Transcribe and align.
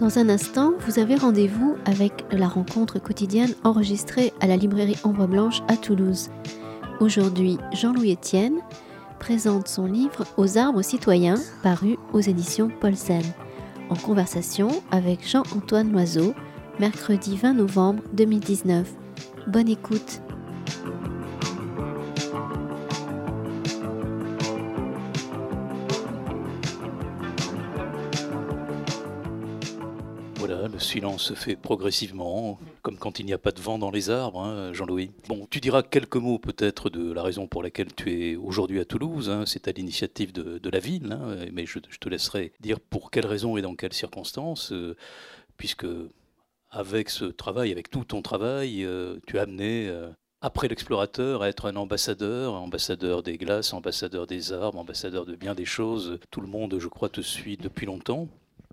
Dans 0.00 0.18
un 0.18 0.30
instant, 0.30 0.72
vous 0.86 0.98
avez 0.98 1.14
rendez-vous 1.14 1.76
avec 1.84 2.24
la 2.32 2.48
rencontre 2.48 2.98
quotidienne 2.98 3.54
enregistrée 3.64 4.32
à 4.40 4.46
la 4.46 4.56
librairie 4.56 4.96
Ombre 5.04 5.26
Blanche 5.26 5.60
à 5.68 5.76
Toulouse. 5.76 6.30
Aujourd'hui, 7.00 7.58
Jean-Louis 7.74 8.14
Etienne 8.14 8.60
présente 9.18 9.68
son 9.68 9.84
livre 9.84 10.24
Aux 10.38 10.56
arbres 10.56 10.80
citoyens, 10.80 11.38
paru 11.62 11.98
aux 12.14 12.20
éditions 12.20 12.70
Paulsen, 12.80 13.20
en 13.90 13.94
conversation 13.94 14.70
avec 14.90 15.28
Jean-Antoine 15.28 15.92
Loiseau, 15.92 16.32
mercredi 16.78 17.36
20 17.36 17.52
novembre 17.52 18.02
2019. 18.14 18.90
Bonne 19.48 19.68
écoute. 19.68 20.22
Silence 30.90 31.22
se 31.22 31.34
fait 31.34 31.54
progressivement, 31.54 32.58
comme 32.82 32.98
quand 32.98 33.20
il 33.20 33.26
n'y 33.26 33.32
a 33.32 33.38
pas 33.38 33.52
de 33.52 33.60
vent 33.60 33.78
dans 33.78 33.92
les 33.92 34.10
arbres, 34.10 34.40
hein, 34.40 34.72
Jean-Louis. 34.72 35.12
Bon, 35.28 35.46
tu 35.48 35.60
diras 35.60 35.84
quelques 35.84 36.16
mots 36.16 36.40
peut-être 36.40 36.90
de 36.90 37.12
la 37.12 37.22
raison 37.22 37.46
pour 37.46 37.62
laquelle 37.62 37.94
tu 37.94 38.10
es 38.12 38.36
aujourd'hui 38.36 38.80
à 38.80 38.84
Toulouse, 38.84 39.30
hein, 39.30 39.44
c'est 39.46 39.68
à 39.68 39.72
l'initiative 39.72 40.32
de, 40.32 40.70
la 40.70 40.80
ville, 40.80 41.12
hein, 41.12 41.46
mais 41.52 41.64
je, 41.64 41.78
te 41.78 42.08
laisserai 42.08 42.52
dire 42.58 42.80
pour 42.80 43.12
quelles 43.12 43.26
raisons 43.26 43.56
et 43.56 43.62
dans 43.62 43.76
quelles 43.76 43.92
circonstances, 43.92 44.72
euh, 44.72 44.96
puisque 45.56 45.86
avec 46.70 47.08
ce 47.08 47.26
travail, 47.26 47.70
avec 47.70 47.88
tout 47.88 48.04
ton 48.04 48.20
travail, 48.20 48.84
euh, 48.84 49.18
tu 49.26 49.38
as 49.38 49.42
amené... 49.42 49.88
Euh, 49.88 50.10
après 50.42 50.68
l'explorateur, 50.68 51.42
à 51.42 51.48
être 51.50 51.66
un 51.66 51.76
ambassadeur, 51.76 52.54
ambassadeur 52.54 53.22
des 53.22 53.36
glaces, 53.36 53.74
ambassadeur 53.74 54.26
des 54.26 54.54
arbres, 54.54 54.78
ambassadeur 54.78 55.26
de 55.26 55.36
bien 55.36 55.54
des 55.54 55.66
choses. 55.66 56.18
Tout 56.30 56.40
le 56.40 56.46
monde, 56.46 56.78
je 56.78 56.88
crois, 56.88 57.10
te 57.10 57.20
suit 57.20 57.58
depuis 57.58 57.84
longtemps. 57.84 58.26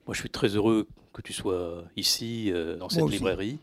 Moi, 0.08 0.14
je 0.14 0.22
suis 0.22 0.30
très 0.30 0.48
heureux 0.56 0.88
que 1.12 1.22
tu 1.22 1.34
sois 1.34 1.84
ici, 1.98 2.50
euh, 2.54 2.78
dans 2.78 2.88
cette 2.88 3.10
librairie. 3.10 3.60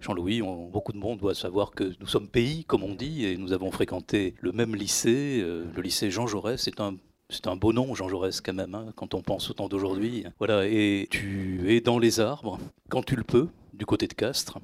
Jean-Louis, 0.00 0.42
beaucoup 0.70 0.92
de 0.92 0.98
monde 0.98 1.18
doit 1.18 1.34
savoir 1.34 1.70
que 1.70 1.94
nous 2.00 2.06
sommes 2.06 2.28
pays, 2.28 2.64
comme 2.64 2.82
on 2.82 2.94
dit, 2.94 3.24
et 3.24 3.38
nous 3.38 3.54
avons 3.54 3.70
fréquenté 3.70 4.34
le 4.42 4.52
même 4.52 4.76
lycée, 4.76 5.40
euh, 5.40 5.64
le 5.74 5.80
lycée 5.80 6.10
Jean 6.10 6.26
Jaurès. 6.26 6.60
C'est 6.60 6.80
un 6.80 6.96
c'est 7.28 7.48
un 7.48 7.56
beau 7.56 7.72
nom, 7.72 7.92
Jean 7.94 8.08
Jaurès, 8.08 8.40
quand 8.40 8.52
même, 8.52 8.74
hein, 8.74 8.92
quand 8.94 9.14
on 9.14 9.22
pense 9.22 9.50
au 9.50 9.54
temps 9.54 9.68
d'aujourd'hui. 9.68 10.24
Voilà, 10.38 10.66
et 10.66 11.08
tu 11.10 11.64
es 11.74 11.80
dans 11.80 11.98
les 11.98 12.20
arbres, 12.20 12.60
quand 12.88 13.02
tu 13.02 13.16
le 13.16 13.24
peux, 13.24 13.48
du 13.72 13.84
côté 13.84 14.06
de 14.06 14.12
Castres. 14.12 14.58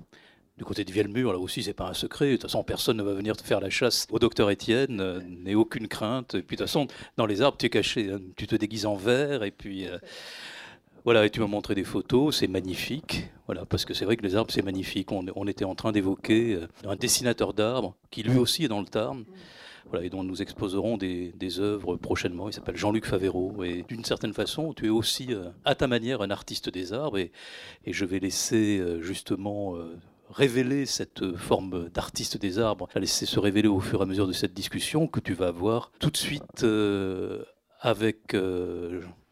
Du 0.58 0.64
côté 0.64 0.84
de 0.84 0.92
Vielmur, 0.92 1.32
là 1.32 1.38
aussi, 1.38 1.62
c'est 1.62 1.72
pas 1.72 1.88
un 1.88 1.94
secret. 1.94 2.26
De 2.26 2.32
toute 2.32 2.42
façon, 2.42 2.62
personne 2.62 2.98
ne 2.98 3.02
va 3.02 3.14
venir 3.14 3.36
te 3.36 3.42
faire 3.42 3.58
la 3.58 3.70
chasse 3.70 4.06
au 4.10 4.20
docteur 4.20 4.50
Étienne, 4.50 5.00
euh, 5.00 5.20
n'aie 5.26 5.54
aucune 5.54 5.88
crainte. 5.88 6.34
Et 6.34 6.42
puis, 6.42 6.56
de 6.56 6.62
toute 6.62 6.68
façon, 6.68 6.86
dans 7.16 7.26
les 7.26 7.40
arbres, 7.40 7.56
tu 7.56 7.66
es 7.66 7.70
caché. 7.70 8.12
Hein. 8.12 8.20
tu 8.36 8.46
te 8.46 8.54
déguises 8.54 8.84
en 8.84 8.96
vert, 8.96 9.42
et 9.44 9.50
puis. 9.50 9.88
Voilà, 11.04 11.26
et 11.26 11.30
tu 11.30 11.40
m'as 11.40 11.48
montré 11.48 11.74
des 11.74 11.82
photos, 11.82 12.36
c'est 12.38 12.46
magnifique. 12.46 13.28
Voilà, 13.46 13.66
parce 13.66 13.84
que 13.84 13.92
c'est 13.92 14.04
vrai 14.04 14.16
que 14.16 14.22
les 14.22 14.36
arbres, 14.36 14.52
c'est 14.52 14.62
magnifique. 14.62 15.10
On, 15.10 15.46
était 15.48 15.64
en 15.64 15.74
train 15.74 15.90
d'évoquer 15.90 16.54
euh, 16.54 16.68
un 16.84 16.94
dessinateur 16.94 17.54
d'arbres 17.54 17.96
qui 18.12 18.22
lui 18.22 18.38
aussi 18.38 18.64
est 18.64 18.68
dans 18.68 18.78
le 18.78 18.86
Tarn. 18.86 19.24
Voilà, 19.90 20.06
et 20.06 20.10
dont 20.10 20.22
nous 20.22 20.42
exposerons 20.42 20.96
des, 20.96 21.32
œuvres 21.58 21.96
prochainement. 21.96 22.48
Il 22.48 22.52
s'appelle 22.52 22.76
Jean-Luc 22.76 23.04
Favero. 23.04 23.64
Et 23.64 23.84
d'une 23.88 24.04
certaine 24.04 24.32
façon, 24.32 24.74
tu 24.74 24.86
es 24.86 24.90
aussi, 24.90 25.26
euh, 25.30 25.50
à 25.64 25.74
ta 25.74 25.88
manière, 25.88 26.22
un 26.22 26.30
artiste 26.30 26.68
des 26.68 26.92
arbres. 26.92 27.18
Et, 27.18 27.32
je 27.84 28.04
vais 28.04 28.20
laisser 28.20 28.78
euh, 28.78 29.00
justement 29.00 29.74
révéler 30.30 30.86
cette 30.86 31.36
forme 31.36 31.90
d'artiste 31.90 32.36
des 32.36 32.60
arbres, 32.60 32.88
la 32.94 33.00
laisser 33.00 33.26
se 33.26 33.40
révéler 33.40 33.68
au 33.68 33.80
fur 33.80 33.98
et 33.98 34.02
à 34.04 34.06
mesure 34.06 34.28
de 34.28 34.32
cette 34.32 34.54
discussion 34.54 35.08
que 35.08 35.18
tu 35.18 35.34
vas 35.34 35.48
avoir 35.48 35.90
tout 35.98 36.10
de 36.10 36.16
suite 36.16 36.64
avec 37.80 38.34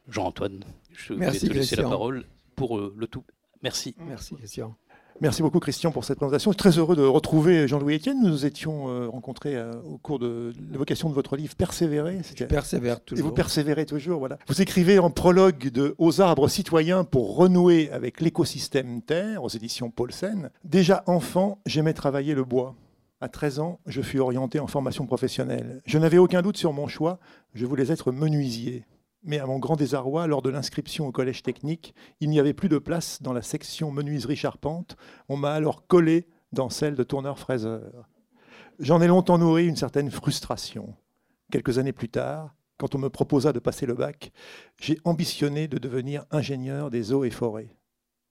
Jean-Antoine. 0.09 0.65
Je 0.93 1.15
Merci, 1.15 1.47
vais 1.47 1.55
te 1.55 1.59
laisser 1.59 1.77
la 1.77 1.85
parole 1.85 2.25
pour 2.57 2.79
euh, 2.79 2.95
le 2.97 3.07
tout. 3.07 3.25
Merci. 3.63 3.95
Merci, 3.99 4.35
Christian. 4.37 4.77
Merci 5.21 5.43
beaucoup 5.43 5.61
Christian 5.61 5.93
pour 5.93 6.05
cette 6.05 6.17
présentation. 6.17 6.51
Je 6.51 6.55
suis 6.55 6.71
très 6.71 6.79
heureux 6.79 6.97
de 6.97 7.03
retrouver 7.03 7.69
Jean-Louis 7.69 7.97
Etienne. 7.97 8.23
Nous 8.23 8.31
nous 8.31 8.47
étions 8.47 8.89
euh, 8.89 9.07
rencontrés 9.07 9.55
euh, 9.55 9.75
au 9.83 9.99
cours 9.99 10.19
de 10.19 10.55
l'évocation 10.73 11.11
de 11.11 11.15
votre 11.15 11.37
livre 11.37 11.55
Persévérer. 11.55 12.21
Je 12.35 12.45
persévère 12.45 13.05
toujours. 13.05 13.27
Et 13.27 13.29
vous 13.29 13.35
persévérez 13.35 13.85
toujours, 13.85 14.19
voilà. 14.19 14.39
Vous 14.49 14.63
écrivez 14.63 14.99
en 14.99 15.11
prologue 15.11 15.71
de 15.71 15.95
Aux 15.99 16.23
arbres 16.23 16.49
citoyens 16.49 17.05
pour 17.05 17.37
renouer 17.37 17.91
avec 17.91 18.23
l'écosystème 18.23 19.03
Terre 19.03 19.45
aux 19.45 19.51
éditions 19.51 19.91
Paulsen. 19.91 20.49
Déjà 20.65 21.05
enfant, 21.07 21.59
j'aimais 21.67 21.93
travailler 21.93 22.35
le 22.35 22.45
bois. 22.45 22.75
À 23.21 23.29
13 23.29 23.59
ans, 23.59 23.81
je 23.85 24.01
fus 24.01 24.21
orienté 24.21 24.59
en 24.59 24.67
formation 24.67 25.05
professionnelle. 25.05 25.83
Je 25.85 25.99
n'avais 25.99 26.17
aucun 26.17 26.41
doute 26.41 26.57
sur 26.57 26.73
mon 26.73 26.89
choix. 26.89 27.19
Je 27.53 27.67
voulais 27.67 27.93
être 27.93 28.11
menuisier. 28.11 28.87
Mais 29.23 29.39
à 29.39 29.47
mon 29.47 29.59
grand 29.59 29.77
désarroi, 29.77 30.27
lors 30.27 30.43
de 30.43 30.51
l'inscription 30.51 31.07
au 31.07 31.13
collège 31.13 31.43
technique, 31.43 31.95
il 32.21 32.31
n'y 32.31 32.41
avait 32.41 32.55
plus 32.55 32.71
de 32.71 32.79
place 32.79 33.21
dans 33.21 33.35
la 33.35 33.43
section 33.43 33.91
menuiserie 33.91 34.37
charpente. 34.37 34.97
On 35.29 35.37
m'a 35.37 35.53
alors 35.53 35.87
collé 35.87 36.27
dans 36.53 36.71
celle 36.71 36.95
de 36.95 37.03
tourneur-fraiseur. 37.03 38.09
J'en 38.79 39.03
ai 39.03 39.07
longtemps 39.07 39.37
nourri 39.37 39.67
une 39.67 39.77
certaine 39.77 40.11
frustration. 40.11 40.95
Quelques 41.53 41.79
années 41.79 41.93
plus 41.93 42.09
tard, 42.09 42.55
quand 42.79 42.95
on 42.95 42.99
me 42.99 43.11
proposa 43.11 43.53
de 43.53 43.59
passer 43.59 43.85
le 43.85 43.93
bac, 43.93 44.33
j'ai 44.81 44.99
ambitionné 45.05 45.69
de 45.69 45.77
devenir 45.77 46.25
ingénieur 46.31 46.91
des 46.91 47.13
eaux 47.13 47.25
et 47.25 47.31
forêts. 47.31 47.77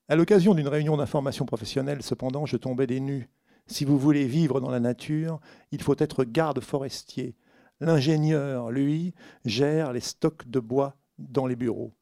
À 0.07 0.15
l'occasion 0.15 0.55
d'une 0.55 0.67
réunion 0.67 0.97
d'information 0.97 1.45
professionnelle, 1.45 2.01
cependant, 2.01 2.47
je 2.47 2.57
tombais 2.57 2.87
des 2.87 2.99
nues. 2.99 3.29
Si 3.67 3.85
vous 3.85 3.99
voulez 3.99 4.25
vivre 4.25 4.59
dans 4.59 4.71
la 4.71 4.79
nature, 4.79 5.39
il 5.71 5.83
faut 5.83 5.95
être 5.99 6.23
garde 6.23 6.61
forestier, 6.61 7.35
L'ingénieur, 7.81 8.71
lui, 8.71 9.13
gère 9.45 9.93
les 9.93 10.01
stocks 10.01 10.47
de 10.49 10.59
bois 10.59 10.97
dans 11.17 11.47
les 11.47 11.55
bureaux. 11.55 11.93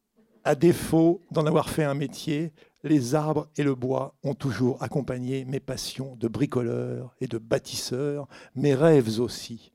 À 0.43 0.55
défaut 0.55 1.21
d'en 1.31 1.45
avoir 1.45 1.69
fait 1.69 1.83
un 1.83 1.93
métier, 1.93 2.53
les 2.83 3.15
arbres 3.15 3.49
et 3.57 3.63
le 3.63 3.75
bois 3.75 4.15
ont 4.23 4.33
toujours 4.33 4.81
accompagné 4.81 5.45
mes 5.45 5.59
passions 5.59 6.15
de 6.15 6.27
bricoleur 6.27 7.15
et 7.19 7.27
de 7.27 7.37
bâtisseur, 7.37 8.27
mes 8.55 8.73
rêves 8.73 9.19
aussi. 9.19 9.71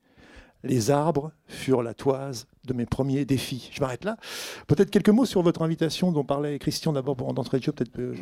Les 0.63 0.91
arbres 0.91 1.33
furent 1.45 1.83
la 1.83 1.93
toise 1.93 2.47
de 2.65 2.73
mes 2.73 2.85
premiers 2.85 3.25
défis. 3.25 3.69
Je 3.73 3.81
m'arrête 3.81 4.05
là. 4.05 4.17
Peut-être 4.67 4.89
quelques 4.89 5.09
mots 5.09 5.25
sur 5.25 5.41
votre 5.41 5.61
invitation 5.61 6.13
dont 6.13 6.23
parlait 6.23 6.57
Christian 6.57 6.93
d'abord 6.93 7.17
pour 7.17 7.33
de 7.33 7.43
jeu. 7.61 7.73
Peut-être. 7.73 7.99
Euh, 7.99 8.15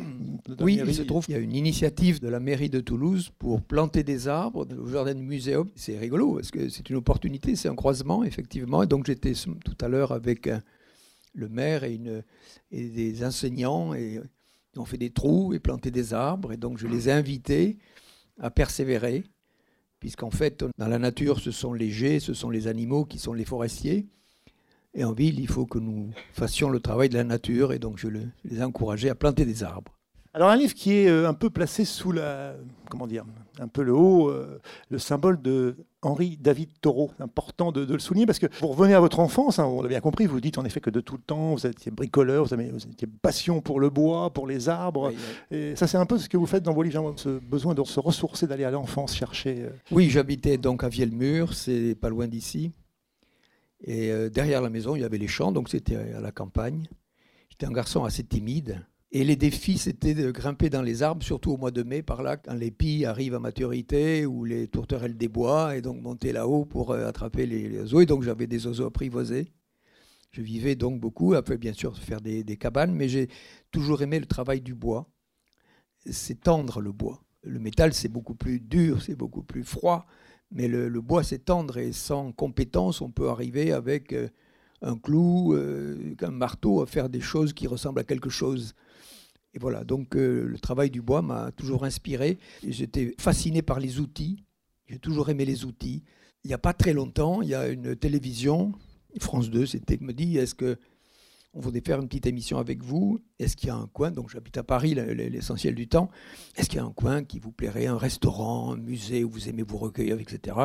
oui, 0.60 0.80
il 0.84 0.94
se 0.94 1.02
trouve 1.02 1.24
qu'il 1.24 1.34
y 1.36 1.38
a 1.38 1.40
une 1.40 1.54
initiative 1.54 2.20
de 2.20 2.28
la 2.28 2.40
mairie 2.40 2.68
de 2.68 2.80
Toulouse 2.80 3.30
pour 3.38 3.62
planter 3.62 4.02
des 4.02 4.26
arbres 4.26 4.66
au 4.76 4.88
jardin 4.88 5.14
du 5.14 5.22
muséum. 5.22 5.68
C'est 5.76 5.96
rigolo 5.96 6.34
parce 6.34 6.50
que 6.50 6.68
c'est 6.68 6.90
une 6.90 6.96
opportunité, 6.96 7.54
c'est 7.54 7.68
un 7.68 7.76
croisement 7.76 8.24
effectivement. 8.24 8.82
Et 8.82 8.86
donc 8.86 9.06
j'étais 9.06 9.34
tout 9.34 9.76
à 9.80 9.86
l'heure 9.88 10.10
avec 10.10 10.48
euh, 10.48 10.58
le 11.34 11.48
maire 11.48 11.84
et, 11.84 11.94
une, 11.94 12.24
et 12.72 12.88
des 12.88 13.24
enseignants 13.24 13.94
et 13.94 14.20
on 14.76 14.84
fait 14.84 14.98
des 14.98 15.10
trous 15.10 15.54
et 15.54 15.60
planté 15.60 15.92
des 15.92 16.12
arbres. 16.12 16.52
Et 16.52 16.56
donc 16.56 16.78
je 16.78 16.88
les 16.88 17.08
ai 17.08 17.12
invités 17.12 17.78
à 18.40 18.50
persévérer 18.50 19.22
puisqu'en 20.02 20.32
fait, 20.32 20.64
dans 20.78 20.88
la 20.88 20.98
nature, 20.98 21.38
ce 21.38 21.52
sont 21.52 21.74
les 21.74 21.88
jets, 21.88 22.18
ce 22.18 22.34
sont 22.34 22.50
les 22.50 22.66
animaux 22.66 23.04
qui 23.04 23.20
sont 23.20 23.34
les 23.34 23.44
forestiers. 23.44 24.08
Et 24.94 25.04
en 25.04 25.12
ville, 25.12 25.38
il 25.38 25.46
faut 25.46 25.64
que 25.64 25.78
nous 25.78 26.10
fassions 26.32 26.70
le 26.70 26.80
travail 26.80 27.08
de 27.08 27.14
la 27.14 27.22
nature, 27.22 27.72
et 27.72 27.78
donc 27.78 27.98
je 27.98 28.08
les 28.08 28.58
ai 28.58 28.64
encouragés 28.64 29.10
à 29.10 29.14
planter 29.14 29.44
des 29.44 29.62
arbres. 29.62 29.96
Alors 30.34 30.48
un 30.48 30.56
livre 30.56 30.72
qui 30.72 30.94
est 30.94 31.08
euh, 31.08 31.28
un 31.28 31.34
peu 31.34 31.50
placé 31.50 31.84
sous 31.84 32.10
la, 32.10 32.54
comment 32.88 33.06
dire, 33.06 33.24
un 33.58 33.68
peu 33.68 33.82
le 33.82 33.92
haut, 33.92 34.30
euh, 34.30 34.62
le 34.88 34.98
symbole 34.98 35.42
de 35.42 35.76
Henri 36.00 36.38
David 36.40 36.70
Thoreau. 36.80 37.10
Important 37.20 37.70
de, 37.70 37.84
le 37.84 37.98
souligner 37.98 38.24
parce 38.24 38.38
que 38.38 38.46
pour 38.46 38.74
revenir 38.74 38.96
à 38.96 39.00
votre 39.00 39.20
enfance, 39.20 39.58
hein, 39.58 39.66
on 39.66 39.82
l'a 39.82 39.88
bien 39.88 40.00
compris, 40.00 40.24
vous 40.24 40.40
dites 40.40 40.56
en 40.56 40.64
effet 40.64 40.80
que 40.80 40.88
de 40.88 41.02
tout 41.02 41.16
le 41.16 41.22
temps, 41.22 41.52
vous 41.52 41.66
étiez 41.66 41.92
bricoleur, 41.92 42.46
vous, 42.46 42.54
avez, 42.54 42.70
vous 42.70 42.82
étiez 42.82 43.06
passion 43.06 43.60
pour 43.60 43.78
le 43.78 43.90
bois, 43.90 44.30
pour 44.30 44.46
les 44.46 44.70
arbres. 44.70 45.12
Et 45.50 45.76
ça, 45.76 45.86
c'est 45.86 45.98
un 45.98 46.06
peu 46.06 46.16
ce 46.16 46.30
que 46.30 46.38
vous 46.38 46.46
faites 46.46 46.62
dans 46.62 46.72
vos 46.72 46.82
livres, 46.82 47.12
ce 47.16 47.38
besoin 47.38 47.74
de 47.74 47.84
se 47.84 48.00
ressourcer, 48.00 48.46
d'aller 48.46 48.64
à 48.64 48.70
l'enfance, 48.70 49.14
chercher. 49.14 49.64
Euh. 49.64 49.70
Oui, 49.90 50.08
j'habitais 50.08 50.56
donc 50.56 50.82
à 50.82 50.88
Vielmur, 50.88 51.52
c'est 51.52 51.94
pas 51.94 52.08
loin 52.08 52.26
d'ici. 52.26 52.72
Et 53.84 54.12
derrière 54.30 54.62
la 54.62 54.70
maison, 54.70 54.94
il 54.94 55.02
y 55.02 55.04
avait 55.04 55.18
les 55.18 55.26
champs, 55.26 55.50
donc 55.50 55.68
c'était 55.68 55.96
à 55.96 56.20
la 56.20 56.30
campagne. 56.30 56.86
J'étais 57.50 57.66
un 57.66 57.72
garçon 57.72 58.04
assez 58.04 58.22
timide. 58.22 58.80
Et 59.14 59.24
les 59.24 59.36
défis, 59.36 59.76
c'était 59.76 60.14
de 60.14 60.30
grimper 60.30 60.70
dans 60.70 60.80
les 60.80 61.02
arbres, 61.02 61.22
surtout 61.22 61.52
au 61.52 61.56
mois 61.58 61.70
de 61.70 61.82
mai, 61.82 62.02
par 62.02 62.22
là, 62.22 62.38
quand 62.38 62.54
les 62.54 62.70
pies 62.70 63.04
arrivent 63.04 63.34
à 63.34 63.40
maturité 63.40 64.24
ou 64.24 64.44
les 64.44 64.68
tourterelles 64.68 65.18
des 65.18 65.28
bois, 65.28 65.76
et 65.76 65.82
donc 65.82 66.00
monter 66.00 66.32
là-haut 66.32 66.64
pour 66.64 66.92
euh, 66.92 67.06
attraper 67.06 67.44
les, 67.44 67.78
oiseaux. 67.78 68.00
Et 68.00 68.06
donc 68.06 68.22
j'avais 68.22 68.46
des 68.46 68.66
oiseaux 68.66 68.86
apprivoisés. 68.86 69.52
Je 70.30 70.40
vivais 70.40 70.76
donc 70.76 70.98
beaucoup, 70.98 71.34
après 71.34 71.58
bien 71.58 71.74
sûr 71.74 71.98
faire 71.98 72.22
des, 72.22 72.56
cabanes, 72.56 72.94
mais 72.94 73.06
j'ai 73.10 73.28
toujours 73.70 74.00
aimé 74.00 74.18
le 74.18 74.24
travail 74.24 74.62
du 74.62 74.74
bois. 74.74 75.06
C'est 76.10 76.40
tendre 76.40 76.80
le 76.80 76.90
bois. 76.90 77.22
Le 77.42 77.58
métal, 77.58 77.92
c'est 77.92 78.08
beaucoup 78.08 78.34
plus 78.34 78.60
dur, 78.60 79.02
c'est 79.02 79.14
beaucoup 79.14 79.42
plus 79.42 79.62
froid, 79.62 80.06
mais 80.50 80.68
le, 80.68 80.88
bois, 81.02 81.22
c'est 81.22 81.44
tendre, 81.44 81.76
et 81.76 81.92
sans 81.92 82.32
compétence, 82.32 83.02
on 83.02 83.10
peut 83.10 83.28
arriver 83.28 83.72
avec 83.72 84.14
euh, 84.14 84.28
un 84.80 84.96
clou, 84.96 85.52
euh, 85.52 86.14
un 86.22 86.30
marteau, 86.30 86.80
à 86.80 86.86
faire 86.86 87.10
des 87.10 87.20
choses 87.20 87.52
qui 87.52 87.66
ressemblent 87.66 88.00
à 88.00 88.04
quelque 88.04 88.30
chose. 88.30 88.74
Et 89.54 89.58
voilà, 89.58 89.84
donc 89.84 90.16
euh, 90.16 90.44
le 90.46 90.58
travail 90.58 90.90
du 90.90 91.02
bois 91.02 91.22
m'a 91.22 91.52
toujours 91.52 91.84
inspiré. 91.84 92.38
J'étais 92.66 93.14
fasciné 93.18 93.62
par 93.62 93.80
les 93.80 94.00
outils. 94.00 94.44
J'ai 94.86 94.98
toujours 94.98 95.28
aimé 95.28 95.44
les 95.44 95.64
outils. 95.64 96.02
Il 96.44 96.48
n'y 96.48 96.54
a 96.54 96.58
pas 96.58 96.72
très 96.72 96.92
longtemps, 96.92 97.42
il 97.42 97.48
y 97.48 97.54
a 97.54 97.68
une 97.68 97.94
télévision, 97.94 98.72
France 99.20 99.50
2, 99.50 99.66
c'était 99.66 99.98
me 100.00 100.12
dit 100.12 100.38
est-ce 100.38 100.54
que 100.54 100.76
on 101.54 101.60
voudrait 101.60 101.82
faire 101.84 102.00
une 102.00 102.08
petite 102.08 102.26
émission 102.26 102.58
avec 102.58 102.82
vous? 102.82 103.20
Est-ce 103.38 103.56
qu'il 103.56 103.68
y 103.68 103.70
a 103.70 103.76
un 103.76 103.86
coin, 103.86 104.10
donc 104.10 104.30
j'habite 104.30 104.56
à 104.56 104.62
Paris 104.62 104.94
l'essentiel 104.94 105.74
du 105.74 105.86
temps, 105.86 106.10
est-ce 106.56 106.68
qu'il 106.68 106.78
y 106.78 106.80
a 106.80 106.84
un 106.84 106.92
coin 106.92 107.24
qui 107.24 107.38
vous 107.38 107.52
plairait, 107.52 107.86
un 107.86 107.98
restaurant, 107.98 108.72
un 108.72 108.76
musée 108.78 109.22
où 109.22 109.30
vous 109.30 109.48
aimez 109.50 109.62
vous 109.62 109.76
recueillir, 109.76 110.18
etc. 110.18 110.56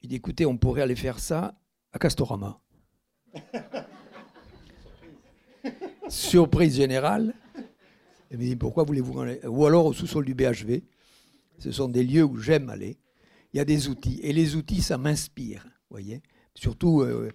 Il 0.00 0.08
dit, 0.10 0.16
écoutez, 0.16 0.46
on 0.46 0.56
pourrait 0.56 0.82
aller 0.82 0.94
faire 0.94 1.18
ça 1.18 1.58
à 1.92 1.98
Castorama. 1.98 2.60
Surprise 6.08 6.76
générale. 6.76 7.34
Il 8.30 8.38
me 8.38 8.44
dit, 8.44 8.56
pourquoi 8.56 8.84
voulez-vous 8.84 9.24
Ou 9.46 9.66
alors 9.66 9.86
au 9.86 9.92
sous-sol 9.92 10.24
du 10.24 10.34
BHV. 10.34 10.82
Ce 11.58 11.72
sont 11.72 11.88
des 11.88 12.04
lieux 12.04 12.24
où 12.24 12.36
j'aime 12.36 12.68
aller. 12.68 12.98
Il 13.52 13.56
y 13.56 13.60
a 13.60 13.64
des 13.64 13.88
outils. 13.88 14.20
Et 14.22 14.32
les 14.32 14.54
outils, 14.56 14.82
ça 14.82 14.98
m'inspire. 14.98 15.66
voyez 15.90 16.22
Surtout, 16.54 17.00
euh, 17.02 17.30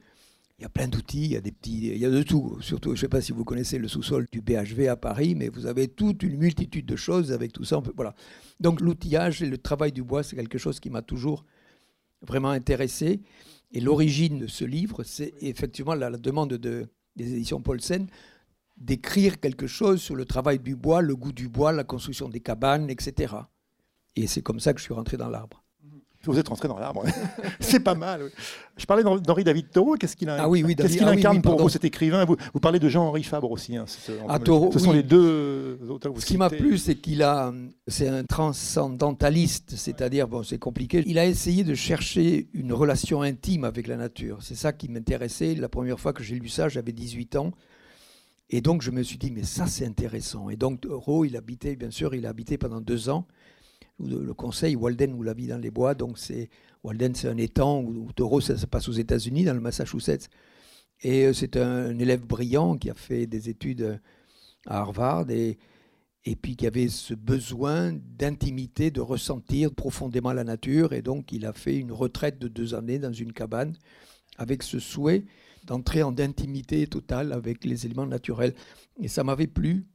il 0.59 0.61
y 0.61 0.65
a 0.65 0.69
plein 0.69 0.87
d'outils, 0.87 1.25
il 1.25 1.31
y 1.31 1.35
a 1.35 1.41
des 1.41 1.51
petits, 1.51 1.87
il 1.87 1.97
y 1.97 2.05
a 2.05 2.09
de 2.09 2.21
tout. 2.23 2.57
Surtout, 2.61 2.89
je 2.89 2.93
ne 2.93 2.99
sais 2.99 3.07
pas 3.07 3.21
si 3.21 3.31
vous 3.31 3.43
connaissez 3.43 3.79
le 3.79 3.87
sous-sol 3.87 4.27
du 4.31 4.41
BHV 4.41 4.87
à 4.87 4.95
Paris, 4.95 5.33
mais 5.35 5.49
vous 5.49 5.65
avez 5.65 5.87
toute 5.87 6.23
une 6.23 6.37
multitude 6.37 6.85
de 6.85 6.95
choses 6.95 7.31
avec 7.31 7.51
tout 7.51 7.63
ça. 7.63 7.81
voilà. 7.95 8.15
Donc 8.59 8.79
l'outillage 8.79 9.41
et 9.41 9.47
le 9.47 9.57
travail 9.57 9.91
du 9.91 10.03
bois, 10.03 10.23
c'est 10.23 10.35
quelque 10.35 10.57
chose 10.57 10.79
qui 10.79 10.89
m'a 10.89 11.01
toujours 11.01 11.43
vraiment 12.21 12.49
intéressé. 12.49 13.21
Et 13.71 13.81
l'origine 13.81 14.39
de 14.39 14.47
ce 14.47 14.63
livre, 14.63 15.03
c'est 15.03 15.33
effectivement 15.41 15.95
la, 15.95 16.11
demande 16.11 16.53
de, 16.53 16.87
des 17.15 17.33
éditions 17.33 17.61
Paulsen 17.61 18.07
d'écrire 18.83 19.39
quelque 19.39 19.67
chose 19.67 20.01
sur 20.01 20.15
le 20.15 20.25
travail 20.25 20.59
du 20.59 20.75
bois, 20.75 21.01
le 21.01 21.15
goût 21.15 21.31
du 21.31 21.47
bois, 21.47 21.71
la 21.71 21.83
construction 21.83 22.27
des 22.27 22.41
cabanes, 22.41 22.89
etc. 22.89 23.33
Et 24.15 24.27
c'est 24.27 24.41
comme 24.41 24.59
ça 24.59 24.73
que 24.73 24.79
je 24.79 24.83
suis 24.83 24.93
rentré 24.93 25.17
dans 25.17 25.29
l'arbre. 25.29 25.63
Vous 26.25 26.39
êtes 26.39 26.47
rentré 26.47 26.69
dans 26.69 26.79
l'arbre. 26.79 27.03
c'est 27.59 27.81
pas 27.81 27.95
mal. 27.95 28.31
Je 28.77 28.85
parlais 28.85 29.03
d'Henri 29.03 29.43
David 29.43 29.69
Thoreau. 29.71 29.95
Qu'est-ce 29.95 30.15
qu'il 30.15 30.29
ah 30.29 30.47
oui, 30.47 30.63
oui, 30.63 30.73
qu'il 30.73 31.03
ah 31.03 31.09
incarne 31.09 31.41
pour 31.41 31.59
vous, 31.59 31.67
cet 31.67 31.83
écrivain 31.83 32.23
vous, 32.23 32.59
parlez 32.61 32.79
de 32.79 32.87
Jean-Henri 32.87 33.23
Fabre 33.23 33.51
aussi. 33.51 33.75
Hein, 33.75 33.85
ah, 34.29 34.39
ce 34.45 34.79
sont 34.79 34.93
les 34.93 35.03
deux 35.03 35.79
auteurs 35.89 36.13
que 36.13 36.15
vous 36.15 36.21
Ce 36.21 36.25
qui 36.25 36.37
m'a 36.37 36.49
plu, 36.49 36.77
c'est 36.77 36.95
qu'il 36.95 37.23
a, 37.23 37.51
c'est 37.87 38.07
un 38.07 38.23
transcendentaliste, 38.23 39.73
c'est-à-dire, 39.75 40.29
bon, 40.29 40.43
c'est 40.43 40.59
compliqué. 40.59 41.03
Il 41.05 41.19
a 41.19 41.25
essayé 41.25 41.65
de 41.65 41.75
chercher 41.75 42.47
une 42.53 42.71
relation 42.71 43.21
intime 43.21 43.65
avec 43.65 43.87
la 43.87 43.97
nature. 43.97 44.37
C'est 44.41 44.55
ça 44.55 44.71
qui 44.71 44.87
m'intéressait. 44.87 45.55
La 45.55 45.67
première 45.67 45.99
fois 45.99 46.13
que 46.13 46.23
j'ai 46.23 46.39
lu 46.39 46.47
ça, 46.47 46.69
j'avais 46.69 46.93
18 46.93 47.35
ans. 47.35 47.51
Et 48.55 48.61
donc, 48.61 48.83
je 48.83 48.91
me 48.91 49.01
suis 49.01 49.17
dit, 49.17 49.31
mais 49.31 49.43
ça, 49.43 49.65
c'est 49.65 49.85
intéressant. 49.85 50.49
Et 50.49 50.55
donc, 50.55 50.81
Thoreau, 50.81 51.25
il 51.25 51.35
habitait, 51.35 51.75
bien 51.75 51.89
sûr, 51.89 52.13
il 52.13 52.27
a 52.27 52.29
habité 52.29 52.59
pendant 52.59 52.81
deux 52.81 53.09
ans 53.09 53.25
le 53.99 54.33
conseil 54.33 54.75
Walden 54.75 55.13
ou 55.13 55.23
la 55.23 55.33
vie 55.33 55.47
dans 55.47 55.57
les 55.57 55.71
bois. 55.71 55.95
Donc 55.95 56.17
c'est 56.17 56.49
Walden, 56.83 57.15
c'est 57.15 57.27
un 57.27 57.37
étang 57.37 57.81
où, 57.81 58.11
Taureau, 58.13 58.41
ça 58.41 58.57
se 58.57 58.65
passe 58.65 58.87
aux 58.89 58.93
États-Unis, 58.93 59.43
dans 59.43 59.53
le 59.53 59.59
Massachusetts. 59.59 60.29
Et 61.01 61.25
euh, 61.25 61.33
c'est 61.33 61.57
un, 61.57 61.97
élève 61.99 62.25
brillant 62.25 62.77
qui 62.77 62.89
a 62.89 62.93
fait 62.93 63.27
des 63.27 63.49
études 63.49 63.81
euh, 63.81 63.97
à 64.65 64.79
Harvard 64.79 65.29
et, 65.29 65.57
et 66.25 66.35
puis 66.35 66.55
qui 66.55 66.67
avait 66.67 66.87
ce 66.87 67.13
besoin 67.13 67.93
d'intimité, 67.93 68.91
de 68.91 69.01
ressentir 69.01 69.73
profondément 69.73 70.33
la 70.33 70.43
nature. 70.43 70.93
Et 70.93 71.01
donc 71.01 71.31
il 71.31 71.45
a 71.45 71.53
fait 71.53 71.77
une 71.77 71.91
retraite 71.91 72.39
de 72.39 72.47
deux 72.47 72.73
années 72.73 72.99
dans 72.99 73.13
une 73.13 73.33
cabane 73.33 73.75
avec 74.37 74.63
ce 74.63 74.79
souhait 74.79 75.25
d'entrer 75.65 76.03
en 76.03 76.17
intimité 76.19 76.85
totale 76.87 77.31
avec 77.33 77.65
les 77.65 77.85
éléments 77.85 78.05
naturels. 78.05 78.53
Et 78.99 79.07
ça 79.07 79.23
m'avait 79.23 79.47
plu. 79.47 79.85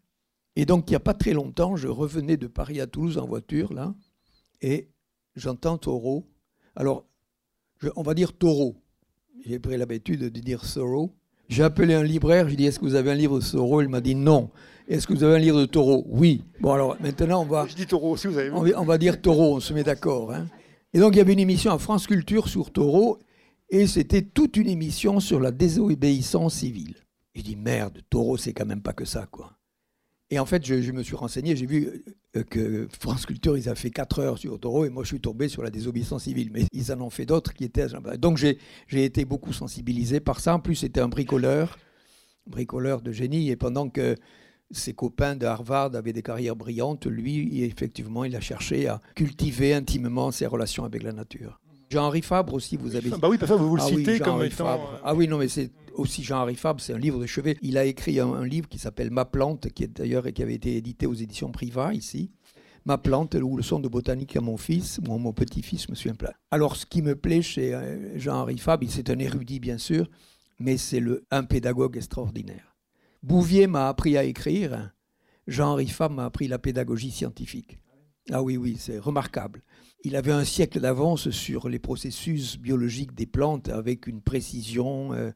Et 0.56 0.67
donc, 0.67 0.85
il 0.88 0.93
n'y 0.93 0.97
a 0.97 1.00
pas 1.00 1.15
très 1.15 1.32
longtemps, 1.32 1.76
je 1.76 1.88
revenais 1.88 2.37
de 2.37 2.47
Paris 2.47 2.81
à 2.81 2.87
Toulouse 2.87 3.19
en 3.19 3.26
voiture, 3.26 3.73
là, 3.73 3.94
et 4.61 4.88
j'entends 5.37 5.79
taureau. 5.79 6.26
Alors, 6.75 7.05
on 7.94 8.03
va 8.03 8.15
dire 8.15 8.32
taureau. 8.32 8.76
J'ai 9.47 9.59
pris 9.59 9.76
l'habitude 9.76 10.20
de 10.20 10.41
dire 10.41 10.65
sorrow. 10.65 11.15
J'ai 11.49 11.62
appelé 11.62 11.94
un 11.94 12.03
libraire, 12.03 12.49
j'ai 12.49 12.56
dit 12.56 12.67
Est-ce 12.67 12.79
que 12.79 12.85
vous 12.85 12.94
avez 12.94 13.11
un 13.11 13.14
livre 13.14 13.38
de 13.38 13.44
Soro 13.44 13.81
Il 13.81 13.88
m'a 13.88 14.00
dit 14.00 14.14
non. 14.14 14.50
Est-ce 14.88 15.06
que 15.06 15.14
vous 15.14 15.23
avez 15.23 15.37
un 15.37 15.38
livre 15.38 15.61
de 15.61 15.67
taureau 15.67 16.05
Oui. 16.09 16.43
Bon, 16.61 16.73
alors 16.73 16.97
maintenant, 17.00 17.43
on 17.43 17.47
va. 17.47 17.67
Je 17.67 17.75
dis 17.75 17.87
taureau 17.87 18.12
aussi, 18.12 18.26
vous 18.26 18.38
avez 18.38 18.50
on 18.50 18.85
va, 18.85 18.99
dire 18.99 19.21
taureau, 19.21 19.56
on 19.56 19.61
se 19.61 19.73
met 19.73 19.85
d'accord. 19.85 20.32
Hein. 20.32 20.47
Et 20.93 20.99
donc, 20.99 21.14
il 21.14 21.19
y 21.19 21.21
avait 21.21 21.32
une 21.32 21.38
émission 21.38 21.73
à 21.73 21.79
France 21.79 22.06
Culture 22.06 22.49
sur 22.49 22.71
taureau, 22.71 23.19
et 23.70 23.87
c'était 23.87 24.23
toute 24.23 24.56
une 24.56 24.69
émission 24.69 25.20
sur 25.20 25.41
la 25.41 25.50
désobéissance 25.50 26.55
civile. 26.56 26.97
Je 27.35 27.43
dis 27.43 27.56
Merde, 27.56 28.00
taureau, 28.11 28.37
c'est 28.37 28.53
quand 28.53 28.67
même 28.67 28.82
pas 28.82 28.93
que 28.93 29.05
ça, 29.05 29.26
quoi. 29.26 29.59
Et 30.31 30.38
en 30.38 30.44
fait, 30.44 30.65
je, 30.65 30.93
me 30.93 31.03
suis 31.03 31.17
renseigné, 31.17 31.56
j'ai 31.56 31.65
vu 31.65 32.05
euh, 32.37 32.43
que 32.43 32.87
France 33.00 33.25
Culture, 33.25 33.56
ils 33.56 33.70
ont 33.70 33.75
fait 33.75 33.91
4 33.91 34.19
heures 34.19 34.38
sur 34.38 34.61
Taureau, 34.61 34.85
et 34.85 34.91
moi 34.91 35.03
je 35.03 35.09
suis 35.09 35.20
tombé 35.20 35.49
sur 35.49 35.62
la 35.62 35.70
désobéissance 35.70 36.25
civile. 36.25 36.50
Mais 36.53 36.65
ils 36.73 36.93
en 36.93 37.00
ont 37.00 37.11
fait 37.11 37.25
d'autres 37.25 37.55
qui 37.55 37.65
étaient... 37.65 37.87
Donc 38.19 38.37
j'ai 38.37 38.59
été 39.05 39.25
beaucoup 39.25 39.55
sensibilisé 39.55 40.21
par 40.21 40.41
ça. 40.41 40.55
En 40.55 40.61
plus, 40.61 40.75
c'était 40.75 41.00
un 41.00 41.09
bricoleur, 41.09 41.79
bricoleur 42.47 43.00
de 43.00 43.11
génie, 43.11 43.49
et 43.49 43.56
pendant 43.56 43.88
que 43.88 44.17
ses 44.71 44.93
copains 44.93 45.35
de 45.35 45.47
Harvard 45.47 45.94
avaient 45.94 46.12
des 46.12 46.23
carrières 46.23 46.56
brillantes, 46.56 47.06
lui, 47.06 47.62
effectivement, 47.62 48.25
il 48.25 48.37
a 48.37 48.41
cherché 48.41 48.87
à 48.87 49.00
cultiver 49.14 49.73
intimement 49.73 50.31
ses 50.31 50.47
relations 50.47 50.85
avec 50.85 51.03
la 51.03 51.12
nature. 51.12 51.59
Jean-Henri 51.90 52.23
Fabre 52.23 52.55
aussi, 52.55 52.76
vous 52.76 52.96
avez... 52.96 53.11
Bah 53.11 53.29
oui, 53.29 53.38
parfois 53.38 53.56
vous 53.56 53.69
vous 53.69 53.76
le 53.76 53.82
ah 53.82 53.88
citez 53.88 54.19
comme 54.19 54.43
étant... 54.43 54.69
Euh, 54.69 54.99
ah 55.02 55.14
oui, 55.14 55.26
non, 55.26 55.38
mais 55.38 55.49
c'est 55.49 55.70
aussi 55.94 56.23
Jean-Henri 56.23 56.55
Fabre, 56.55 56.81
c'est 56.81 56.93
un 56.93 56.99
livre 56.99 57.20
de 57.20 57.26
chevet. 57.26 57.56
Il 57.62 57.79
a 57.79 57.85
écrit 57.85 58.20
un, 58.20 58.44
livre 58.44 58.69
qui 58.69 58.79
s'appelle 58.79 59.11
Ma 59.11 59.25
plante, 59.25 59.70
qui 59.70 59.85
est 59.85 59.99
d'ailleurs 59.99 60.25
qui 60.32 60.43
avait 60.43 60.55
été 60.55 60.76
édité 60.76 61.06
aux 61.06 61.14
éditions 61.14 61.50
Privat 61.50 61.94
ici. 61.94 62.31
Ma 62.85 62.99
plante 62.99 63.35
ou 63.35 63.56
le 63.56 63.62
son 63.62 63.81
de 63.81 63.88
botanique 63.88 64.37
à 64.37 64.40
mon 64.40 64.56
fils, 64.56 65.00
ou 65.06 65.14
à 65.14 65.19
mon 65.19 65.32
petit-fils, 65.32 65.88
me 65.88 65.94
souviens 65.94 66.14
plein. 66.14 66.32
Alors, 66.50 66.76
ce 66.76 66.87
qui 66.87 67.02
me 67.02 67.17
plaît 67.17 67.43
chez 67.43 67.75
euh, 67.75 68.19
Jean-Henri 68.19 68.58
Fabre, 68.58 68.87
c'est 68.88 69.11
un 69.11 69.19
érudit 69.19 69.61
bien 69.61 69.79
sûr, 69.79 70.08
mais 70.58 70.76
c'est 70.76 71.02
un 71.31 71.44
pédagogue 71.44 71.96
extraordinaire. 71.96 72.76
Bouvier 73.23 73.67
m'a 73.67 73.88
appris 73.88 74.17
à 74.17 74.25
écrire, 74.25 74.93
Jean-Henri 75.46 75.88
Fabre 75.88 76.14
m'a 76.14 76.26
appris 76.26 76.49
la 76.49 76.58
pédagogie 76.58 77.11
scientifique. 77.11 77.79
Ah 78.31 78.43
oui, 78.43 78.56
oui, 78.56 78.76
c'est 78.79 78.99
remarquable. 78.99 79.62
Il 80.05 80.17
avait 80.17 80.33
un 80.33 80.45
siècle 80.45 80.81
d'avance 80.81 81.31
sur 81.31 81.69
les 81.69 81.79
processus 81.79 82.59
biologiques 82.59 83.15
des 83.15 83.27
plantes 83.27 83.69
avec 83.69 84.06
une 84.06 84.21
précision, 84.21 85.12
euh, 85.12 85.33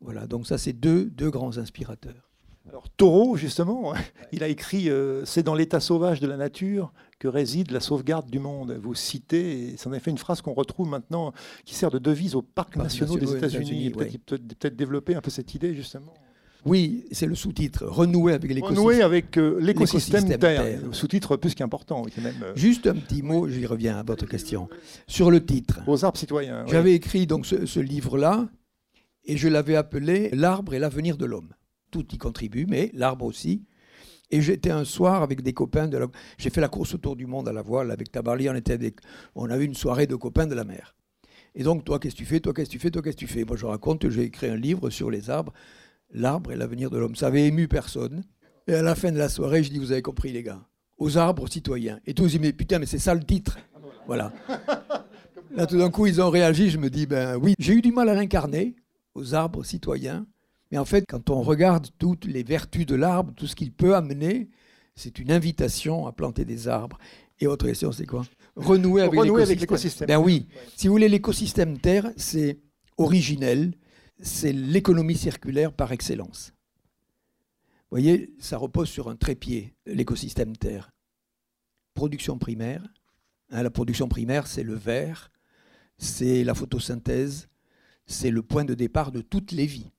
voilà, 0.00 0.26
donc 0.26 0.46
ça, 0.46 0.58
c'est 0.58 0.72
deux, 0.72 1.06
deux 1.06 1.30
grands 1.30 1.58
inspirateurs. 1.58 2.30
Alors 2.68 2.88
Taureau, 2.88 3.36
justement, 3.36 3.92
il 4.32 4.42
a 4.42 4.48
écrit 4.48 4.88
euh, 4.88 5.24
C'est 5.24 5.42
dans 5.42 5.54
l'état 5.54 5.80
sauvage 5.80 6.20
de 6.20 6.26
la 6.26 6.36
nature 6.36 6.92
que 7.18 7.28
réside 7.28 7.70
la 7.70 7.80
sauvegarde 7.80 8.30
du 8.30 8.38
monde. 8.38 8.78
Vous 8.82 8.94
citez, 8.94 9.76
ça 9.76 9.90
en 9.90 9.92
fait 9.92 10.10
une 10.10 10.18
phrase 10.18 10.40
qu'on 10.40 10.54
retrouve 10.54 10.88
maintenant, 10.88 11.32
qui 11.64 11.74
sert 11.74 11.90
de 11.90 11.98
devise 11.98 12.34
aux 12.34 12.42
parcs 12.42 12.76
nationaux 12.76 13.18
des 13.18 13.34
États-Unis. 13.34 13.90
Peut-être 13.90 14.76
développer 14.76 15.14
un 15.14 15.20
peu 15.20 15.30
cette 15.30 15.54
idée, 15.54 15.74
justement. 15.74 16.14
Oui, 16.64 17.04
c'est 17.12 17.26
le 17.26 17.34
sous-titre, 17.34 17.84
renouer 17.84 18.32
avec 18.32 18.50
l'écosystème. 18.50 18.78
Renouer 18.78 19.02
avec 19.02 19.36
euh, 19.36 19.58
l'écosystème 19.60 20.38
terre. 20.38 20.80
Sous-titre 20.92 21.36
plus 21.36 21.54
qu'important. 21.54 22.04
Même, 22.22 22.34
euh, 22.42 22.52
Juste 22.56 22.86
un 22.86 22.94
petit 22.94 23.22
mot, 23.22 23.48
j'y 23.48 23.66
reviens 23.66 23.98
à 23.98 24.02
votre 24.02 24.26
question. 24.26 24.68
Sur 25.06 25.30
le 25.30 25.44
titre. 25.44 25.80
Aux 25.86 26.04
arbres 26.04 26.18
citoyens. 26.18 26.64
J'avais 26.66 26.94
écrit 26.94 27.26
donc 27.26 27.46
ce 27.46 27.80
livre-là 27.80 28.48
et 29.24 29.36
je 29.36 29.48
l'avais 29.48 29.76
appelé 29.76 30.30
L'arbre 30.32 30.74
et 30.74 30.78
l'avenir 30.78 31.16
de 31.16 31.26
l'homme. 31.26 31.52
Tout 31.90 32.06
y 32.12 32.18
contribue, 32.18 32.66
mais 32.68 32.90
l'arbre 32.94 33.24
aussi. 33.24 33.64
Et 34.30 34.40
j'étais 34.40 34.70
un 34.70 34.84
soir 34.84 35.22
avec 35.22 35.42
des 35.42 35.52
copains 35.52 35.86
de 35.86 35.96
la... 35.96 36.06
J'ai 36.38 36.50
fait 36.50 36.60
la 36.60 36.68
course 36.68 36.94
autour 36.94 37.14
du 37.14 37.26
monde 37.26 37.48
à 37.48 37.52
la 37.52 37.62
voile 37.62 37.90
avec 37.90 38.10
Tabarly. 38.10 38.48
On, 38.48 38.54
était 38.54 38.94
on 39.34 39.50
avait 39.50 39.64
une 39.64 39.74
soirée 39.74 40.06
de 40.06 40.16
copains 40.16 40.46
de 40.46 40.54
la 40.54 40.64
mer. 40.64 40.96
Et 41.54 41.62
donc, 41.62 41.84
toi, 41.84 41.98
qu'est-ce 42.00 42.14
que 42.14 42.18
tu 42.18 42.26
fais? 42.26 42.40
Toi, 42.40 42.52
qu'est-ce 42.52 42.68
que 42.68 42.72
tu 42.72 42.78
fais? 42.78 42.90
Toi, 42.90 43.02
qu'est-ce 43.02 43.16
que 43.16 43.20
tu 43.20 43.26
fais? 43.28 43.44
Moi, 43.44 43.56
je 43.56 43.66
raconte 43.66 44.02
que 44.02 44.10
j'ai 44.10 44.22
écrit 44.22 44.48
un 44.48 44.56
livre 44.56 44.90
sur 44.90 45.10
les 45.10 45.30
arbres, 45.30 45.52
L'arbre 46.14 46.52
et 46.52 46.56
l'avenir 46.56 46.90
de 46.90 46.98
l'homme. 46.98 47.16
Ça 47.16 47.26
avait 47.26 47.46
ému 47.46 47.68
personne. 47.68 48.24
Et 48.68 48.74
à 48.74 48.82
la 48.82 48.94
fin 48.94 49.12
de 49.12 49.18
la 49.18 49.28
soirée, 49.28 49.62
je 49.62 49.70
dis 49.70 49.78
Vous 49.78 49.92
avez 49.92 50.02
compris, 50.02 50.32
les 50.32 50.42
gars 50.42 50.62
Aux 50.96 51.18
arbres 51.18 51.48
citoyens. 51.48 52.00
Et 52.06 52.14
tous, 52.14 52.32
ils 52.32 52.38
me 52.38 52.44
disent 52.44 52.54
Putain, 52.56 52.78
mais 52.78 52.86
c'est 52.86 52.98
ça 52.98 53.14
le 53.14 53.24
titre. 53.24 53.58
Voilà. 54.06 54.32
Là, 55.56 55.66
tout 55.66 55.78
d'un 55.78 55.90
coup, 55.90 56.06
ils 56.06 56.22
ont 56.22 56.30
réagi. 56.30 56.70
Je 56.70 56.78
me 56.78 56.88
dis 56.88 57.06
Ben 57.06 57.36
oui, 57.36 57.54
j'ai 57.58 57.74
eu 57.74 57.82
du 57.82 57.92
mal 57.92 58.08
à 58.08 58.14
l'incarner 58.14 58.76
aux 59.14 59.34
arbres 59.34 59.64
citoyens. 59.64 60.26
Mais 60.70 60.78
en 60.78 60.84
fait, 60.84 61.04
quand 61.08 61.30
on 61.30 61.42
regarde 61.42 61.88
toutes 61.98 62.24
les 62.24 62.42
vertus 62.42 62.86
de 62.86 62.94
l'arbre, 62.94 63.32
tout 63.36 63.46
ce 63.46 63.54
qu'il 63.54 63.72
peut 63.72 63.94
amener, 63.94 64.50
c'est 64.96 65.18
une 65.18 65.30
invitation 65.30 66.06
à 66.06 66.12
planter 66.12 66.44
des 66.44 66.68
arbres. 66.68 66.98
Et 67.40 67.46
votre 67.46 67.66
question, 67.66 67.92
c'est 67.92 68.06
quoi? 68.06 68.24
Renouer 68.56 69.02
avec 69.02 69.60
l'écosystème. 69.60 70.06
Ben 70.06 70.18
oui. 70.18 70.46
Si 70.76 70.86
vous 70.86 70.94
voulez, 70.94 71.08
l'écosystème 71.08 71.78
Terre, 71.78 72.10
c'est 72.16 72.60
originel, 72.96 73.74
c'est 74.20 74.52
l'économie 74.52 75.16
circulaire 75.16 75.72
par 75.72 75.92
excellence. 75.92 76.52
Vous 77.90 78.00
voyez, 78.00 78.34
ça 78.38 78.56
repose 78.56 78.88
sur 78.88 79.08
un 79.08 79.16
trépied, 79.16 79.74
l'écosystème 79.86 80.56
Terre. 80.56 80.90
Production 81.94 82.38
primaire. 82.38 82.82
Hein, 83.50 83.62
la 83.62 83.70
production 83.70 84.08
primaire, 84.08 84.46
c'est 84.46 84.64
le 84.64 84.74
verre, 84.74 85.30
c'est 85.98 86.42
la 86.42 86.54
photosynthèse, 86.54 87.48
c'est 88.06 88.30
le 88.30 88.42
point 88.42 88.64
de 88.64 88.74
départ 88.74 89.12
de 89.12 89.20
toutes 89.20 89.52
les 89.52 89.66
vies, 89.66 89.92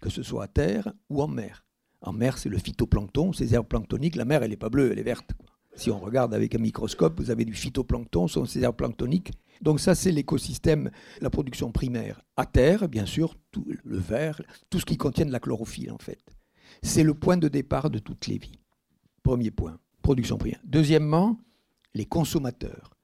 que 0.00 0.10
ce 0.10 0.22
soit 0.22 0.44
à 0.44 0.48
terre 0.48 0.92
ou 1.08 1.22
en 1.22 1.28
mer. 1.28 1.64
En 2.00 2.12
mer, 2.12 2.38
c'est 2.38 2.48
le 2.48 2.58
phytoplancton, 2.58 3.32
ces 3.32 3.54
herbes 3.54 3.68
planctoniques. 3.68 4.16
La 4.16 4.24
mer, 4.24 4.42
elle 4.42 4.50
n'est 4.50 4.56
pas 4.56 4.70
bleue, 4.70 4.90
elle 4.90 4.98
est 4.98 5.04
verte. 5.04 5.32
Si 5.76 5.90
on 5.90 6.00
regarde 6.00 6.34
avec 6.34 6.54
un 6.54 6.58
microscope, 6.58 7.20
vous 7.20 7.30
avez 7.30 7.44
du 7.44 7.54
phytoplancton, 7.54 8.26
ce 8.26 8.34
sont 8.34 8.44
ces 8.46 8.62
aires 8.62 8.74
planctoniques. 8.74 9.32
Donc 9.60 9.80
ça, 9.80 9.94
c'est 9.94 10.10
l'écosystème, 10.10 10.90
la 11.20 11.30
production 11.30 11.70
primaire. 11.70 12.22
À 12.36 12.46
terre, 12.46 12.88
bien 12.88 13.06
sûr, 13.06 13.36
le 13.84 13.98
verre, 13.98 14.40
tout 14.70 14.80
ce 14.80 14.86
qui 14.86 14.96
contient 14.96 15.26
de 15.26 15.32
la 15.32 15.40
chlorophylle, 15.40 15.92
en 15.92 15.98
fait. 15.98 16.20
C'est 16.82 17.02
le 17.02 17.14
point 17.14 17.36
de 17.36 17.48
départ 17.48 17.90
de 17.90 17.98
toutes 17.98 18.26
les 18.26 18.38
vies. 18.38 18.60
Premier 19.22 19.50
point, 19.50 19.78
production 20.02 20.38
primaire. 20.38 20.60
Deuxièmement, 20.64 21.38
les 21.94 22.06
consommateurs. 22.06 22.96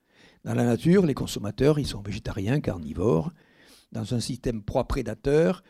Dans 0.44 0.54
la 0.54 0.64
nature, 0.64 1.04
les 1.04 1.14
consommateurs, 1.14 1.78
ils 1.78 1.86
sont 1.86 2.00
végétariens, 2.00 2.60
carnivores. 2.60 3.32
Dans 3.92 4.14
un 4.14 4.20
système 4.20 4.62
proie-prédateur, 4.62 5.62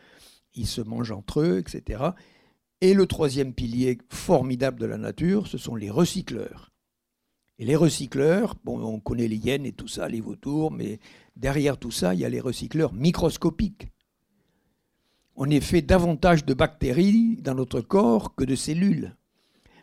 ils 0.53 0.67
se 0.67 0.81
mangent 0.81 1.11
entre 1.11 1.41
eux, 1.41 1.59
etc. 1.59 2.11
Et 2.79 2.93
le 2.93 3.07
troisième 3.07 3.53
pilier 3.53 3.97
formidable 4.09 4.79
de 4.79 4.85
la 4.85 4.97
nature, 4.97 5.47
ce 5.47 5.57
sont 5.57 5.75
les 5.75 5.89
recycleurs. 5.89 6.71
Et 7.59 7.65
les 7.65 7.75
recycleurs, 7.75 8.55
on 8.65 8.99
connaît 8.99 9.27
les 9.27 9.37
hyènes 9.37 9.65
et 9.65 9.71
tout 9.71 9.87
ça, 9.87 10.07
les 10.07 10.21
vautours, 10.21 10.71
mais 10.71 10.99
derrière 11.35 11.77
tout 11.77 11.91
ça, 11.91 12.13
il 12.13 12.19
y 12.19 12.25
a 12.25 12.29
les 12.29 12.39
recycleurs 12.39 12.93
microscopiques. 12.93 13.87
On 15.35 15.49
est 15.49 15.61
fait 15.61 15.81
davantage 15.81 16.45
de 16.45 16.53
bactéries 16.53 17.37
dans 17.41 17.55
notre 17.55 17.81
corps 17.81 18.35
que 18.35 18.43
de 18.43 18.55
cellules 18.55 19.15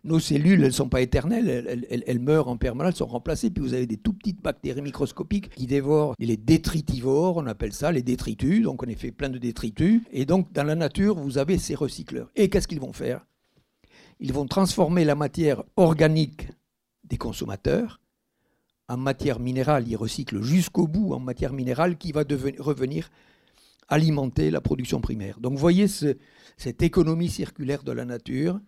nos 0.05 0.21
cellules, 0.21 0.61
elles 0.61 0.67
ne 0.67 0.71
sont 0.71 0.89
pas 0.89 1.01
éternelles, 1.01 1.87
elles, 2.07 2.19
meurent 2.19 2.49
en 2.49 2.57
permanence, 2.57 2.95
elles 2.95 2.99
sont 2.99 3.07
remplacées. 3.07 3.51
Puis 3.51 3.63
vous 3.63 3.75
avez 3.75 3.87
des 3.87 3.97
tout 3.97 4.13
petites 4.13 4.43
bactéries 4.43 4.83
microscopiques 4.83 5.51
qui 5.51 5.67
dévorent 5.67 6.15
les 6.19 6.37
détritivores, 6.37 7.39
on 7.39 7.47
appelle 7.47 7.73
ça 7.73 7.91
les 7.91 8.03
détritus. 8.03 8.63
Donc 8.63 8.83
on 8.83 8.87
est 8.87 8.99
fait 8.99 9.13
plein 9.13 9.31
de 9.31 9.39
détritus. 9.39 10.03
Et 10.13 10.27
donc 10.27 10.53
dans 10.53 10.65
la 10.65 10.75
nature, 10.75 11.17
vous 11.17 11.39
avez 11.39 11.59
ces 11.59 11.75
recycleurs. 11.75 12.31
Et 12.37 12.49
qu'est-ce 12.49 12.69
qu'ils 12.69 12.81
vont 12.81 12.93
faire? 12.93 13.27
Ils 14.21 14.33
vont 14.33 14.47
transformer 14.47 15.05
la 15.05 15.15
matière 15.15 15.65
organique 15.77 16.49
des 17.05 17.17
consommateurs 17.17 18.01
en 18.89 18.97
matière 18.97 19.41
minérale. 19.41 19.89
Ils 19.89 19.97
recyclent 19.97 20.43
jusqu'au 20.43 20.87
bout 20.87 21.13
en 21.13 21.21
matière 21.21 21.53
minérale 21.53 21.97
qui 21.97 22.13
va 22.13 22.25
revenir 22.59 23.11
alimenter 23.89 24.51
la 24.51 24.61
production 24.61 25.01
primaire. 25.01 25.39
Donc 25.41 25.59
voyez 25.59 25.87
cette 25.89 26.83
économie 26.83 27.29
circulaire 27.29 27.83
de 27.83 27.93
la 27.93 28.05
nature 28.05 28.61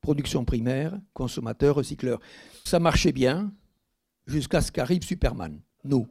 production 0.00 0.44
primaire, 0.44 0.98
consommateur, 1.12 1.76
recycleur. 1.76 2.20
Ça 2.64 2.78
marchait 2.78 3.12
bien 3.12 3.52
jusqu'à 4.26 4.60
ce 4.60 4.72
qu'arrive 4.72 5.02
Superman, 5.02 5.60
nous. 5.84 6.06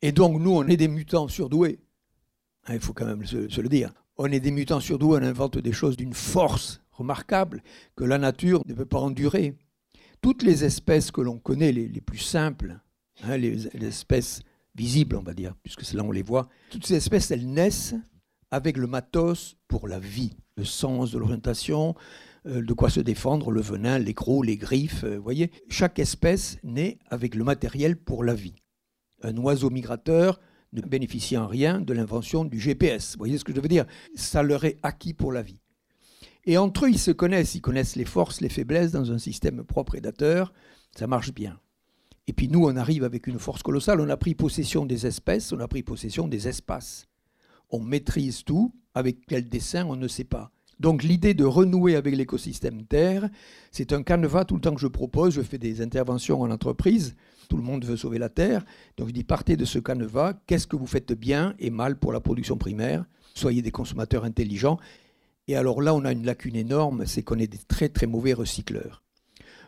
Et 0.00 0.12
donc 0.12 0.40
nous, 0.40 0.50
on 0.50 0.66
est 0.66 0.76
des 0.76 0.88
mutants 0.88 1.28
surdoués. 1.28 1.80
Hein, 2.66 2.74
il 2.74 2.80
faut 2.80 2.92
quand 2.92 3.06
même 3.06 3.24
se, 3.24 3.60
le 3.60 3.68
dire. 3.68 3.92
On 4.16 4.26
est 4.26 4.40
des 4.40 4.50
mutants 4.50 4.80
surdoués, 4.80 5.18
on 5.20 5.24
invente 5.24 5.58
des 5.58 5.72
choses 5.72 5.96
d'une 5.96 6.14
force 6.14 6.81
remarquable 6.92 7.62
que 7.96 8.04
la 8.04 8.18
nature 8.18 8.62
ne 8.66 8.74
peut 8.74 8.86
pas 8.86 9.00
endurer. 9.00 9.56
Toutes 10.20 10.42
les 10.42 10.64
espèces 10.64 11.10
que 11.10 11.20
l'on 11.20 11.38
connaît, 11.38 11.72
les, 11.72 12.00
plus 12.00 12.18
simples, 12.18 12.78
hein, 13.24 13.36
les, 13.36 13.66
espèces 13.84 14.40
visibles, 14.74 15.16
on 15.16 15.22
va 15.22 15.34
dire, 15.34 15.54
puisque 15.62 15.84
c'est 15.84 15.96
là 15.96 16.04
on 16.04 16.12
les 16.12 16.22
voit, 16.22 16.48
toutes 16.70 16.86
ces 16.86 16.94
espèces, 16.94 17.30
elles 17.30 17.48
naissent 17.48 17.94
avec 18.50 18.76
le 18.76 18.86
matos 18.86 19.56
pour 19.66 19.88
la 19.88 19.98
vie 19.98 20.36
le 20.56 20.64
sens 20.64 21.12
de 21.12 21.18
l'orientation, 21.18 21.94
euh, 22.46 22.62
de 22.62 22.72
quoi 22.72 22.90
se 22.90 23.00
défendre, 23.00 23.50
le 23.50 23.60
venin, 23.60 23.98
les 23.98 24.14
crocs, 24.14 24.44
les 24.44 24.56
griffes. 24.56 25.04
Euh, 25.04 25.18
voyez, 25.18 25.50
chaque 25.68 25.98
espèce 25.98 26.58
naît 26.62 26.98
avec 27.08 27.34
le 27.34 27.44
matériel 27.44 27.96
pour 27.96 28.24
la 28.24 28.34
vie. 28.34 28.54
Un 29.22 29.36
oiseau 29.38 29.70
migrateur 29.70 30.40
ne 30.72 30.80
bénéficie 30.82 31.36
en 31.36 31.46
rien 31.46 31.80
de 31.80 31.92
l'invention 31.92 32.44
du 32.44 32.58
GPS. 32.58 33.12
Vous 33.12 33.18
voyez 33.18 33.38
ce 33.38 33.44
que 33.44 33.54
je 33.54 33.60
veux 33.60 33.68
dire? 33.68 33.86
Ça 34.14 34.42
leur 34.42 34.64
est 34.64 34.78
acquis 34.82 35.14
pour 35.14 35.32
la 35.32 35.42
vie. 35.42 35.61
Et 36.44 36.58
entre 36.58 36.86
eux, 36.86 36.90
ils 36.90 36.98
se 36.98 37.10
connaissent, 37.10 37.54
ils 37.54 37.60
connaissent 37.60 37.96
les 37.96 38.04
forces, 38.04 38.40
les 38.40 38.48
faiblesses 38.48 38.92
dans 38.92 39.12
un 39.12 39.18
système 39.18 39.62
propre-prédateur. 39.64 40.52
Ça 40.96 41.06
marche 41.06 41.32
bien. 41.32 41.58
Et 42.26 42.32
puis 42.32 42.48
nous, 42.48 42.64
on 42.64 42.76
arrive 42.76 43.04
avec 43.04 43.26
une 43.26 43.38
force 43.38 43.62
colossale. 43.62 44.00
On 44.00 44.08
a 44.08 44.16
pris 44.16 44.34
possession 44.34 44.86
des 44.86 45.06
espèces, 45.06 45.52
on 45.52 45.60
a 45.60 45.68
pris 45.68 45.82
possession 45.82 46.28
des 46.28 46.48
espaces. 46.48 47.06
On 47.70 47.80
maîtrise 47.80 48.44
tout, 48.44 48.74
avec 48.94 49.26
quel 49.26 49.48
dessin, 49.48 49.86
on 49.86 49.96
ne 49.96 50.08
sait 50.08 50.24
pas. 50.24 50.52
Donc 50.80 51.04
l'idée 51.04 51.34
de 51.34 51.44
renouer 51.44 51.94
avec 51.94 52.16
l'écosystème 52.16 52.84
Terre, 52.86 53.28
c'est 53.70 53.92
un 53.92 54.02
canevas 54.02 54.44
tout 54.44 54.56
le 54.56 54.60
temps 54.60 54.74
que 54.74 54.80
je 54.80 54.88
propose. 54.88 55.34
Je 55.34 55.42
fais 55.42 55.58
des 55.58 55.80
interventions 55.80 56.40
en 56.40 56.50
entreprise. 56.50 57.14
Tout 57.48 57.56
le 57.56 57.62
monde 57.62 57.84
veut 57.84 57.96
sauver 57.96 58.18
la 58.18 58.28
Terre. 58.28 58.64
Donc 58.96 59.08
je 59.08 59.12
dis 59.12 59.22
partez 59.24 59.56
de 59.56 59.64
ce 59.64 59.78
canevas. 59.78 60.34
Qu'est-ce 60.46 60.66
que 60.66 60.76
vous 60.76 60.86
faites 60.86 61.12
bien 61.12 61.54
et 61.60 61.70
mal 61.70 61.98
pour 61.98 62.12
la 62.12 62.20
production 62.20 62.56
primaire? 62.56 63.04
Soyez 63.34 63.62
des 63.62 63.70
consommateurs 63.70 64.24
intelligents. 64.24 64.78
Et 65.48 65.56
alors 65.56 65.82
là, 65.82 65.94
on 65.94 66.04
a 66.04 66.12
une 66.12 66.24
lacune 66.24 66.56
énorme, 66.56 67.06
c'est 67.06 67.22
qu'on 67.22 67.38
est 67.38 67.46
des 67.46 67.58
très 67.58 67.88
très 67.88 68.06
mauvais 68.06 68.32
recycleurs. 68.32 69.02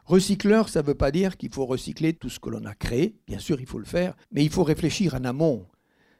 Recycleur, 0.04 0.68
ça 0.68 0.82
ne 0.82 0.86
veut 0.86 0.94
pas 0.94 1.10
dire 1.10 1.36
qu'il 1.36 1.52
faut 1.52 1.66
recycler 1.66 2.12
tout 2.12 2.28
ce 2.28 2.38
que 2.38 2.50
l'on 2.50 2.64
a 2.66 2.74
créé. 2.74 3.16
Bien 3.26 3.38
sûr, 3.38 3.60
il 3.60 3.66
faut 3.66 3.78
le 3.78 3.86
faire, 3.86 4.16
mais 4.30 4.44
il 4.44 4.50
faut 4.50 4.62
réfléchir 4.62 5.14
en 5.14 5.24
amont. 5.24 5.66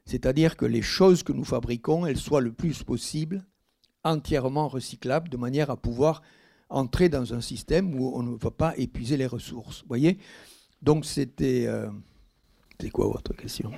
C'est-à-dire 0.06 0.56
que 0.56 0.64
les 0.64 0.82
choses 0.82 1.22
que 1.22 1.32
nous 1.32 1.44
fabriquons, 1.44 2.06
elles 2.06 2.18
soient 2.18 2.40
le 2.40 2.52
plus 2.52 2.82
possible 2.82 3.44
entièrement 4.02 4.68
recyclables, 4.68 5.28
de 5.28 5.36
manière 5.36 5.70
à 5.70 5.76
pouvoir 5.76 6.22
entrer 6.68 7.08
dans 7.08 7.34
un 7.34 7.40
système 7.40 7.94
où 7.94 8.12
on 8.14 8.22
ne 8.22 8.36
va 8.36 8.50
pas 8.50 8.76
épuiser 8.76 9.16
les 9.16 9.26
ressources. 9.26 9.84
Voyez? 9.86 10.18
Donc 10.82 11.04
c'était... 11.04 11.66
Euh, 11.66 11.88
c'est 12.80 12.90
quoi 12.90 13.06
votre 13.06 13.34
question? 13.34 13.72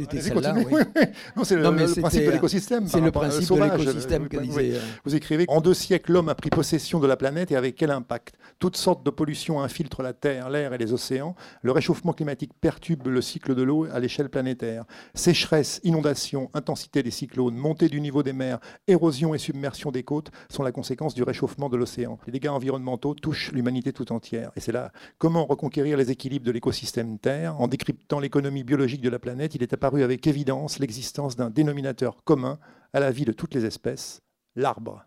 C'était 0.00 0.20
celle-là, 0.20 0.54
oui. 0.54 0.82
c'est 1.44 1.56
le, 1.56 1.62
principe 2.00 2.26
de 2.26 2.30
l'écosystème. 2.30 2.86
C'est 2.86 3.00
le 3.00 3.10
principe 3.10 3.48
de 3.48 3.62
l'écosystème 3.62 4.28
que 4.28 4.36
disait. 4.38 4.72
Euh, 4.74 4.80
Vous 5.04 5.14
écrivez 5.14 5.44
En 5.48 5.60
deux 5.60 5.74
siècles, 5.74 6.12
l'homme 6.12 6.28
a 6.28 6.34
pris 6.34 6.50
possession 6.50 7.00
de 7.00 7.06
la 7.06 7.16
planète 7.16 7.50
et 7.50 7.56
avec 7.56 7.76
quel 7.76 7.90
impact? 7.90 8.34
Toutes 8.58 8.76
sortes 8.76 9.04
de 9.04 9.10
pollutions 9.10 9.62
infiltrent 9.62 10.02
la 10.02 10.12
Terre, 10.12 10.50
l'air 10.50 10.72
et 10.72 10.78
les 10.78 10.92
océans. 10.92 11.34
Le 11.62 11.72
réchauffement 11.72 12.12
climatique 12.12 12.52
perturbe 12.60 13.08
le 13.08 13.22
cycle 13.22 13.54
de 13.54 13.62
l'eau 13.62 13.86
à 13.92 14.00
l'échelle 14.00 14.28
planétaire. 14.28 14.84
Sécheresse, 15.14 15.80
inondations, 15.84 16.50
intensité 16.54 17.02
des 17.02 17.10
cyclones, 17.10 17.54
montée 17.54 17.88
du 17.88 18.00
niveau 18.00 18.22
des 18.22 18.32
mers, 18.32 18.58
érosion 18.86 19.34
et 19.34 19.38
submersion 19.38 19.90
des 19.90 20.02
côtes 20.02 20.30
sont 20.48 20.62
la 20.62 20.72
conséquence 20.72 21.14
du 21.14 21.22
réchauffement 21.22 21.68
de 21.68 21.76
l'océan. 21.76 22.18
Les 22.26 22.32
dégâts 22.32 22.48
environnementaux 22.48 23.14
touchent 23.14 23.52
l'humanité 23.52 23.92
tout 23.92 24.12
entière. 24.12 24.50
Et 24.56 24.60
c'est 24.60 24.72
là 24.72 24.92
comment 25.18 25.44
reconquérir 25.44 25.96
les 25.96 26.10
équilibres 26.10 26.46
de 26.46 26.52
l'écosystème 26.52 27.18
Terre? 27.18 27.60
En 27.60 27.68
décryptant 27.68 28.20
l'économie 28.20 28.64
biologique 28.64 29.00
de 29.00 29.08
la 29.08 29.18
planète. 29.18 29.54
Il 29.54 29.62
est 29.62 29.72
apparu 29.72 29.89
avec 29.98 30.26
évidence 30.26 30.78
l'existence 30.78 31.36
d'un 31.36 31.50
dénominateur 31.50 32.22
commun 32.24 32.58
à 32.92 33.00
la 33.00 33.10
vie 33.10 33.24
de 33.24 33.32
toutes 33.32 33.54
les 33.54 33.64
espèces, 33.64 34.22
l'arbre. 34.56 35.04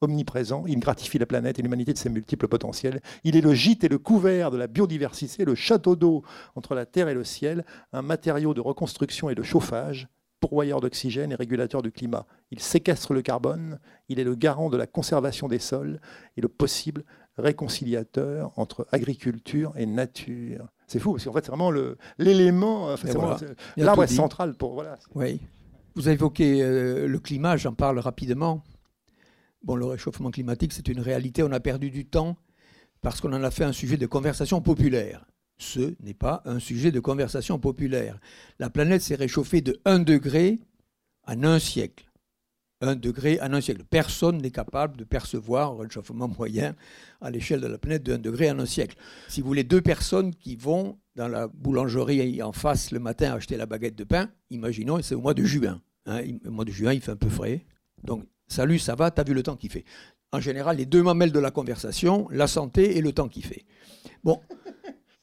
Omniprésent, 0.00 0.64
il 0.66 0.80
gratifie 0.80 1.18
la 1.18 1.26
planète 1.26 1.58
et 1.58 1.62
l'humanité 1.62 1.92
de 1.92 1.98
ses 1.98 2.08
multiples 2.08 2.48
potentiels. 2.48 3.02
Il 3.22 3.36
est 3.36 3.42
le 3.42 3.52
gîte 3.52 3.84
et 3.84 3.88
le 3.88 3.98
couvert 3.98 4.50
de 4.50 4.56
la 4.56 4.66
biodiversité, 4.66 5.44
le 5.44 5.54
château 5.54 5.94
d'eau 5.94 6.24
entre 6.54 6.74
la 6.74 6.86
terre 6.86 7.08
et 7.08 7.14
le 7.14 7.24
ciel, 7.24 7.66
un 7.92 8.00
matériau 8.00 8.54
de 8.54 8.62
reconstruction 8.62 9.28
et 9.28 9.34
de 9.34 9.42
chauffage, 9.42 10.08
pourvoyeur 10.40 10.80
d'oxygène 10.80 11.32
et 11.32 11.34
régulateur 11.36 11.82
du 11.82 11.92
climat. 11.92 12.26
Il 12.50 12.60
séquestre 12.60 13.12
le 13.12 13.20
carbone, 13.20 13.78
il 14.08 14.18
est 14.18 14.24
le 14.24 14.34
garant 14.34 14.70
de 14.70 14.78
la 14.78 14.86
conservation 14.86 15.48
des 15.48 15.58
sols 15.58 16.00
et 16.38 16.40
le 16.40 16.48
possible 16.48 17.04
réconciliateur 17.38 18.52
entre 18.56 18.86
agriculture 18.92 19.72
et 19.76 19.86
nature. 19.86 20.68
C'est 20.86 20.98
fou, 20.98 21.12
parce 21.12 21.24
qu'en 21.24 21.32
fait, 21.32 21.44
c'est 21.44 21.50
vraiment 21.50 21.72
l'élément, 22.18 22.94
l'arbre 23.76 24.04
est 24.04 24.08
central 24.08 24.54
pour. 24.54 24.74
Voilà. 24.74 24.98
Oui. 25.14 25.40
Vous 25.94 26.08
avez 26.08 26.14
évoqué 26.14 26.62
euh, 26.62 27.06
le 27.06 27.18
climat, 27.18 27.56
j'en 27.56 27.74
parle 27.74 27.98
rapidement. 27.98 28.62
Bon, 29.62 29.76
le 29.76 29.84
réchauffement 29.84 30.30
climatique, 30.30 30.72
c'est 30.72 30.88
une 30.88 31.00
réalité. 31.00 31.42
On 31.42 31.52
a 31.52 31.60
perdu 31.60 31.90
du 31.90 32.06
temps 32.06 32.36
parce 33.02 33.20
qu'on 33.20 33.32
en 33.32 33.42
a 33.42 33.50
fait 33.50 33.64
un 33.64 33.72
sujet 33.72 33.96
de 33.96 34.06
conversation 34.06 34.60
populaire. 34.60 35.26
Ce 35.58 35.94
n'est 36.00 36.14
pas 36.14 36.42
un 36.46 36.58
sujet 36.58 36.90
de 36.90 37.00
conversation 37.00 37.58
populaire. 37.58 38.18
La 38.58 38.70
planète 38.70 39.02
s'est 39.02 39.14
réchauffée 39.14 39.60
de 39.60 39.80
1 39.84 39.98
degré 40.00 40.60
en 41.26 41.44
un 41.44 41.58
siècle 41.58 42.09
un 42.80 42.96
degré 42.96 43.38
en 43.40 43.52
un 43.52 43.60
siècle. 43.60 43.82
Personne 43.88 44.38
n'est 44.38 44.50
capable 44.50 44.96
de 44.96 45.04
percevoir 45.04 45.72
un 45.72 45.82
réchauffement 45.82 46.28
moyen 46.38 46.74
à 47.20 47.30
l'échelle 47.30 47.60
de 47.60 47.66
la 47.66 47.78
planète 47.78 48.02
de 48.02 48.14
1 48.14 48.18
degré 48.18 48.50
en 48.50 48.58
un 48.58 48.66
siècle. 48.66 48.96
Si 49.28 49.40
vous 49.40 49.48
voulez 49.48 49.64
deux 49.64 49.80
personnes 49.80 50.34
qui 50.34 50.56
vont 50.56 50.98
dans 51.16 51.28
la 51.28 51.48
boulangerie 51.48 52.42
en 52.42 52.52
face 52.52 52.90
le 52.90 52.98
matin 52.98 53.34
acheter 53.34 53.56
la 53.56 53.66
baguette 53.66 53.96
de 53.96 54.04
pain, 54.04 54.30
imaginons, 54.50 55.00
c'est 55.02 55.14
au 55.14 55.20
mois 55.20 55.34
de 55.34 55.44
juin. 55.44 55.80
Hein. 56.06 56.22
au 56.46 56.50
mois 56.50 56.64
de 56.64 56.72
juin, 56.72 56.92
il 56.94 57.00
fait 57.00 57.12
un 57.12 57.16
peu 57.16 57.28
frais. 57.28 57.66
Donc, 58.02 58.24
salut, 58.48 58.78
ça 58.78 58.94
va, 58.94 59.10
t'as 59.10 59.24
vu 59.24 59.34
le 59.34 59.42
temps 59.42 59.56
qu'il 59.56 59.70
fait. 59.70 59.84
En 60.32 60.40
général, 60.40 60.76
les 60.76 60.86
deux 60.86 61.02
mamelles 61.02 61.32
de 61.32 61.40
la 61.40 61.50
conversation, 61.50 62.28
la 62.30 62.46
santé 62.46 62.96
et 62.96 63.02
le 63.02 63.12
temps 63.12 63.28
qu'il 63.28 63.44
fait. 63.44 63.64
Bon, 64.24 64.40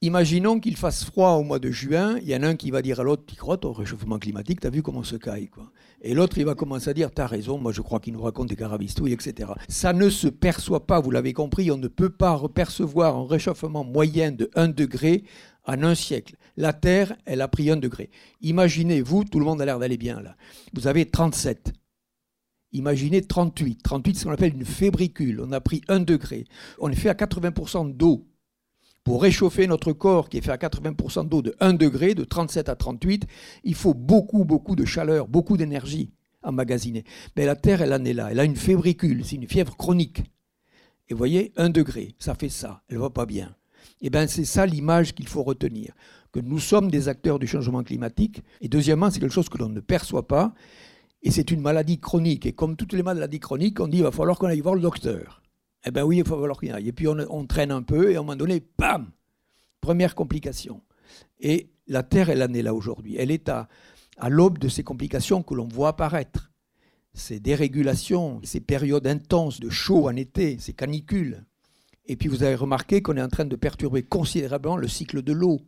Imaginons 0.03 0.59
qu'il 0.59 0.77
fasse 0.77 1.03
froid 1.05 1.31
au 1.31 1.43
mois 1.43 1.57
de 1.57 1.71
juin, 1.71 2.19
il 2.21 2.29
y 2.29 2.35
en 2.35 2.43
a 2.43 2.49
un 2.49 2.55
qui 2.55 2.69
va 2.69 2.83
dire 2.83 2.99
à 2.99 3.03
l'autre, 3.03 3.23
tu 3.25 3.35
crois 3.35 3.57
au 3.65 3.73
réchauffement 3.73 4.19
climatique, 4.19 4.59
t'as 4.59 4.69
vu 4.69 4.83
comment 4.83 4.99
on 4.99 5.03
se 5.03 5.15
caille 5.15 5.47
quoi. 5.47 5.71
Et 6.01 6.13
l'autre, 6.13 6.37
il 6.37 6.45
va 6.45 6.53
commencer 6.53 6.91
à 6.91 6.93
dire, 6.93 7.09
t'as 7.11 7.25
raison, 7.25 7.57
moi 7.57 7.71
je 7.71 7.81
crois 7.81 7.99
qu'il 7.99 8.13
nous 8.13 8.21
raconte 8.21 8.49
des 8.49 8.55
carabistouilles, 8.55 9.13
etc. 9.13 9.53
Ça 9.67 9.93
ne 9.93 10.11
se 10.11 10.27
perçoit 10.27 10.85
pas, 10.85 10.99
vous 10.99 11.09
l'avez 11.09 11.33
compris, 11.33 11.71
on 11.71 11.77
ne 11.77 11.87
peut 11.87 12.11
pas 12.11 12.39
percevoir 12.53 13.17
un 13.17 13.25
réchauffement 13.25 13.83
moyen 13.83 14.31
de 14.31 14.51
1 14.53 14.67
degré 14.67 15.23
en 15.65 15.81
un 15.81 15.95
siècle. 15.95 16.35
La 16.57 16.73
Terre, 16.73 17.15
elle 17.25 17.41
a 17.41 17.47
pris 17.47 17.71
1 17.71 17.77
degré. 17.77 18.11
Imaginez, 18.41 19.01
vous, 19.01 19.23
tout 19.23 19.39
le 19.39 19.45
monde 19.45 19.63
a 19.63 19.65
l'air 19.65 19.79
d'aller 19.79 19.97
bien 19.97 20.21
là. 20.21 20.35
Vous 20.73 20.85
avez 20.85 21.07
37. 21.07 21.73
Imaginez 22.71 23.23
38. 23.23 23.81
38, 23.81 24.13
c'est 24.13 24.19
ce 24.19 24.25
qu'on 24.25 24.31
appelle 24.31 24.53
une 24.53 24.65
fébricule. 24.65 25.41
On 25.41 25.51
a 25.53 25.59
pris 25.59 25.81
1 25.87 26.01
degré. 26.01 26.45
On 26.77 26.91
est 26.91 26.95
fait 26.95 27.09
à 27.09 27.15
80% 27.15 27.97
d'eau. 27.97 28.27
Pour 29.07 29.21
réchauffer 29.21 29.67
notre 29.67 29.93
corps, 29.93 30.27
qui 30.27 30.37
est 30.37 30.41
fait 30.41 30.51
à 30.51 30.57
80% 30.57 31.29
d'eau 31.29 31.41
de 31.41 31.55
1 31.61 31.75
degré, 31.75 32.13
de 32.13 32.25
37 32.25 32.67
à 32.67 32.75
38, 32.75 33.25
il 33.63 33.73
faut 33.73 33.93
beaucoup, 33.93 34.43
beaucoup 34.43 34.75
de 34.75 34.83
chaleur, 34.83 35.29
beaucoup 35.29 35.55
d'énergie 35.55 36.11
emmagasinée. 36.43 37.05
Mais 37.37 37.45
la 37.45 37.55
Terre, 37.55 37.81
elle 37.81 37.93
en 37.93 38.03
est 38.03 38.11
là. 38.11 38.27
Elle 38.31 38.39
a 38.41 38.43
une 38.43 38.57
fébricule, 38.57 39.23
c'est 39.23 39.37
une 39.37 39.47
fièvre 39.47 39.77
chronique. 39.77 40.23
Et 41.07 41.13
vous 41.13 41.17
voyez, 41.17 41.53
1 41.55 41.69
degré, 41.69 42.15
ça 42.19 42.35
fait 42.35 42.49
ça. 42.49 42.81
Elle 42.89 42.97
ne 42.97 43.01
va 43.01 43.09
pas 43.09 43.25
bien. 43.25 43.55
Et 44.01 44.07
eh 44.07 44.09
bien, 44.09 44.27
c'est 44.27 44.43
ça 44.43 44.65
l'image 44.65 45.15
qu'il 45.15 45.29
faut 45.29 45.43
retenir. 45.43 45.93
Que 46.33 46.41
nous 46.41 46.59
sommes 46.59 46.91
des 46.91 47.07
acteurs 47.07 47.39
du 47.39 47.47
changement 47.47 47.83
climatique. 47.83 48.43
Et 48.59 48.67
deuxièmement, 48.67 49.09
c'est 49.09 49.21
quelque 49.21 49.33
chose 49.33 49.47
que 49.47 49.57
l'on 49.57 49.69
ne 49.69 49.79
perçoit 49.79 50.27
pas. 50.27 50.53
Et 51.23 51.31
c'est 51.31 51.49
une 51.51 51.61
maladie 51.61 52.01
chronique. 52.01 52.45
Et 52.45 52.51
comme 52.51 52.75
toutes 52.75 52.91
les 52.91 53.03
maladies 53.03 53.39
chroniques, 53.39 53.79
on 53.79 53.87
dit 53.87 53.99
il 53.99 54.03
va 54.03 54.11
falloir 54.11 54.37
qu'on 54.37 54.47
aille 54.47 54.59
voir 54.59 54.75
le 54.75 54.81
docteur. 54.81 55.41
Eh 55.87 55.91
bien 55.91 56.03
oui, 56.03 56.17
il 56.17 56.23
va 56.23 56.35
falloir 56.35 56.59
qu'il 56.59 56.71
aille. 56.71 56.89
Et 56.89 56.91
puis 56.91 57.07
on, 57.07 57.45
traîne 57.45 57.71
un 57.71 57.81
peu 57.81 58.11
et 58.11 58.15
à 58.15 58.19
un 58.19 58.21
moment 58.21 58.35
donné, 58.35 58.61
bam 58.77 59.09
Première 59.79 60.15
complication. 60.15 60.81
Et 61.39 61.69
la 61.87 62.03
Terre, 62.03 62.29
elle 62.29 62.43
en 62.43 62.53
est 62.53 62.61
là 62.61 62.73
aujourd'hui. 62.73 63.15
Elle 63.17 63.31
est 63.31 63.47
à, 63.47 63.69
à 64.17 64.29
l'aube 64.29 64.57
de 64.57 64.67
ces 64.67 64.83
complications 64.83 65.43
que 65.43 65.53
l'on 65.53 65.67
voit 65.67 65.89
apparaître. 65.89 66.51
Ces 67.13 67.39
dérégulations, 67.39 68.41
ces 68.43 68.59
périodes 68.59 69.07
intenses 69.07 69.59
de 69.59 69.69
chaud 69.69 70.09
en 70.09 70.15
été, 70.15 70.57
ces 70.59 70.73
canicules. 70.73 71.45
Et 72.05 72.15
puis 72.17 72.27
vous 72.27 72.43
avez 72.43 72.55
remarqué 72.55 73.01
qu'on 73.01 73.17
est 73.17 73.21
en 73.21 73.29
train 73.29 73.45
de 73.45 73.55
perturber 73.55 74.03
considérablement 74.03 74.77
le 74.77 74.87
cycle 74.87 75.21
de 75.21 75.33
l'eau 75.33 75.61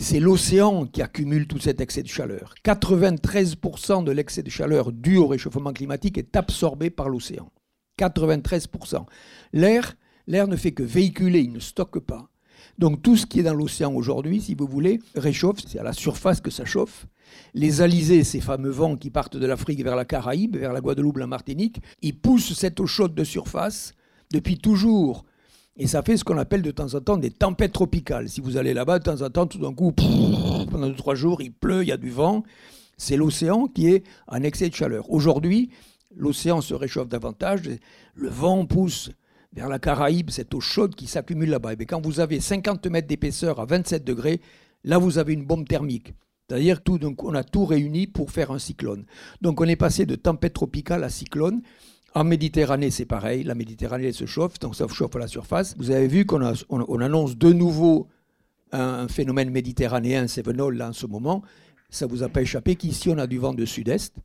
c'est 0.00 0.18
l'océan 0.18 0.86
qui 0.86 1.02
accumule 1.02 1.46
tout 1.46 1.58
cet 1.58 1.80
excès 1.80 2.02
de 2.02 2.08
chaleur. 2.08 2.54
93% 2.64 4.02
de 4.02 4.10
l'excès 4.10 4.42
de 4.42 4.48
chaleur 4.48 4.92
dû 4.92 5.18
au 5.18 5.26
réchauffement 5.26 5.74
climatique 5.74 6.16
est 6.16 6.36
absorbé 6.36 6.88
par 6.88 7.10
l'océan. 7.10 7.52
93%. 8.08 9.04
L'air, 9.52 9.96
l'air 10.26 10.48
ne 10.48 10.56
fait 10.56 10.72
que 10.72 10.82
véhiculer, 10.82 11.40
il 11.40 11.52
ne 11.52 11.60
stocke 11.60 12.00
pas. 12.00 12.28
Donc 12.78 13.02
tout 13.02 13.16
ce 13.16 13.26
qui 13.26 13.40
est 13.40 13.42
dans 13.42 13.54
l'océan 13.54 13.92
aujourd'hui, 13.94 14.40
si 14.40 14.54
vous 14.54 14.66
voulez, 14.66 15.00
réchauffe, 15.14 15.58
c'est 15.66 15.78
à 15.78 15.82
la 15.82 15.92
surface 15.92 16.40
que 16.40 16.50
ça 16.50 16.64
chauffe. 16.64 17.06
Les 17.54 17.80
alizés, 17.80 18.24
ces 18.24 18.40
fameux 18.40 18.70
vents 18.70 18.96
qui 18.96 19.10
partent 19.10 19.36
de 19.36 19.46
l'Afrique 19.46 19.82
vers 19.82 19.96
la 19.96 20.04
Caraïbe, 20.04 20.56
vers 20.56 20.72
la 20.72 20.80
Guadeloupe, 20.80 21.18
la 21.18 21.26
Martinique, 21.26 21.80
ils 22.02 22.16
poussent 22.16 22.54
cette 22.54 22.80
eau 22.80 22.86
chaude 22.86 23.14
de 23.14 23.24
surface 23.24 23.92
depuis 24.32 24.58
toujours 24.58 25.24
et 25.76 25.86
ça 25.86 26.02
fait 26.02 26.18
ce 26.18 26.24
qu'on 26.24 26.36
appelle 26.36 26.60
de 26.60 26.70
temps 26.70 26.94
en 26.94 27.00
temps 27.00 27.16
des 27.16 27.30
tempêtes 27.30 27.72
tropicales. 27.72 28.28
Si 28.28 28.42
vous 28.42 28.58
allez 28.58 28.74
là-bas, 28.74 28.98
de 28.98 29.04
temps 29.04 29.22
en 29.22 29.30
temps, 29.30 29.46
tout 29.46 29.58
d'un 29.58 29.72
coup, 29.72 29.92
pendant 30.70 30.88
deux, 30.88 30.94
trois 30.94 31.14
jours, 31.14 31.40
il 31.40 31.52
pleut, 31.52 31.82
il 31.82 31.88
y 31.88 31.92
a 31.92 31.96
du 31.96 32.10
vent. 32.10 32.42
C'est 32.98 33.16
l'océan 33.16 33.66
qui 33.66 33.88
est 33.88 34.04
en 34.28 34.42
excès 34.42 34.68
de 34.68 34.74
chaleur. 34.74 35.10
Aujourd'hui, 35.10 35.70
l'océan 36.16 36.60
se 36.60 36.74
réchauffe 36.74 37.08
davantage, 37.08 37.62
le 38.14 38.28
vent 38.28 38.66
pousse 38.66 39.10
vers 39.52 39.68
la 39.68 39.78
Caraïbe, 39.78 40.30
cette 40.30 40.54
eau 40.54 40.60
chaude 40.60 40.94
qui 40.94 41.06
s'accumule 41.06 41.50
là-bas. 41.50 41.74
Et 41.74 41.86
quand 41.86 42.04
vous 42.04 42.20
avez 42.20 42.40
50 42.40 42.86
mètres 42.86 43.08
d'épaisseur 43.08 43.60
à 43.60 43.64
27 43.64 44.04
degrés, 44.04 44.40
là 44.84 44.98
vous 44.98 45.18
avez 45.18 45.32
une 45.32 45.44
bombe 45.44 45.66
thermique. 45.66 46.14
C'est-à-dire 46.48 46.82
qu'on 46.82 47.34
a 47.34 47.44
tout 47.44 47.64
réuni 47.64 48.08
pour 48.08 48.32
faire 48.32 48.50
un 48.50 48.58
cyclone. 48.58 49.04
Donc 49.40 49.60
on 49.60 49.64
est 49.64 49.76
passé 49.76 50.04
de 50.04 50.16
tempête 50.16 50.52
tropicale 50.52 51.04
à 51.04 51.08
cyclone. 51.08 51.62
En 52.12 52.24
Méditerranée, 52.24 52.90
c'est 52.90 53.04
pareil. 53.04 53.44
La 53.44 53.54
Méditerranée 53.54 54.10
se 54.10 54.26
chauffe, 54.26 54.58
donc 54.58 54.74
ça 54.74 54.88
chauffe 54.88 55.14
à 55.14 55.20
la 55.20 55.28
surface. 55.28 55.76
Vous 55.78 55.92
avez 55.92 56.08
vu 56.08 56.26
qu'on 56.26 56.42
on, 56.68 57.00
annonce 57.00 57.36
de 57.36 57.52
nouveau 57.52 58.08
un, 58.72 59.06
phénomène 59.06 59.50
méditerranéen, 59.50 60.26
Sevenol, 60.26 60.76
là 60.76 60.88
en 60.88 60.92
ce 60.92 61.06
moment. 61.06 61.42
Ça 61.88 62.06
ne 62.06 62.10
vous 62.10 62.24
a 62.24 62.28
pas 62.28 62.42
échappé 62.42 62.74
qu'ici, 62.74 63.10
on 63.10 63.18
a 63.18 63.28
du 63.28 63.38
vent 63.38 63.54
de 63.54 63.64
sud-est. 63.64 64.16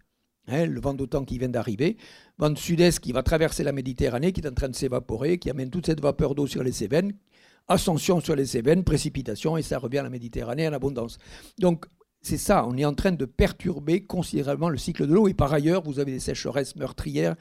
Hein, 0.48 0.68
le 0.68 0.80
vent 0.80 0.94
d'autant 0.94 1.26
qui 1.26 1.40
vient 1.40 1.50
d'arriver, 1.50 1.98
vent 2.38 2.52
de 2.52 2.58
sud-est 2.58 3.00
qui 3.00 3.12
va 3.12 3.24
traverser 3.24 3.64
la 3.64 3.72
Méditerranée, 3.72 4.32
qui 4.32 4.42
est 4.42 4.48
en 4.48 4.54
train 4.54 4.70
de 4.70 4.76
s'évaporer, 4.76 5.40
qui 5.40 5.50
amène 5.50 5.72
toute 5.72 5.88
cette 5.88 6.02
vapeur 6.02 6.36
d'eau 6.36 6.46
sur 6.46 6.62
les 6.62 6.72
Cévennes, 6.72 7.14
ascension 7.68 8.20
sur 8.20 8.36
les 8.36 8.46
Cévennes, 8.46 8.84
précipitation, 8.84 9.58
et 9.58 9.64
ça 9.64 9.80
revient 9.80 9.98
à 10.00 10.04
la 10.04 10.12
Méditerranée 10.12 10.68
en 10.68 10.74
abondance. 10.74 11.18
Donc 11.58 11.88
c'est 12.22 12.38
ça, 12.38 12.66
on 12.68 12.78
est 12.78 12.86
en 12.86 12.94
train 12.94 13.12
de 13.12 13.26
perturber 13.26 14.04
considérablement 14.04 14.70
le 14.70 14.78
cycle 14.78 15.08
de 15.08 15.14
l'eau, 15.14 15.28
et 15.28 15.34
par 15.34 15.52
ailleurs, 15.52 15.82
vous 15.84 16.00
avez 16.00 16.12
des 16.12 16.20
sécheresses 16.20 16.76
meurtrières 16.76 17.36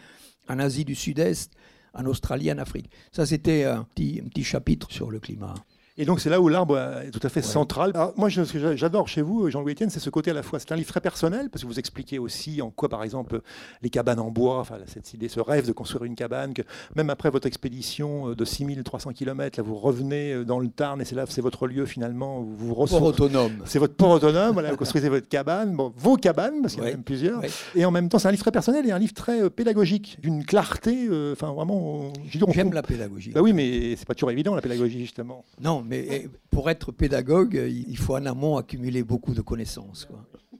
en 0.48 0.58
Asie 0.58 0.86
du 0.86 0.94
Sud-Est, 0.94 1.52
en 1.92 2.06
Australie, 2.06 2.50
en 2.50 2.58
Afrique. 2.58 2.90
Ça, 3.12 3.26
c'était 3.26 3.64
un 3.64 3.84
petit 3.84 4.44
chapitre 4.44 4.90
sur 4.90 5.10
le 5.10 5.20
climat. 5.20 5.54
Et 5.96 6.04
donc 6.04 6.18
c'est 6.18 6.30
là 6.30 6.40
où 6.40 6.48
l'arbre 6.48 6.76
est 6.76 7.12
tout 7.12 7.24
à 7.24 7.28
fait 7.28 7.40
central. 7.40 7.92
moi, 8.16 8.28
ce 8.28 8.40
que 8.52 8.74
j'adore 8.74 9.06
chez 9.06 9.22
vous, 9.22 9.48
Jean-Louis 9.48 9.74
Etienne, 9.74 9.90
c'est 9.90 10.00
ce 10.00 10.10
côté 10.10 10.32
à 10.32 10.34
la 10.34 10.42
fois. 10.42 10.58
C'est 10.58 10.72
un 10.72 10.76
livre 10.76 10.88
très 10.88 11.00
personnel, 11.00 11.50
parce 11.50 11.62
que 11.62 11.68
vous 11.68 11.78
expliquez 11.78 12.18
aussi 12.18 12.60
en 12.62 12.70
quoi, 12.70 12.88
par 12.88 13.04
exemple, 13.04 13.40
les 13.80 13.90
cabanes 13.90 14.18
en 14.18 14.32
bois, 14.32 14.58
enfin, 14.58 14.78
cette 14.86 15.14
idée, 15.14 15.28
ce 15.28 15.38
rêve 15.38 15.68
de 15.68 15.72
construire 15.72 16.02
une 16.02 16.16
cabane, 16.16 16.52
que 16.52 16.62
même 16.96 17.10
après 17.10 17.30
votre 17.30 17.46
expédition 17.46 18.30
euh, 18.30 18.34
de 18.34 18.44
6300 18.44 19.12
km, 19.12 19.56
là, 19.56 19.62
vous 19.62 19.76
revenez 19.76 20.32
euh, 20.32 20.44
dans 20.44 20.58
le 20.58 20.66
Tarn, 20.66 21.00
et 21.00 21.04
c'est 21.04 21.14
là, 21.14 21.26
c'est 21.28 21.40
votre 21.40 21.68
lieu 21.68 21.86
finalement, 21.86 22.40
où 22.40 22.54
vous 22.56 22.74
vous 22.74 22.86
Port 22.86 23.02
autonome. 23.02 23.62
C'est 23.64 23.78
votre 23.78 23.94
port 23.94 24.10
autonome, 24.10 24.54
voilà, 24.54 24.72
vous 24.72 24.76
construisez 24.76 25.08
votre 25.08 25.28
cabane, 25.28 25.76
bon, 25.76 25.92
vos 25.96 26.16
cabanes, 26.16 26.60
parce 26.60 26.74
qu'il 26.74 26.82
y 26.82 26.86
en 26.86 26.88
a 26.88 26.92
même 26.92 27.04
plusieurs. 27.04 27.40
Et 27.76 27.84
en 27.84 27.92
même 27.92 28.08
temps, 28.08 28.18
c'est 28.18 28.26
un 28.26 28.32
livre 28.32 28.42
très 28.42 28.50
personnel 28.50 28.84
et 28.84 28.90
un 28.90 28.98
livre 28.98 29.14
très 29.14 29.42
euh, 29.42 29.48
pédagogique, 29.48 30.18
d'une 30.20 30.44
clarté, 30.44 31.08
enfin 31.32 31.52
vraiment. 31.52 32.12
J'aime 32.52 32.72
la 32.72 32.82
pédagogie. 32.82 33.30
Bah 33.30 33.42
oui, 33.42 33.52
mais 33.52 33.94
c'est 33.96 34.06
pas 34.06 34.14
toujours 34.14 34.32
évident, 34.32 34.56
la 34.56 34.60
pédagogie, 34.60 35.00
justement. 35.00 35.44
Non, 35.62 35.83
mais 35.86 36.28
pour 36.50 36.70
être 36.70 36.92
pédagogue, 36.92 37.54
il 37.54 37.96
faut 37.96 38.16
en 38.16 38.26
amont 38.26 38.56
accumuler 38.56 39.02
beaucoup 39.02 39.34
de 39.34 39.40
connaissances. 39.40 40.08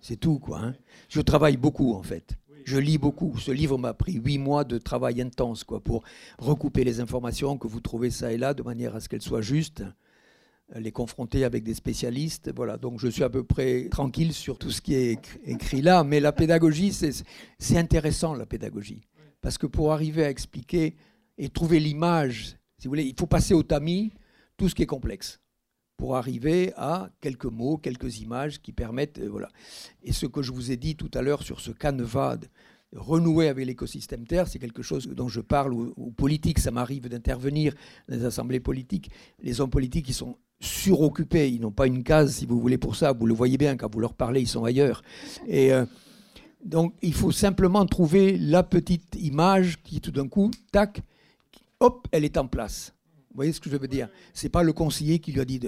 C'est 0.01 0.17
tout, 0.17 0.39
quoi. 0.39 0.61
Hein. 0.61 0.75
Je 1.09 1.21
travaille 1.21 1.57
beaucoup, 1.57 1.95
en 1.95 2.03
fait. 2.03 2.37
Je 2.65 2.79
lis 2.79 2.99
beaucoup. 2.99 3.39
Ce 3.39 3.51
livre 3.51 3.79
m'a 3.79 3.95
pris 3.95 4.15
huit 4.15 4.39
mois 4.39 4.65
de 4.65 4.79
travail 4.79 5.21
intense, 5.21 5.65
quoi, 5.65 5.81
pour 5.81 6.03
recouper 6.39 6.85
les 6.85 7.01
informations 7.01 7.59
que 7.59 7.67
vous 7.67 7.81
trouvez 7.81 8.11
ça 8.11 8.33
et 8.33 8.39
là, 8.39 8.55
de 8.55 8.63
manière 8.63 8.95
à 8.95 9.01
ce 9.01 9.09
qu'elles 9.09 9.23
soient 9.23 9.43
justes, 9.43 9.83
les 10.75 10.93
confronter 10.93 11.45
avec 11.45 11.63
des 11.63 11.75
spécialistes. 11.75 12.53
Voilà. 12.55 12.77
Donc, 12.77 13.01
je 13.01 13.09
suis 13.09 13.23
à 13.23 13.31
peu 13.31 13.45
près 13.45 13.89
tranquille 13.91 14.33
sur 14.33 14.59
tout 14.59 14.71
ce 14.71 14.81
qui 14.81 14.95
est 14.95 15.19
écrit 15.45 15.83
là. 15.83 16.05
Mais 16.05 16.21
la 16.21 16.33
pédagogie, 16.33 16.93
c'est 16.93 17.77
intéressant, 17.77 18.35
la 18.35 18.47
pédagogie, 18.47 19.03
parce 19.41 19.59
que 19.59 19.67
pour 19.67 19.93
arriver 19.93 20.25
à 20.25 20.31
expliquer 20.31 20.97
et 21.37 21.49
trouver 21.49 21.81
l'image, 21.81 22.57
si 22.79 22.87
vous 22.87 22.91
voulez, 22.91 23.05
il 23.05 23.15
faut 23.19 23.27
passer 23.27 23.55
au 23.55 23.63
tamis 23.63 24.13
tout 24.57 24.69
ce 24.69 24.75
qui 24.75 24.83
est 24.83 24.87
complexe 24.87 25.41
pour 25.97 26.17
arriver 26.17 26.73
à 26.77 27.11
quelques 27.21 27.45
mots, 27.45 27.77
quelques 27.77 28.19
images 28.21 28.61
qui 28.61 28.73
permettent. 28.73 29.19
Euh, 29.19 29.29
voilà. 29.31 29.49
Et 30.03 30.13
ce 30.13 30.27
que 30.27 30.43
je 30.43 30.53
vous 30.53 30.71
ai 30.71 30.77
dit 30.77 30.97
tout 30.97 31.11
à 31.15 31.23
l'heure 31.23 31.43
sur 31.43 31.61
ce 31.61 31.71
canevas 31.71 32.37
de 32.37 32.49
renouer 32.95 33.49
avec 33.49 33.67
l'écosystème 33.67 34.27
Terre, 34.27 34.49
c'est 34.49 34.59
quelque 34.59 34.83
chose 34.83 35.07
dont 35.09 35.29
je 35.29 35.41
parle 35.41 35.73
aux, 35.73 36.11
politiques. 36.17 36.59
Ça 36.59 36.71
m'arrive 36.71 37.09
d'intervenir 37.09 37.75
dans 38.09 38.17
les 38.17 38.25
assemblées 38.25 38.61
politiques. 38.61 39.11
Les 39.41 39.61
hommes 39.61 39.71
politiques, 39.71 40.09
ils 40.09 40.15
sont 40.15 40.37
suroccupés. 40.61 41.51
Ils 41.51 41.61
n'ont 41.61 41.73
pas 41.73 41.87
une 41.87 42.03
case, 42.03 42.35
si 42.35 42.47
vous 42.47 42.61
voulez, 42.61 42.79
pour 42.79 42.97
ça. 42.97 43.13
Vous 43.13 43.27
le 43.27 43.35
voyez 43.35 43.59
bien, 43.59 43.77
quand 43.77 43.93
vous 43.93 44.01
leur 44.01 44.15
parlez, 44.15 44.41
ils 44.41 44.49
sont 44.49 44.65
ailleurs. 44.65 45.03
Et. 45.47 45.73
Euh, 45.73 45.85
donc 46.65 46.95
il 47.03 47.13
faut 47.13 47.31
simplement 47.31 47.85
trouver 47.85 48.39
la 48.39 48.63
petite 48.63 49.17
image 49.21 49.83
qui 49.83 50.01
tout 50.01 50.11
d'un 50.11 50.29
coup, 50.29 50.51
tac, 50.73 51.03
hop, 51.79 52.09
elle 52.11 52.25
est 52.25 52.39
en 52.39 52.47
place. 52.47 52.94
Vous 53.35 53.39
voyez 53.39 53.53
ce 53.53 53.61
que 53.61 53.69
je 53.69 53.77
veux 53.77 53.89
dire? 53.89 54.09
C'est 54.33 54.49
pas 54.49 54.63
le 54.63 54.73
conseiller 54.73 55.19
qui 55.19 55.33
lui 55.33 55.41
a 55.41 55.45
dit 55.45 55.59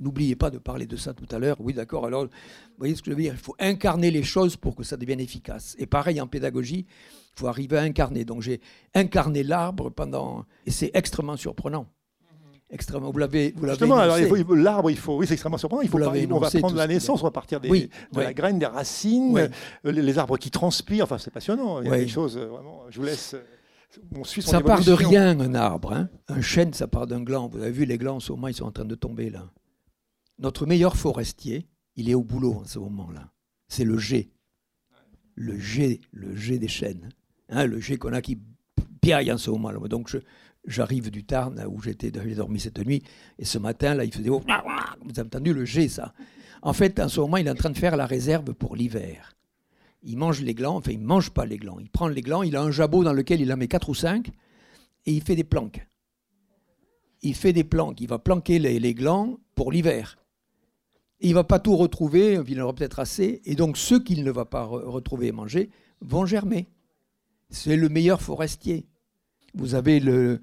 n'oubliez 0.00 0.34
pas 0.34 0.50
de 0.50 0.58
parler 0.58 0.86
de 0.86 0.96
ça 0.96 1.14
tout 1.14 1.28
à 1.30 1.38
l'heure. 1.38 1.56
Oui, 1.60 1.72
d'accord. 1.72 2.04
Alors, 2.04 2.24
vous 2.24 2.30
voyez 2.78 2.96
ce 2.96 3.02
que 3.02 3.12
je 3.12 3.16
veux 3.16 3.22
dire? 3.22 3.34
Il 3.34 3.38
faut 3.38 3.54
incarner 3.60 4.10
les 4.10 4.24
choses 4.24 4.56
pour 4.56 4.74
que 4.74 4.82
ça 4.82 4.96
devienne 4.96 5.20
efficace. 5.20 5.76
Et 5.78 5.86
pareil 5.86 6.20
en 6.20 6.26
pédagogie, 6.26 6.84
il 6.88 7.38
faut 7.38 7.46
arriver 7.46 7.78
à 7.78 7.82
incarner. 7.82 8.24
Donc 8.24 8.42
j'ai 8.42 8.60
incarné 8.92 9.44
l'arbre 9.44 9.88
pendant 9.88 10.46
et 10.66 10.72
c'est 10.72 10.90
extrêmement 10.94 11.36
surprenant. 11.36 11.86
Extrêmement. 12.72 13.12
Vous 13.12 13.18
l'avez, 13.18 13.54
vous 13.54 13.68
Justement, 13.68 13.98
alors 13.98 14.16
l'arbre, 14.56 14.90
il 14.90 14.96
faut, 14.96 15.18
oui, 15.18 15.26
c'est 15.28 15.34
extrêmement 15.34 15.58
surprenant. 15.58 15.82
Il 15.82 15.90
faut 15.90 15.98
pas, 15.98 16.12
on 16.30 16.38
va 16.40 16.50
prendre 16.50 16.74
la 16.74 16.88
naissance, 16.88 17.20
on 17.20 17.26
va 17.26 17.30
partir 17.30 17.60
des, 17.60 17.68
de 17.68 18.20
la 18.20 18.34
graine, 18.34 18.58
des 18.58 18.66
racines, 18.66 19.38
euh, 19.38 19.92
les, 19.92 20.18
arbres 20.18 20.38
qui 20.38 20.50
transpirent. 20.50 21.04
Enfin, 21.04 21.18
c'est 21.18 21.30
passionnant. 21.30 21.82
Il 21.82 21.88
y 21.88 21.92
a 21.92 21.98
des 21.98 22.08
choses 22.08 22.36
euh, 22.36 22.46
vraiment. 22.46 22.80
Je 22.88 22.98
vous 22.98 23.04
laisse. 23.04 23.36
Ça 24.40 24.60
part 24.60 24.84
de 24.84 24.92
rien, 24.92 25.38
un 25.38 25.54
arbre. 25.54 25.92
Hein. 25.92 26.08
Un 26.28 26.40
chêne, 26.40 26.72
ça 26.72 26.86
part 26.86 27.06
d'un 27.06 27.22
gland. 27.22 27.48
Vous 27.48 27.58
avez 27.58 27.70
vu, 27.70 27.84
les 27.84 27.98
glands, 27.98 28.18
au 28.28 28.36
moins, 28.36 28.50
ils 28.50 28.54
sont 28.54 28.64
en 28.64 28.72
train 28.72 28.84
de 28.84 28.94
tomber 28.94 29.30
là. 29.30 29.50
Notre 30.38 30.66
meilleur 30.66 30.96
forestier, 30.96 31.68
il 31.96 32.08
est 32.08 32.14
au 32.14 32.22
boulot 32.22 32.54
en 32.62 32.64
ce 32.64 32.78
moment-là. 32.78 33.30
C'est 33.68 33.84
le 33.84 33.98
G. 33.98 34.30
Le 35.34 35.58
G, 35.58 36.00
le 36.10 36.34
G 36.34 36.58
des 36.58 36.68
chênes. 36.68 37.10
Hein, 37.48 37.66
le 37.66 37.80
G 37.80 37.96
qu'on 37.96 38.12
a 38.12 38.22
qui 38.22 38.38
piaille 39.00 39.30
en 39.30 39.38
ce 39.38 39.50
moment-là. 39.50 39.78
Donc, 39.88 40.16
j'arrive 40.66 41.10
du 41.10 41.24
Tarn, 41.24 41.62
où 41.68 41.80
j'étais, 41.82 42.10
j'ai 42.14 42.34
dormi 42.34 42.60
cette 42.60 42.84
nuit, 42.84 43.02
et 43.38 43.44
ce 43.44 43.58
matin, 43.58 43.94
là, 43.94 44.04
il 44.04 44.12
faisait... 44.12 44.30
Vous 44.30 44.40
avez 44.46 45.20
entendu 45.20 45.52
le 45.52 45.64
G, 45.64 45.88
ça 45.88 46.14
En 46.62 46.72
fait, 46.72 46.98
en 46.98 47.08
ce 47.08 47.20
moment, 47.20 47.36
il 47.36 47.46
est 47.46 47.50
en 47.50 47.54
train 47.54 47.70
de 47.70 47.78
faire 47.78 47.96
la 47.96 48.06
réserve 48.06 48.54
pour 48.54 48.76
l'hiver 48.76 49.36
il 50.02 50.16
mange 50.16 50.40
les 50.40 50.54
glands, 50.54 50.76
enfin 50.76 50.92
il 50.92 51.00
ne 51.00 51.06
mange 51.06 51.30
pas 51.30 51.46
les 51.46 51.56
glands, 51.56 51.78
il 51.78 51.90
prend 51.90 52.08
les 52.08 52.22
glands, 52.22 52.42
il 52.42 52.56
a 52.56 52.62
un 52.62 52.70
jabot 52.70 53.04
dans 53.04 53.12
lequel 53.12 53.40
il 53.40 53.52
en 53.52 53.56
met 53.56 53.68
4 53.68 53.88
ou 53.88 53.94
5 53.94 54.28
et 55.06 55.12
il 55.12 55.22
fait 55.22 55.36
des 55.36 55.44
planques. 55.44 55.86
Il 57.22 57.34
fait 57.34 57.52
des 57.52 57.64
planques, 57.64 58.00
il 58.00 58.08
va 58.08 58.18
planquer 58.18 58.58
les, 58.58 58.94
glands 58.94 59.38
pour 59.54 59.70
l'hiver. 59.70 60.18
Il 61.20 61.30
ne 61.30 61.34
va 61.34 61.44
pas 61.44 61.60
tout 61.60 61.76
retrouver, 61.76 62.40
il 62.48 62.60
en 62.60 62.64
aura 62.64 62.74
peut-être 62.74 62.98
assez, 62.98 63.40
et 63.44 63.54
donc 63.54 63.76
ceux 63.76 64.02
qu'il 64.02 64.24
ne 64.24 64.30
va 64.32 64.44
pas 64.44 64.64
retrouver 64.64 65.28
et 65.28 65.32
manger 65.32 65.70
vont 66.00 66.26
germer. 66.26 66.68
C'est 67.48 67.76
le 67.76 67.88
meilleur 67.88 68.20
forestier. 68.22 68.86
Vous 69.54 69.76
avez 69.76 70.00
le, 70.00 70.40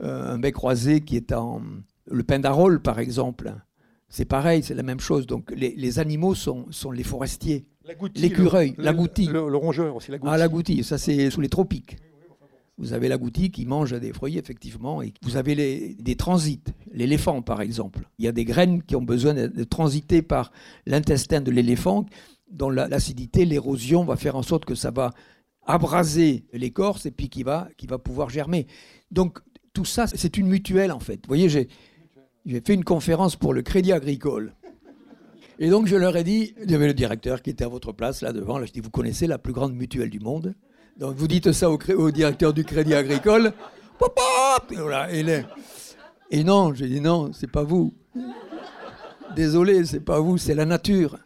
euh, 0.00 0.34
un 0.34 0.38
bec 0.38 0.54
croisé 0.54 1.00
qui 1.02 1.16
est 1.16 1.32
en. 1.32 1.60
Le 2.06 2.22
pindarole, 2.22 2.80
par 2.80 2.98
exemple. 2.98 3.54
C'est 4.08 4.24
pareil, 4.24 4.62
c'est 4.62 4.74
la 4.74 4.82
même 4.82 5.00
chose. 5.00 5.26
Donc 5.26 5.50
les, 5.52 5.98
animaux 5.98 6.34
sont, 6.34 6.66
les 6.92 7.02
forestiers. 7.04 7.66
L'écureuil, 8.14 8.74
l'agouti. 8.78 9.26
Le, 9.26 9.48
le, 9.48 9.56
rongeur 9.56 9.96
aussi, 9.96 10.10
l'agouti. 10.10 10.32
Ah, 10.32 10.38
l'agouti, 10.38 10.84
ça 10.84 10.98
c'est 10.98 11.30
sous 11.30 11.40
les 11.40 11.48
tropiques. 11.48 11.96
Vous 12.78 12.94
avez 12.94 13.08
l'agouti 13.08 13.50
qui 13.50 13.66
mange 13.66 13.92
des 13.92 14.12
fruits, 14.12 14.38
effectivement, 14.38 15.02
et 15.02 15.12
vous 15.22 15.36
avez 15.36 15.54
les, 15.54 15.94
des 15.94 16.16
transits, 16.16 16.62
l'éléphant 16.92 17.42
par 17.42 17.60
exemple. 17.60 18.08
Il 18.18 18.24
y 18.24 18.28
a 18.28 18.32
des 18.32 18.44
graines 18.44 18.82
qui 18.82 18.96
ont 18.96 19.02
besoin 19.02 19.34
de, 19.34 19.64
transiter 19.64 20.22
par 20.22 20.52
l'intestin 20.86 21.40
de 21.40 21.50
l'éléphant, 21.50 22.06
dont 22.50 22.70
l'acidité, 22.70 23.44
l'érosion 23.44 24.04
va 24.04 24.16
faire 24.16 24.36
en 24.36 24.42
sorte 24.42 24.64
que 24.64 24.74
ça 24.74 24.90
va 24.90 25.12
abraser 25.66 26.44
l'écorce 26.52 27.06
et 27.06 27.10
puis 27.10 27.28
qui 27.28 27.42
va, 27.42 27.68
qui 27.76 27.86
va 27.86 27.98
pouvoir 27.98 28.30
germer. 28.30 28.66
Donc 29.10 29.38
tout 29.72 29.84
ça, 29.84 30.06
c'est 30.06 30.36
une 30.36 30.48
mutuelle 30.48 30.92
en 30.92 31.00
fait. 31.00 31.16
Vous 31.16 31.28
voyez, 31.28 31.48
j'ai 31.48 31.68
fait 32.46 32.74
une 32.74 32.84
conférence 32.84 33.36
pour 33.36 33.54
le 33.54 33.62
Crédit 33.62 33.92
Agricole. 33.92 34.54
Et 35.58 35.70
donc 35.70 35.86
je 35.86 35.96
leur 35.96 36.16
ai 36.16 36.24
dit, 36.24 36.54
il 36.62 36.70
y 36.70 36.74
avait 36.74 36.86
le 36.86 36.94
directeur 36.94 37.42
qui 37.42 37.50
était 37.50 37.64
à 37.64 37.68
votre 37.68 37.92
place 37.92 38.22
là 38.22 38.32
devant, 38.32 38.58
là, 38.58 38.66
je 38.66 38.72
dis, 38.72 38.80
vous 38.80 38.90
connaissez 38.90 39.26
la 39.26 39.38
plus 39.38 39.52
grande 39.52 39.74
mutuelle 39.74 40.10
du 40.10 40.20
monde 40.20 40.54
donc 40.98 41.16
vous 41.16 41.28
dites 41.28 41.52
ça 41.52 41.70
au, 41.70 42.10
directeur 42.10 42.52
du 42.52 42.64
Crédit 42.64 42.94
Agricole. 42.94 43.52
et, 45.10 45.24
et 46.30 46.44
non, 46.44 46.74
j'ai 46.74 46.88
dit 46.88 47.00
non, 47.00 47.32
c'est 47.32 47.50
pas 47.50 47.62
vous. 47.62 47.94
Désolé, 49.34 49.84
c'est 49.86 50.00
pas 50.00 50.20
vous, 50.20 50.36
c'est 50.36 50.54
la 50.54 50.66
nature. 50.66 51.18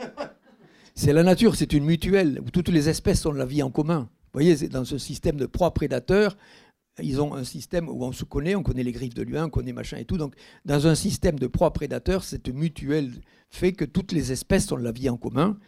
C'est 0.94 1.12
la 1.12 1.22
nature, 1.22 1.56
c'est 1.56 1.72
une 1.72 1.84
mutuelle 1.84 2.40
où 2.44 2.50
toutes 2.50 2.68
les 2.68 2.88
espèces 2.88 3.26
ont 3.26 3.32
la 3.32 3.44
vie 3.44 3.62
en 3.62 3.70
commun. 3.70 4.08
Vous 4.32 4.40
voyez, 4.40 4.68
dans 4.68 4.84
ce 4.84 4.98
système 4.98 5.36
de 5.36 5.46
proies 5.46 5.74
prédateurs, 5.74 6.36
ils 7.02 7.20
ont 7.20 7.34
un 7.34 7.44
système 7.44 7.88
où 7.88 8.04
on 8.04 8.12
se 8.12 8.24
connaît, 8.24 8.54
on 8.54 8.62
connaît 8.62 8.82
les 8.82 8.92
griffes 8.92 9.14
de 9.14 9.22
l'humain, 9.22 9.46
on 9.46 9.50
connaît 9.50 9.72
machin 9.72 9.98
et 9.98 10.04
tout. 10.04 10.16
Donc, 10.16 10.34
dans 10.64 10.86
un 10.86 10.94
système 10.94 11.38
de 11.38 11.46
proies 11.46 11.72
prédateurs, 11.72 12.24
cette 12.24 12.48
mutuelle 12.48 13.12
fait 13.50 13.72
que 13.72 13.84
toutes 13.84 14.12
les 14.12 14.32
espèces 14.32 14.70
ont 14.72 14.76
la 14.76 14.92
vie 14.92 15.08
en 15.08 15.16
commun 15.16 15.58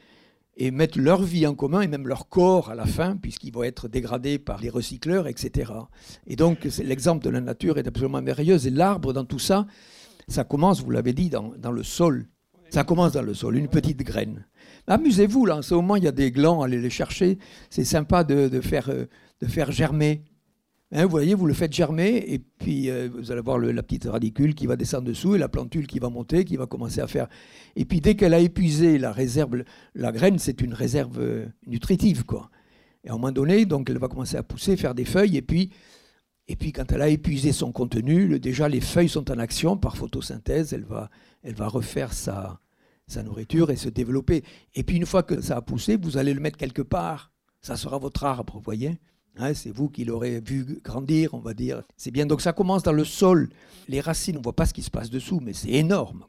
et 0.56 0.70
mettent 0.72 0.96
leur 0.96 1.22
vie 1.22 1.46
en 1.46 1.54
commun 1.54 1.82
et 1.82 1.86
même 1.86 2.08
leur 2.08 2.28
corps 2.28 2.70
à 2.70 2.74
la 2.74 2.84
fin, 2.84 3.16
puisqu'ils 3.16 3.52
vont 3.52 3.62
être 3.62 3.88
dégradés 3.88 4.38
par 4.38 4.60
les 4.60 4.68
recycleurs, 4.68 5.28
etc. 5.28 5.72
Et 6.26 6.34
donc, 6.34 6.64
l'exemple 6.82 7.24
de 7.24 7.30
la 7.30 7.40
nature 7.40 7.78
est 7.78 7.86
absolument 7.86 8.20
merveilleux. 8.20 8.66
Et 8.66 8.70
l'arbre, 8.70 9.12
dans 9.12 9.24
tout 9.24 9.38
ça, 9.38 9.66
ça 10.26 10.42
commence, 10.42 10.82
vous 10.82 10.90
l'avez 10.90 11.12
dit, 11.12 11.30
dans, 11.30 11.52
dans, 11.56 11.70
le 11.70 11.84
sol. 11.84 12.26
Ça 12.70 12.82
commence 12.82 13.12
dans 13.12 13.22
le 13.22 13.34
sol, 13.34 13.56
une 13.56 13.68
petite 13.68 14.02
graine. 14.02 14.46
Amusez-vous, 14.88 15.46
là, 15.46 15.58
en 15.58 15.62
ce 15.62 15.74
moment, 15.74 15.94
il 15.94 16.04
y 16.04 16.08
a 16.08 16.12
des 16.12 16.32
glands, 16.32 16.62
allez 16.62 16.80
les 16.80 16.90
chercher. 16.90 17.38
C'est 17.70 17.84
sympa 17.84 18.24
de, 18.24 18.48
de, 18.48 18.60
faire, 18.60 18.90
euh, 18.90 19.06
de 19.40 19.46
faire 19.46 19.70
germer 19.70 20.24
Hein, 20.90 21.04
vous 21.04 21.10
voyez, 21.10 21.34
vous 21.34 21.44
le 21.44 21.52
faites 21.52 21.72
germer 21.72 22.16
et 22.28 22.38
puis 22.38 22.88
euh, 22.88 23.10
vous 23.12 23.30
allez 23.30 23.42
voir 23.42 23.58
la 23.58 23.82
petite 23.82 24.04
radicule 24.04 24.54
qui 24.54 24.66
va 24.66 24.74
descendre 24.74 25.04
dessous 25.04 25.34
et 25.34 25.38
la 25.38 25.48
plantule 25.48 25.86
qui 25.86 25.98
va 25.98 26.08
monter, 26.08 26.46
qui 26.46 26.56
va 26.56 26.66
commencer 26.66 27.02
à 27.02 27.06
faire. 27.06 27.28
Et 27.76 27.84
puis 27.84 28.00
dès 28.00 28.14
qu'elle 28.14 28.32
a 28.32 28.38
épuisé 28.38 28.96
la 28.96 29.12
réserve, 29.12 29.64
la 29.94 30.12
graine, 30.12 30.38
c'est 30.38 30.62
une 30.62 30.72
réserve 30.72 31.18
euh, 31.20 31.46
nutritive, 31.66 32.24
quoi. 32.24 32.50
Et 33.04 33.10
à 33.10 33.12
un 33.12 33.16
moment 33.16 33.32
donné, 33.32 33.66
donc 33.66 33.90
elle 33.90 33.98
va 33.98 34.08
commencer 34.08 34.38
à 34.38 34.42
pousser, 34.42 34.78
faire 34.78 34.94
des 34.94 35.04
feuilles 35.04 35.36
et 35.36 35.42
puis, 35.42 35.70
et 36.46 36.56
puis 36.56 36.72
quand 36.72 36.90
elle 36.90 37.02
a 37.02 37.08
épuisé 37.08 37.52
son 37.52 37.70
contenu, 37.70 38.40
déjà 38.40 38.66
les 38.66 38.80
feuilles 38.80 39.10
sont 39.10 39.30
en 39.30 39.38
action 39.38 39.76
par 39.76 39.98
photosynthèse, 39.98 40.72
elle 40.72 40.84
va, 40.84 41.10
elle 41.42 41.54
va 41.54 41.68
refaire 41.68 42.14
sa, 42.14 42.60
sa 43.06 43.22
nourriture 43.22 43.70
et 43.70 43.76
se 43.76 43.90
développer. 43.90 44.42
Et 44.74 44.84
puis 44.84 44.96
une 44.96 45.06
fois 45.06 45.22
que 45.22 45.42
ça 45.42 45.58
a 45.58 45.60
poussé, 45.60 45.96
vous 45.96 46.16
allez 46.16 46.32
le 46.32 46.40
mettre 46.40 46.56
quelque 46.56 46.82
part. 46.82 47.30
Ça 47.60 47.76
sera 47.76 47.98
votre 47.98 48.24
arbre, 48.24 48.54
vous 48.54 48.62
voyez 48.62 48.98
Hein, 49.38 49.54
c'est 49.54 49.70
vous 49.70 49.88
qui 49.88 50.04
l'aurez 50.04 50.40
vu 50.40 50.80
grandir, 50.84 51.32
on 51.32 51.38
va 51.38 51.54
dire. 51.54 51.82
C'est 51.96 52.10
bien. 52.10 52.26
Donc 52.26 52.40
ça 52.40 52.52
commence 52.52 52.82
dans 52.82 52.92
le 52.92 53.04
sol. 53.04 53.48
Les 53.88 54.00
racines, 54.00 54.36
on 54.36 54.40
ne 54.40 54.44
voit 54.44 54.56
pas 54.56 54.66
ce 54.66 54.74
qui 54.74 54.82
se 54.82 54.90
passe 54.90 55.10
dessous, 55.10 55.40
mais 55.40 55.52
c'est 55.52 55.70
énorme. 55.70 56.24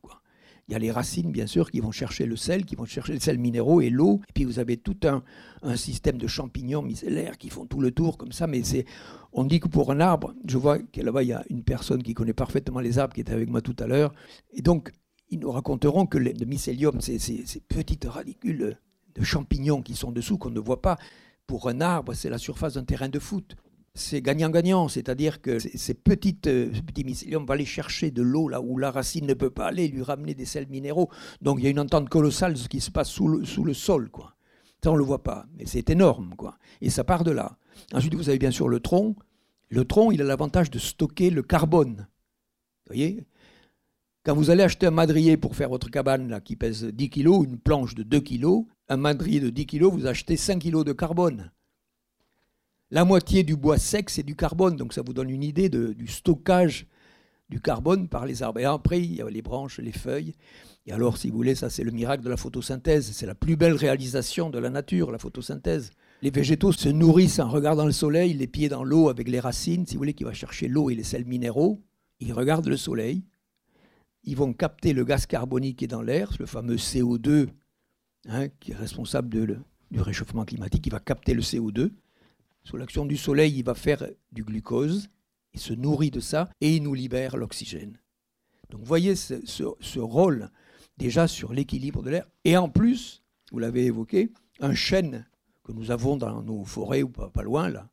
Il 0.67 0.73
y 0.73 0.75
a 0.75 0.79
les 0.79 0.91
racines, 0.91 1.31
bien 1.31 1.47
sûr, 1.47 1.71
qui 1.71 1.79
vont 1.79 1.89
chercher 1.89 2.27
le 2.27 2.35
sel, 2.35 2.63
qui 2.63 2.75
vont 2.75 2.85
chercher 2.85 3.13
les 3.13 3.19
sels 3.19 3.39
minéraux 3.39 3.81
et 3.81 3.89
l'eau. 3.89 4.21
Et 4.29 4.33
puis 4.33 4.43
vous 4.43 4.59
avez 4.59 4.77
tout 4.77 4.97
un, 5.03 5.23
un, 5.63 5.75
système 5.75 6.19
de 6.19 6.27
champignons 6.27 6.83
micellaires 6.83 7.39
qui 7.39 7.49
font 7.49 7.65
tout 7.65 7.81
le 7.81 7.89
tour 7.89 8.19
comme 8.19 8.31
ça. 8.31 8.45
Mais 8.45 8.61
c'est, 8.63 8.85
on 9.33 9.43
dit 9.45 9.59
que 9.59 9.67
pour 9.67 9.91
un 9.91 9.99
arbre, 9.99 10.35
je 10.45 10.59
vois 10.59 10.77
que 10.77 11.01
là-bas, 11.01 11.23
il 11.23 11.29
y 11.29 11.33
a 11.33 11.43
une 11.49 11.63
personne 11.63 12.03
qui 12.03 12.13
connaît 12.13 12.33
parfaitement 12.33 12.79
les 12.79 12.99
arbres 12.99 13.15
qui 13.15 13.21
était 13.21 13.33
avec 13.33 13.49
moi 13.49 13.61
tout 13.61 13.75
à 13.79 13.87
l'heure. 13.87 14.13
Et 14.53 14.61
donc, 14.61 14.91
ils 15.31 15.39
nous 15.39 15.51
raconteront 15.51 16.05
que 16.05 16.19
le 16.19 16.45
mycélium, 16.45 17.01
c'est 17.01 17.17
ces 17.17 17.61
petites 17.67 18.05
radicules 18.05 18.77
de 19.15 19.23
champignons 19.23 19.81
qui 19.81 19.95
sont 19.95 20.11
dessous, 20.11 20.37
qu'on 20.37 20.51
ne 20.51 20.59
voit 20.59 20.83
pas 20.83 20.97
pour 21.49 21.67
un 21.67 21.81
arbre, 21.81 22.13
c'est 22.13 22.29
la 22.29 22.37
surface 22.37 22.75
d'un 22.75 22.83
terrain 22.83 23.09
de 23.09 23.17
foot. 23.17 23.55
C'est 23.95 24.21
gagnant-gagnant, 24.21 24.87
c'est-à-dire 24.87 25.41
que 25.41 25.57
ces 25.57 25.95
petites, 25.95 26.45
euh, 26.45 26.71
ce 26.75 26.81
petit 26.81 27.03
mycélium 27.03 27.43
va 27.43 27.55
aller 27.55 27.65
chercher 27.65 28.11
de 28.11 28.21
l'eau 28.21 28.47
là 28.47 28.61
où 28.61 28.77
la 28.77 28.91
racine 28.91 29.25
ne 29.25 29.33
peut 29.33 29.49
pas 29.49 29.65
aller, 29.65 29.87
lui 29.87 30.03
ramener 30.03 30.35
des 30.35 30.45
sels 30.45 30.67
minéraux. 30.67 31.09
Donc 31.41 31.57
il 31.57 31.63
y 31.63 31.67
a 31.67 31.71
une 31.71 31.79
entente 31.79 32.07
colossale 32.07 32.55
ce 32.55 32.69
qui 32.69 32.81
se 32.81 32.91
passe 32.91 33.09
sous 33.09 33.27
le, 33.27 33.73
sol. 33.73 34.11
Quoi. 34.11 34.35
Ça, 34.83 34.91
on 34.91 34.93
ne 34.93 34.99
le 34.99 35.03
voit 35.03 35.23
pas, 35.23 35.47
mais 35.57 35.65
c'est 35.65 35.89
énorme. 35.89 36.35
Et 36.81 36.91
ça 36.91 37.03
part 37.03 37.23
de 37.23 37.31
là. 37.31 37.57
Ensuite, 37.93 38.13
vous 38.13 38.29
avez 38.29 38.37
bien 38.37 38.51
sûr 38.51 38.69
le 38.69 38.79
tronc. 38.79 39.15
Le 39.69 39.85
tronc, 39.85 40.11
il 40.11 40.21
a 40.21 40.25
l'avantage 40.25 40.69
de 40.69 40.77
stocker 40.77 41.31
le 41.31 41.41
carbone. 41.41 42.07
Vous 42.85 42.93
voyez? 42.93 43.25
Quand 44.23 44.35
vous 44.35 44.51
allez 44.51 44.61
acheter 44.61 44.85
un 44.85 44.91
madrier 44.91 45.35
pour 45.35 45.55
faire 45.55 45.69
votre 45.69 45.89
cabane 45.89 46.41
qui 46.45 46.55
pèse 46.55 46.83
10 46.83 47.09
kg, 47.09 47.43
une 47.43 47.57
planche 47.57 47.95
de 47.95 48.03
2 48.03 48.19
kg, 48.19 48.67
un 48.89 48.97
madrier 48.97 49.39
de 49.39 49.49
10 49.49 49.65
kg, 49.67 49.83
vous 49.83 50.07
achetez 50.07 50.35
5 50.35 50.61
kg 50.61 50.83
de 50.83 50.93
carbone. 50.93 51.51
La 52.91 53.05
moitié 53.05 53.43
du 53.43 53.55
bois 53.55 53.77
sec, 53.77 54.09
c'est 54.09 54.23
du 54.23 54.35
carbone, 54.35 54.75
donc 54.75 54.93
ça 54.93 55.03
vous 55.03 55.13
donne 55.13 55.29
une 55.29 55.43
idée 55.43 55.69
du 55.69 56.07
stockage 56.07 56.87
du 57.49 57.61
carbone 57.61 58.07
par 58.07 58.25
les 58.25 58.41
arbres. 58.41 58.59
Et 58.59 58.65
après, 58.65 58.99
il 58.99 59.15
y 59.15 59.21
a 59.21 59.29
les 59.29 59.43
branches, 59.43 59.77
les 59.79 59.91
feuilles. 59.91 60.33
Et 60.87 60.91
alors, 60.91 61.17
si 61.17 61.29
vous 61.29 61.35
voulez, 61.35 61.53
ça 61.53 61.69
c'est 61.69 61.83
le 61.83 61.91
miracle 61.91 62.23
de 62.23 62.29
la 62.29 62.37
photosynthèse. 62.37 63.11
C'est 63.13 63.27
la 63.27 63.35
plus 63.35 63.55
belle 63.55 63.73
réalisation 63.73 64.49
de 64.49 64.57
la 64.57 64.71
nature, 64.71 65.11
la 65.11 65.19
photosynthèse. 65.19 65.91
Les 66.23 66.31
végétaux 66.31 66.71
se 66.71 66.89
nourrissent 66.89 67.39
en 67.39 67.47
regardant 67.47 67.85
le 67.85 67.91
soleil, 67.91 68.33
les 68.33 68.47
pieds 68.47 68.69
dans 68.69 68.83
l'eau 68.83 69.09
avec 69.09 69.27
les 69.27 69.39
racines, 69.39 69.85
si 69.85 69.93
vous 69.93 69.99
voulez, 69.99 70.15
qui 70.15 70.23
va 70.23 70.33
chercher 70.33 70.67
l'eau 70.67 70.89
et 70.89 70.95
les 70.95 71.03
sels 71.03 71.25
minéraux. 71.25 71.79
Ils 72.19 72.33
regardent 72.33 72.67
le 72.67 72.77
soleil. 72.77 73.23
Ils 74.23 74.35
vont 74.35 74.51
capter 74.51 74.93
le 74.93 75.03
gaz 75.05 75.27
carbonique 75.27 75.77
qui 75.77 75.85
est 75.85 75.87
dans 75.87 76.01
l'air, 76.01 76.31
le 76.39 76.45
fameux 76.47 76.75
CO2 76.75 77.49
Hein, 78.27 78.49
qui 78.59 78.71
est 78.71 78.75
responsable 78.75 79.29
du 79.29 80.01
réchauffement 80.01 80.43
climatique, 80.43 80.85
il 80.85 80.91
va 80.91 80.99
capter 80.99 81.33
le 81.33 81.41
CO2. 81.41 81.91
Sous 82.63 82.75
l'action 82.75 83.05
du 83.05 83.15
soleil, 83.15 83.57
il 83.57 83.63
va 83.63 83.75
faire 83.75 84.05
du 84.31 84.43
glucose, 84.43 85.09
il 85.53 85.59
se 85.59 85.73
nourrit 85.73 86.11
de 86.11 86.19
ça 86.19 86.49
et 86.59 86.75
il 86.75 86.83
nous 86.83 86.93
libère 86.93 87.37
l'oxygène. 87.37 87.97
Donc 88.69 88.81
vous 88.81 88.85
voyez 88.85 89.15
ce, 89.15 89.99
rôle 89.99 90.51
déjà 90.97 91.27
sur 91.27 91.53
l'équilibre 91.53 92.03
de 92.03 92.09
l'air. 92.09 92.27
Et 92.43 92.57
en 92.57 92.69
plus, 92.69 93.23
vous 93.51 93.59
l'avez 93.59 93.85
évoqué, 93.85 94.31
un 94.59 94.75
chêne 94.75 95.25
que 95.63 95.71
nous 95.71 95.89
avons 95.89 96.17
dans 96.17 96.43
nos 96.43 96.65
forêts 96.65 97.03
ou 97.03 97.09
pas, 97.09 97.29
pas 97.29 97.41
loin 97.41 97.69
là, 97.69 97.89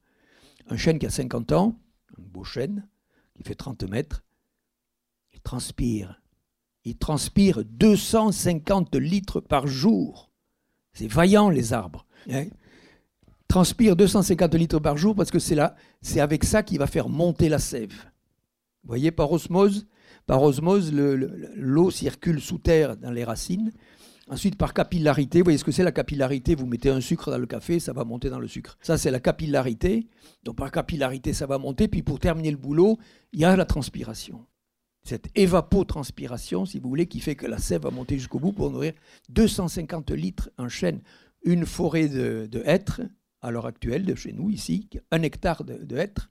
un 0.68 0.76
chêne 0.76 0.98
qui 0.98 1.06
a 1.06 1.10
50 1.10 1.52
ans, 1.52 1.78
un 2.18 2.22
beau 2.22 2.42
chêne, 2.42 2.88
qui 3.36 3.44
fait 3.44 3.54
30 3.54 3.84
mètres, 3.84 4.24
il 5.32 5.40
transpire 5.40 6.20
il 6.86 6.96
transpire 6.96 7.64
250 7.64 8.94
litres 8.94 9.40
par 9.40 9.66
jour. 9.66 10.30
C'est 10.92 11.08
vaillant, 11.08 11.50
les 11.50 11.72
arbres. 11.72 12.06
Hein. 12.30 12.46
transpire 13.48 13.96
250 13.96 14.54
litres 14.54 14.78
par 14.78 14.96
jour 14.96 15.14
parce 15.14 15.30
que 15.30 15.38
c'est 15.38 16.20
avec 16.20 16.44
ça 16.44 16.62
qu'il 16.62 16.78
va 16.78 16.86
faire 16.86 17.08
monter 17.08 17.48
la 17.48 17.58
sève. 17.58 17.92
Vous 18.82 18.88
voyez, 18.88 19.10
par 19.10 19.30
osmose, 19.32 19.86
par 20.26 20.42
osmose, 20.42 20.92
l'eau 20.92 21.90
circule 21.90 22.40
sous 22.40 22.58
terre 22.58 22.96
dans 22.96 23.10
les 23.10 23.24
racines. 23.24 23.72
Ensuite, 24.28 24.56
par 24.56 24.72
capillarité, 24.72 25.38
vous 25.38 25.44
voyez 25.44 25.58
ce 25.58 25.64
que 25.64 25.72
c'est 25.72 25.84
la 25.84 25.92
capillarité? 25.92 26.54
Vous 26.54 26.66
mettez 26.66 26.90
un 26.90 27.00
sucre 27.00 27.32
dans 27.32 27.38
le 27.38 27.46
café, 27.46 27.80
ça 27.80 27.92
va 27.92 28.04
monter 28.04 28.30
dans 28.30 28.40
le 28.40 28.48
sucre. 28.48 28.78
Ça, 28.80 28.96
c'est 28.96 29.10
la 29.10 29.20
capillarité. 29.20 30.08
Donc, 30.44 30.56
par 30.56 30.70
capillarité, 30.70 31.32
ça 31.32 31.46
va 31.46 31.58
monter. 31.58 31.88
Puis, 31.88 32.02
pour 32.02 32.20
terminer 32.20 32.50
le 32.52 32.56
boulot, 32.56 32.98
il 33.32 33.40
y 33.40 33.44
a 33.44 33.56
la 33.56 33.64
transpiration 33.64 34.46
cette 35.06 35.28
évapotranspiration, 35.34 36.66
si 36.66 36.80
vous 36.80 36.88
voulez, 36.88 37.06
qui 37.06 37.20
fait 37.20 37.36
que 37.36 37.46
la 37.46 37.58
sève 37.58 37.82
va 37.82 37.90
monter 37.90 38.18
jusqu'au 38.18 38.40
bout 38.40 38.52
pour 38.52 38.70
nourrir 38.70 38.92
250 39.28 40.10
litres 40.10 40.50
en 40.58 40.68
chêne. 40.68 41.00
Une 41.44 41.64
forêt 41.64 42.08
de, 42.08 42.62
hêtres, 42.64 43.02
à 43.40 43.50
l'heure 43.50 43.66
actuelle, 43.66 44.04
de 44.04 44.14
chez 44.14 44.32
nous, 44.32 44.50
ici, 44.50 44.88
un 45.12 45.22
hectare 45.22 45.64
de, 45.64 45.96
hêtres, 45.96 46.30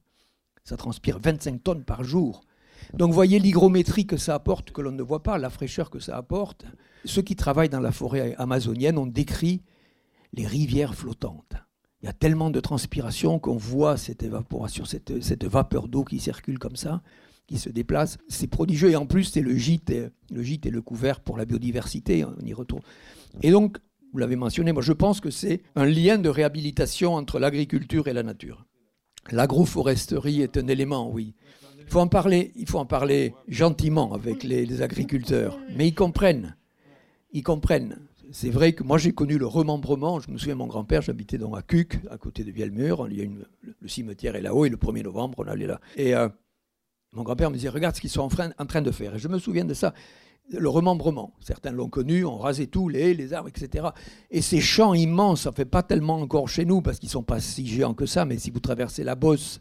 ça 0.64 0.76
transpire 0.76 1.20
25 1.20 1.64
tonnes 1.64 1.84
par 1.86 2.04
jour. 2.04 2.42
Donc 2.94 3.14
voyez 3.14 3.40
l'hygrométrie 3.40 4.06
que 4.06 4.18
ça 4.18 4.36
apporte, 4.36 4.72
que 4.72 4.82
l'on 4.82 4.92
ne 4.92 5.04
voit 5.04 5.24
pas, 5.24 5.38
la 5.38 5.50
fraîcheur 5.50 5.90
que 5.90 6.00
ça 6.00 6.18
apporte. 6.18 6.66
Ceux 7.06 7.22
qui 7.22 7.36
travaillent 7.36 7.70
dans 7.70 7.80
la 7.80 7.94
forêt 7.94 8.36
amazonienne 8.38 8.98
ont 8.98 9.08
décrit 9.08 9.62
les 10.34 10.46
rivières 10.46 10.96
flottantes. 10.96 11.54
Il 12.02 12.08
y 12.08 12.10
a 12.10 12.14
tellement 12.14 12.50
de 12.50 12.60
transpiration 12.60 13.40
qu'on 13.40 13.56
voit 13.56 13.96
cette 13.96 14.22
évaporation, 14.22 14.84
cette 14.86 15.46
vapeur 15.46 15.88
d'eau 15.88 16.04
qui 16.04 16.20
circule 16.20 16.60
comme 16.60 16.76
ça 16.76 17.02
qui 17.48 17.58
se 17.58 17.70
déplacent. 17.70 18.18
C'est 18.28 18.48
prodigieux 18.48 18.92
et 18.92 18.96
en 18.96 19.06
plus 19.06 19.26
c'est 19.26 19.42
le 19.42 19.56
gîte, 19.56 19.94
le 20.32 20.44
gîte 20.44 20.66
et 20.66 20.72
le 20.72 20.82
couvert 20.82 21.20
pour 21.20 21.38
la 21.38 21.46
biodiversité, 21.46 22.26
on 22.26 22.46
y 22.46 22.54
retourne. 22.54 22.82
Et 23.42 23.52
donc, 23.52 23.78
vous 24.14 24.20
l'avez 24.20 24.36
mentionné, 24.36 24.72
moi 24.72 24.82
je 24.82 24.94
pense 24.94 25.20
que 25.20 25.30
c'est 25.30 25.62
un 25.76 25.86
lien 25.86 26.18
de 26.18 26.30
réhabilitation 26.30 27.16
entre 27.16 27.40
l'agriculture 27.40 28.08
et 28.08 28.14
la 28.14 28.24
nature. 28.24 28.66
L'agroforesterie 29.32 30.42
est 30.42 30.58
un 30.58 30.68
élément, 30.68 31.12
oui. 31.12 31.34
Il 31.80 31.92
faut 31.92 32.00
en 32.00 32.08
parler, 32.08 32.52
il 32.56 32.68
faut 32.68 32.80
en 32.80 32.86
parler 32.86 33.34
gentiment 33.48 34.14
avec 34.14 34.44
les, 34.44 34.82
agriculteurs, 34.82 35.60
mais 35.76 35.88
ils 35.88 35.94
comprennent. 35.94 36.56
Ils 37.32 37.44
comprennent. 37.44 38.00
C'est 38.32 38.50
vrai 38.50 38.74
que 38.74 38.84
moi 38.84 38.98
j'ai 38.98 39.12
connu 39.12 39.38
le 39.38 39.46
remembrement. 39.46 40.20
Je 40.20 40.32
me 40.32 40.38
souviens, 40.38 40.56
mon 40.56 40.66
grand-père, 40.66 41.02
j'habitais 41.02 41.38
dans 41.38 41.54
à 41.54 41.62
Cuc, 41.62 42.00
à 42.10 42.18
côté 42.18 42.44
de 42.44 42.52
Vielmur. 42.52 43.08
Il 43.10 43.18
y 43.18 43.22
a 43.22 43.26
le 43.26 43.88
cimetière 43.88 44.36
est 44.36 44.42
là-haut 44.42 44.66
et 44.66 44.70
le 44.70 44.78
1er 44.78 45.04
novembre, 45.04 45.40
on 45.40 45.48
allait 45.48 45.68
là. 45.68 45.80
Et 45.96 46.16
euh, 46.16 46.28
mon 47.16 47.24
grand-père 47.24 47.50
me 47.50 47.56
disait 47.56 47.70
Regarde 47.70 47.96
ce 47.96 48.02
qu'ils 48.02 48.10
sont 48.10 48.22
en 48.22 48.28
train, 48.28 48.82
de 48.82 48.92
faire. 48.92 49.16
Et 49.16 49.20
je 49.20 49.28
me 49.28 49.40
souviens 49.40 49.66
de 49.66 49.74
ça 49.74 49.94
le 50.52 50.70
remembrement. 50.70 51.34
Certains 51.40 51.72
l'ont 51.72 51.90
connu, 51.90 52.24
on 52.24 52.38
rasait 52.38 52.68
tout, 52.68 52.88
les 52.88 53.16
les 53.16 53.34
arbres, 53.34 53.50
etc. 53.50 53.88
Et 54.30 54.42
ces 54.42 54.62
champs 54.62 54.94
immenses, 54.94 55.42
ça 55.42 55.50
ne 55.50 55.56
fait 55.56 55.66
pas 55.66 55.82
tellement 55.82 56.20
encore 56.22 56.48
chez 56.48 56.66
nous, 56.66 56.82
parce 56.82 57.00
qu'ils 57.00 57.08
ne 57.08 57.14
sont 57.14 57.24
pas 57.24 57.40
si 57.40 57.66
géants 57.66 57.96
que 57.96 58.06
ça, 58.06 58.26
mais 58.26 58.38
si 58.38 58.52
vous 58.52 58.60
traversez 58.60 59.04
la 59.04 59.16
Bosse, 59.16 59.60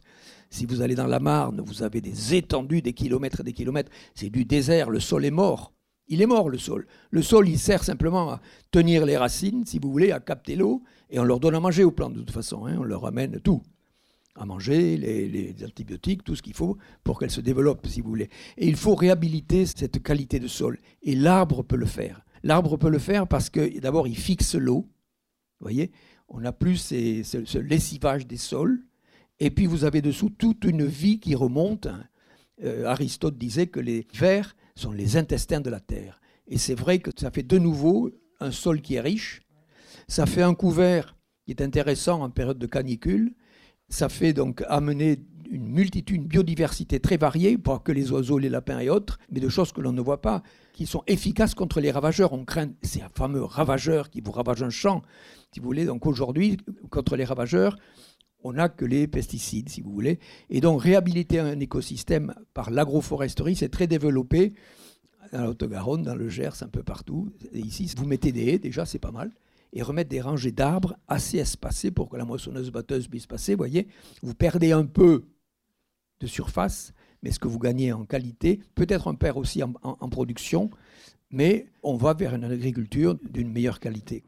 si 0.51 0.67
vous 0.67 0.83
allez 0.83 0.95
dans 0.95 1.07
la 1.07 1.21
Marne, 1.21 1.63
vous 1.65 1.83
avez 1.83 2.03
des 2.03 2.35
étendues, 2.35 2.83
des 2.83 2.93
kilomètres 2.93 3.41
et 3.41 3.45
des 3.45 3.55
kilomètres. 3.55 3.91
C'est 4.15 4.29
du 4.29 4.45
désert, 4.45 4.91
le 4.91 5.01
sol 5.01 5.25
est 5.25 5.31
mort. 5.31 5.73
Il 6.07 6.21
est 6.21 6.27
mort, 6.27 6.51
le 6.51 6.59
sol. 6.59 6.87
Le 7.11 7.23
sol, 7.23 7.49
il 7.49 7.59
sert 7.59 7.83
simplement 7.83 8.33
à 8.33 8.41
tenir 8.71 9.07
les 9.07 9.17
racines, 9.17 9.65
si 9.65 9.79
vous 9.79 9.91
voulez, 9.91 10.13
à 10.13 10.21
capter 10.21 10.55
l'eau, 10.55 10.83
et 11.09 11.19
on 11.19 11.25
leur 11.25 11.41
donne 11.41 11.55
à 11.55 11.61
manger 11.61 11.83
aux 11.83 11.93
plantes, 11.93 12.13
de 12.13 12.19
toute 12.19 12.31
façon. 12.31 12.67
Hein. 12.67 12.77
on 12.79 12.85
leur 12.85 13.07
amène 13.07 13.41
tout 13.41 13.63
à 14.37 14.47
manger, 14.47 14.97
les, 14.97 15.55
antibiotiques, 15.65 16.25
tout 16.25 16.35
ce 16.35 16.43
qu'il 16.43 16.55
faut 16.55 16.77
pour 17.05 17.19
qu'elle 17.19 17.31
se 17.31 17.41
développe, 17.41 17.87
si 17.87 18.01
vous 18.01 18.09
voulez. 18.09 18.31
Et 18.57 18.67
il 18.67 18.77
faut 18.77 18.95
réhabiliter 18.95 19.67
cette 19.67 20.03
qualité 20.03 20.41
de 20.41 20.49
sol. 20.49 20.79
Et 21.03 21.15
l'arbre 21.15 21.63
peut 21.63 21.77
le 21.77 21.87
faire. 21.87 22.25
L'arbre 22.43 22.77
peut 22.77 22.91
le 22.91 22.99
faire 22.99 23.27
parce 23.29 23.49
que 23.49 23.79
d'abord, 23.79 24.09
il 24.09 24.17
fixe 24.17 24.55
l'eau. 24.55 24.89
Vous 25.61 25.65
voyez, 25.65 25.93
on 26.29 26.41
n'a 26.41 26.53
plus 26.53 26.77
ce, 26.77 27.59
lessivage 27.59 28.27
des 28.27 28.37
sols. 28.37 28.85
Et 29.39 29.51
puis, 29.51 29.67
vous 29.67 29.85
avez 29.85 30.03
dessous 30.03 30.31
toute 30.31 30.65
une 30.65 30.85
vie 30.85 31.21
qui 31.21 31.35
remonte. 31.35 31.89
Euh, 32.63 32.87
Aristote 32.87 33.39
disait 33.39 33.69
que 33.69 33.81
les 33.81 34.07
vers 34.15 34.57
sont 34.75 34.93
les 34.93 35.17
intestins 35.17 35.61
de 35.61 35.71
la 35.71 35.81
terre. 35.81 36.21
Et 36.47 36.59
c'est 36.59 36.75
vrai 36.75 36.99
que 36.99 37.11
ça 37.17 37.31
fait 37.31 37.43
de 37.43 37.59
nouveau 37.59 38.11
un 38.41 38.51
sol 38.51 38.81
qui 38.81 38.95
est 38.95 39.01
riche. 39.01 39.43
Ça 40.09 40.27
fait 40.27 40.43
un 40.43 40.55
couvert 40.55 41.17
qui 41.45 41.53
est 41.53 41.63
intéressant 41.63 42.23
en 42.23 42.31
période 42.31 42.59
de 42.59 42.67
canicule 42.67 43.35
ça 43.89 44.09
fait 44.09 44.33
donc 44.33 44.63
amener 44.69 45.21
une 45.51 45.69
multitude, 45.69 46.17
une 46.17 46.27
biodiversité 46.27 47.01
très 47.01 47.17
variée, 47.17 47.57
pas 47.59 47.79
que 47.79 47.93
les 47.93 48.11
oiseaux, 48.11 48.39
les 48.39 48.49
lapins 48.49 48.79
et 48.81 48.91
autres, 48.91 49.19
mais 49.31 49.41
de 49.41 49.49
choses 49.49 49.73
que 49.73 49.81
l'on 49.81 49.93
ne 49.93 50.01
voit 50.01 50.21
pas, 50.21 50.43
qui 50.73 50.87
sont 50.87 51.03
efficaces 51.07 51.55
contre 51.55 51.81
les 51.81 51.91
ravageurs. 51.91 52.33
On 52.33 52.45
craint 52.45 52.71
ces 52.83 53.03
fameux 53.15 53.45
ravageurs 53.45 54.11
qui 54.11 54.21
vous 54.21 54.33
ravagent 54.33 54.63
un 54.63 54.71
champ, 54.71 55.03
si 55.53 55.61
vous 55.61 55.67
voulez. 55.67 55.85
Donc 55.85 56.07
aujourd'hui, 56.07 56.57
contre 56.91 57.17
les 57.17 57.25
ravageurs, 57.25 57.77
on 58.43 58.55
n'a 58.55 58.69
que 58.69 58.85
les 58.85 59.07
pesticides, 59.07 59.69
si 59.69 59.81
vous 59.81 59.93
voulez. 59.93 60.19
Et 60.51 60.61
donc 60.61 60.83
réhabiliter 60.83 61.39
un 61.39 61.61
écosystème 61.61 62.35
par 62.53 62.71
l'agroforesterie, 62.71 63.57
c'est 63.57 63.71
très 63.71 63.87
développé 63.87 64.55
dans 65.33 65.43
la 65.43 65.51
Haute-Garonne, 65.51 66.03
dans 66.03 66.15
le 66.15 66.29
Gers, 66.29 66.63
un 66.63 66.69
peu 66.69 66.83
partout. 66.83 67.33
Ici, 67.53 67.91
vous 67.97 68.07
mettez 68.07 68.33
des 68.33 68.49
haies, 68.49 68.59
déjà, 68.59 68.85
c'est 68.85 68.99
pas 68.99 69.13
mal 69.13 69.31
et 69.75 69.83
remettre 69.83 70.09
des 70.09 70.21
rangées 70.21 70.53
d'arbres 70.53 70.97
assez 71.09 71.39
espacées 71.39 71.91
pour 71.91 72.09
que 72.09 72.17
la 72.17 72.25
moissonneuse-batteuse 72.25 73.09
puisse 73.09 73.27
passer. 73.27 73.57
voyez, 73.57 73.89
vous 74.23 74.35
perdez 74.35 74.73
un 74.73 74.87
peu 74.87 75.25
de 76.21 76.27
surface, 76.29 76.95
mais 77.23 77.33
ce 77.33 77.41
que 77.41 77.49
vous 77.49 77.59
gagnez 77.59 77.93
en 77.93 78.05
qualité, 78.05 78.61
peut-être 78.77 79.09
on 79.09 79.17
perd 79.17 79.37
aussi 79.37 79.63
en, 79.63 80.09
production, 80.09 80.71
mais 81.31 81.67
on 81.83 81.97
va 81.97 82.15
vers 82.15 82.35
une 82.35 82.45
agriculture 82.45 83.19
d'une 83.29 83.51
meilleure 83.51 83.81
qualité. 83.81 84.23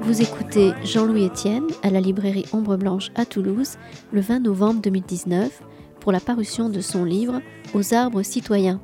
Vous 0.00 0.22
écoutez 0.22 0.72
Jean-Louis 0.84 1.26
Etienne 1.26 1.66
à 1.82 1.90
la 1.90 2.00
librairie 2.00 2.46
Ombre 2.52 2.76
Blanche 2.76 3.10
à 3.16 3.26
Toulouse 3.26 3.76
le 4.12 4.20
20 4.20 4.38
novembre 4.38 4.80
2019 4.80 5.62
pour 6.06 6.12
la 6.12 6.20
parution 6.20 6.68
de 6.68 6.80
son 6.80 7.04
livre 7.04 7.42
Aux 7.74 7.92
arbres 7.92 8.22
citoyens. 8.22 8.80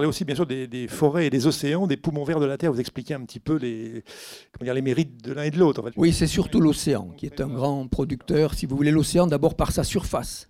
Parlez 0.00 0.08
aussi 0.08 0.24
bien 0.24 0.34
sûr 0.34 0.46
des, 0.46 0.88
forêts 0.88 1.26
et 1.26 1.30
des 1.30 1.46
océans, 1.46 1.86
des 1.86 1.98
poumons 1.98 2.24
verts 2.24 2.40
de 2.40 2.46
la 2.46 2.56
Terre. 2.56 2.72
Vous 2.72 2.80
expliquez 2.80 3.12
un 3.12 3.20
petit 3.20 3.38
peu 3.38 3.56
les, 3.56 4.02
comment 4.52 4.64
dire, 4.64 4.72
les 4.72 4.80
mérites 4.80 5.22
de 5.22 5.32
l'un 5.34 5.42
et 5.42 5.50
de 5.50 5.58
l'autre. 5.58 5.92
Oui, 5.96 6.14
c'est 6.14 6.26
surtout 6.26 6.60
l'océan 6.60 7.10
qui 7.18 7.26
est 7.26 7.40
un 7.42 7.48
grand 7.48 7.86
producteur. 7.86 8.54
Si 8.54 8.64
vous 8.64 8.76
voulez, 8.76 8.90
l'océan 8.90 9.26
d'abord 9.26 9.56
par 9.56 9.72
sa 9.72 9.84
surface. 9.84 10.48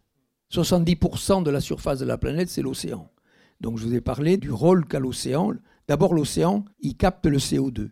70% 0.52 1.42
de 1.42 1.50
la 1.50 1.60
surface 1.60 1.98
de 1.98 2.04
la 2.04 2.16
planète, 2.16 2.48
c'est 2.48 2.62
l'océan. 2.62 3.10
Donc 3.60 3.78
je 3.78 3.86
vous 3.86 3.94
ai 3.94 4.00
parlé 4.00 4.36
du 4.36 4.52
rôle 4.52 4.86
qu'a 4.86 5.00
l'océan. 5.00 5.54
D'abord, 5.88 6.14
l'océan, 6.14 6.64
il 6.78 6.96
capte 6.96 7.26
le 7.26 7.38
CO2, 7.38 7.90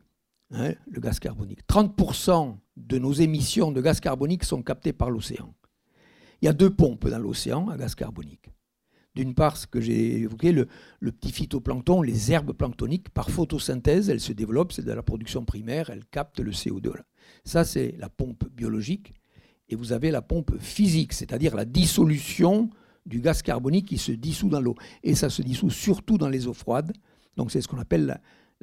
hein, 0.52 0.74
le 0.88 1.00
gaz 1.00 1.18
carbonique. 1.18 1.66
30% 1.66 2.56
de 2.76 2.98
nos 2.98 3.12
émissions 3.12 3.72
de 3.72 3.80
gaz 3.80 3.98
carbonique 3.98 4.44
sont 4.44 4.62
captées 4.62 4.92
par 4.92 5.10
l'océan. 5.10 5.52
Il 6.40 6.46
y 6.46 6.48
a 6.48 6.52
deux 6.52 6.70
pompes 6.70 7.08
dans 7.08 7.18
l'océan 7.18 7.68
à 7.68 7.76
gaz 7.76 7.96
carbonique. 7.96 8.48
D'une 9.18 9.34
part, 9.34 9.56
ce 9.56 9.66
que 9.66 9.80
j'ai 9.80 10.18
évoqué, 10.20 10.52
le, 10.52 10.68
petit 11.10 11.32
phytoplancton, 11.32 12.02
les 12.02 12.30
herbes 12.30 12.52
planctoniques, 12.52 13.08
par 13.08 13.30
photosynthèse, 13.30 14.10
elles 14.10 14.20
se 14.20 14.32
développent, 14.32 14.70
c'est 14.70 14.84
de 14.84 14.92
la 14.92 15.02
production 15.02 15.44
primaire, 15.44 15.90
elles 15.90 16.04
captent 16.04 16.38
le 16.38 16.52
CO2. 16.52 16.92
Ça, 17.44 17.64
c'est 17.64 17.96
la 17.98 18.08
pompe 18.08 18.48
biologique. 18.48 19.12
Et 19.70 19.74
vous 19.74 19.90
avez 19.90 20.12
la 20.12 20.22
pompe 20.22 20.56
physique, 20.60 21.12
c'est-à-dire 21.12 21.56
la 21.56 21.64
dissolution 21.64 22.70
du 23.06 23.20
gaz 23.20 23.42
carbonique 23.42 23.88
qui 23.88 23.98
se 23.98 24.12
dissout 24.12 24.50
dans 24.50 24.60
l'eau. 24.60 24.76
Et 25.02 25.16
ça 25.16 25.30
se 25.30 25.42
dissout 25.42 25.70
surtout 25.70 26.16
dans 26.16 26.28
les 26.28 26.46
eaux 26.46 26.54
froides. 26.54 26.92
Donc 27.36 27.50
c'est 27.50 27.60
ce 27.60 27.66
qu'on 27.66 27.80
appelle 27.80 28.06
la 28.06 28.20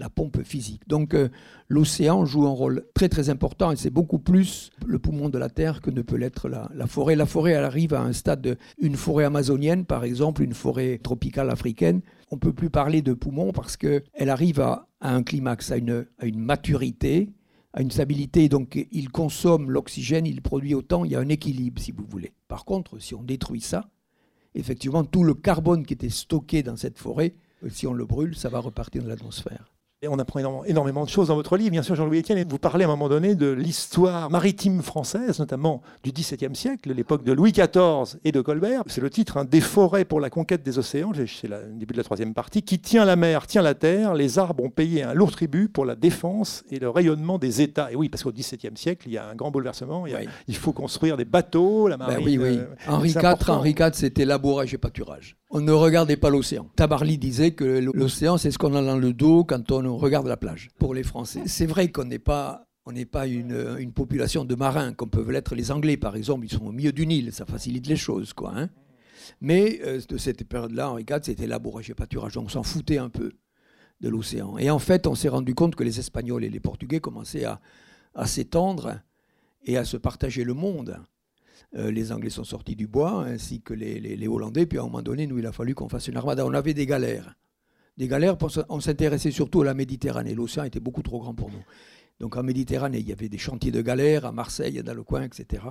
pompe 0.10 0.44
physique. 0.44 0.88
Donc 0.88 1.14
euh, 1.14 1.30
l'océan 1.70 2.26
joue 2.26 2.46
un 2.46 2.52
rôle 2.52 2.86
très 2.94 3.10
très 3.10 3.30
important 3.30 3.72
et 3.72 3.76
c'est 3.76 3.90
beaucoup 3.90 4.20
plus 4.20 4.72
le 4.86 5.00
poumon 5.00 5.30
de 5.30 5.38
la 5.38 5.50
Terre 5.50 5.82
que 5.82 5.90
ne 5.90 6.02
peut 6.02 6.18
l'être 6.18 6.50
la, 6.50 6.70
forêt. 6.88 7.16
La 7.16 7.26
forêt, 7.26 7.52
elle 7.52 7.64
arrive 7.64 7.94
à 7.94 8.02
un 8.02 8.14
stade 8.14 8.42
de 8.42 8.58
une 8.78 8.96
forêt 8.96 9.24
amazonienne, 9.24 9.86
par 9.86 10.04
exemple, 10.04 10.44
une 10.44 10.54
forêt 10.54 11.00
tropicale 11.02 11.50
africaine. 11.50 12.02
On 12.30 12.36
ne 12.36 12.42
peut 12.42 12.54
plus 12.54 12.70
parler 12.70 13.02
de 13.02 13.14
poumon 13.14 13.54
parce 13.54 13.78
qu'elle 13.78 14.30
arrive 14.30 14.60
à, 14.60 14.88
un 15.00 15.24
climax, 15.24 15.72
à 15.72 15.78
une, 15.78 16.06
à 16.20 16.26
une 16.26 16.40
maturité, 16.40 17.30
à 17.74 17.82
une 17.82 17.92
stabilité. 17.92 18.50
Donc 18.50 18.88
il 18.92 19.10
consomme 19.10 19.72
l'oxygène, 19.72 20.26
il 20.26 20.42
produit 20.42 20.76
autant, 20.76 21.06
il 21.06 21.12
y 21.12 21.16
a 21.16 21.20
un 21.20 21.30
équilibre 21.30 21.82
si 21.82 21.92
vous 21.92 22.06
voulez. 22.06 22.34
Par 22.50 22.66
contre, 22.66 23.00
si 23.00 23.16
on 23.16 23.24
détruit 23.24 23.62
ça, 23.62 23.90
effectivement, 24.56 25.06
tout 25.06 25.24
le 25.24 25.36
carbone 25.36 25.86
qui 25.86 25.94
était 25.94 26.10
stocké 26.10 26.64
dans 26.64 26.76
cette 26.76 26.98
forêt, 26.98 27.34
si 27.70 27.88
on 27.88 27.94
le 27.94 28.06
brûle, 28.06 28.36
ça 28.36 28.50
va 28.50 28.60
repartir 28.60 29.02
dans 29.02 29.10
l'atmosphère 29.10 29.75
on 30.08 30.20
apprend 30.20 30.64
énormément 30.66 31.04
de 31.04 31.10
choses 31.10 31.30
dans 31.30 31.36
votre 31.36 31.58
livre, 31.58 31.72
bien 31.72 31.84
sûr, 31.84 31.96
Jean-Louis 31.96 32.20
Etienne, 32.20 32.38
et 32.38 32.44
vous 32.44 32.58
parlez 32.58 32.84
à 32.84 32.88
un 32.88 32.92
moment 32.92 33.10
donné 33.10 33.36
de 33.36 33.50
l'histoire 33.50 34.30
maritime 34.30 34.82
française, 34.82 35.40
notamment 35.40 35.82
du 36.04 36.12
XVIIe 36.12 36.56
siècle, 36.56 36.94
l'époque 36.94 37.24
de 37.24 37.32
Louis 37.32 37.52
XIV 37.52 38.20
et 38.24 38.32
de 38.32 38.42
Colbert. 38.42 38.84
C'est 38.88 39.02
le 39.02 39.10
titre, 39.10 39.38
hein, 39.38 39.46
Des 39.46 39.62
forêts 39.62 40.06
pour 40.06 40.20
la 40.20 40.30
conquête 40.30 40.64
des 40.64 40.78
océans, 40.78 41.12
c'est 41.14 41.48
le 41.48 41.74
début 41.74 41.94
de 41.94 41.98
la 41.98 42.04
troisième 42.04 42.34
partie, 42.34 42.62
qui 42.62 42.80
tient 42.80 43.06
la 43.06 43.16
mer, 43.16 43.48
tient 43.48 43.62
la 43.62 43.74
terre, 43.74 44.14
les 44.14 44.40
arbres 44.40 44.64
ont 44.64 44.70
payé 44.70 45.04
un 45.04 45.14
lourd 45.14 45.32
tribut 45.32 45.70
pour 45.70 45.86
la 45.86 45.96
défense 45.96 46.64
et 46.70 46.80
le 46.80 46.90
rayonnement 46.90 47.38
des 47.38 47.62
États. 47.62 47.92
Et 47.92 47.96
oui, 47.96 48.10
parce 48.10 48.24
qu'au 48.24 48.32
XVIIe 48.32 48.76
siècle, 48.76 49.08
il 49.08 49.14
y 49.14 49.18
a 49.18 49.28
un 49.28 49.36
grand 49.36 49.52
bouleversement, 49.52 50.06
il, 50.48 50.56
faut 50.56 50.74
construire 50.74 51.18
des 51.18 51.26
bateaux, 51.26 51.88
la 51.88 51.98
ben 51.98 52.08
marine. 52.08 52.26
oui, 52.26 52.38
oui. 52.38 52.58
Euh, 52.58 52.66
Henri 52.88 53.10
IV, 53.12 53.50
Henri 53.50 53.72
IV, 53.72 53.92
c'était 53.94 54.26
labourage 54.26 54.74
et 54.74 54.78
pâturage. 54.78 55.38
On 55.52 55.62
ne 55.62 55.72
regardait 55.72 56.18
pas 56.18 56.30
l'océan. 56.30 56.68
Tabarly 56.76 57.18
disait 57.18 57.52
que 57.52 57.64
l'océan, 57.94 58.38
c'est 58.38 58.52
ce 58.52 58.58
qu'on 58.58 58.76
a 58.76 58.82
dans 58.82 58.98
le 58.98 59.14
dos 59.14 59.44
quand 59.46 59.72
on 59.72 59.85
regarde 59.88 60.28
la 60.28 60.38
plage. 60.38 60.70
Pour 60.80 60.94
les 60.94 61.04
Français, 61.04 61.44
c'est 61.46 61.66
vrai 61.66 61.92
qu'on 61.92 62.06
n'est 62.06 62.20
pas 62.20 62.68
on 62.88 62.92
n'est 62.92 63.06
pas 63.06 63.26
une, 63.26 63.92
population 63.94 64.46
de 64.46 64.54
marins 64.54 64.94
comme 64.94 65.10
peuvent 65.10 65.32
l'être 65.32 65.56
les 65.56 65.72
Anglais, 65.72 65.98
par 65.98 66.16
exemple. 66.16 66.46
Ils 66.46 66.52
sont 66.52 66.68
au 66.68 66.72
milieu 66.72 66.92
du 66.92 67.08
Nil, 67.08 67.34
ça 67.34 67.46
facilite 67.46 67.88
les 67.88 67.96
choses, 67.96 68.34
quoi. 68.34 68.54
Hein. 68.56 68.70
Mais 69.42 69.80
euh, 69.84 70.00
de 70.08 70.18
cette 70.18 70.44
période-là, 70.44 70.92
Henri 70.92 71.04
IV, 71.10 71.22
c'était 71.24 71.48
labourage 71.48 71.90
et 71.90 71.96
pâturage. 71.96 72.38
On 72.38 72.48
s'en 72.48 72.62
foutait 72.62 73.00
un 73.00 73.10
peu 73.10 73.32
de 74.02 74.10
l'océan. 74.10 74.60
Et 74.60 74.70
en 74.70 74.78
fait, 74.78 75.08
on 75.08 75.16
s'est 75.16 75.30
rendu 75.30 75.56
compte 75.56 75.76
que 75.76 75.84
les 75.84 76.00
Espagnols 76.00 76.44
et 76.44 76.50
les 76.50 76.60
Portugais 76.60 77.00
commençaient 77.00 77.46
à 77.46 78.28
s'étendre 78.28 79.00
et 79.66 79.78
à 79.78 79.86
se 79.86 79.98
partager 79.98 80.44
le 80.44 80.54
monde. 80.54 81.00
Euh, 81.76 81.92
les 81.92 82.12
Anglais 82.12 82.30
sont 82.30 82.44
sortis 82.44 82.76
du 82.76 82.88
bois, 82.88 83.26
ainsi 83.26 83.62
que 83.62 83.74
les, 83.74 84.28
Hollandais. 84.28 84.66
Puis 84.66 84.78
à 84.78 84.82
un 84.82 84.86
moment 84.86 85.02
donné, 85.02 85.28
nous, 85.28 85.40
il 85.40 85.46
a 85.46 85.52
fallu 85.52 85.76
qu'on 85.76 85.90
fasse 85.90 86.08
une 86.08 86.18
armada. 86.18 86.46
On 86.46 86.54
avait 86.54 86.74
des 86.74 86.86
galères. 86.86 87.36
Des 87.98 88.08
galères, 88.08 88.36
on 88.70 88.80
s'intéressait 88.80 89.32
surtout 89.32 89.62
à 89.62 89.66
la 89.66 89.74
Méditerranée. 89.74 90.36
L'océan 90.36 90.66
était 90.66 90.82
beaucoup 90.82 91.02
trop 91.02 91.20
grand 91.20 91.34
pour 91.34 91.50
nous. 91.50 91.64
Donc 92.20 92.36
en 92.36 92.44
Méditerranée, 92.44 93.00
il 93.00 93.08
y 93.08 93.14
avait 93.14 93.30
des 93.30 93.38
chantiers 93.38 93.72
de 93.72 93.82
galères, 93.82 94.26
à 94.26 94.32
Marseille, 94.32 94.82
dans 94.84 94.94
le 94.94 95.04
coin, 95.04 95.24
etc. 95.24 95.64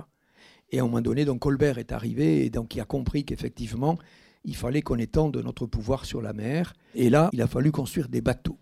Et 0.71 0.79
à 0.79 0.81
un 0.81 0.85
moment 0.85 1.01
donné, 1.01 1.25
donc 1.25 1.39
Colbert 1.39 1.77
est 1.77 1.91
arrivé 1.91 2.45
et 2.45 2.49
donc 2.49 2.75
il 2.75 2.81
a 2.81 2.85
compris 2.85 3.25
qu'effectivement, 3.25 3.97
il 4.43 4.55
fallait 4.55 4.81
qu'on 4.81 4.97
étende 4.97 5.37
notre 5.37 5.65
pouvoir 5.65 6.05
sur 6.05 6.21
la 6.21 6.33
mer. 6.33 6.73
Et 6.93 7.09
là, 7.09 7.29
il 7.33 7.41
a 7.41 7.47
fallu 7.47 7.71
construire 7.71 8.09
des 8.09 8.21
bateaux. 8.21 8.57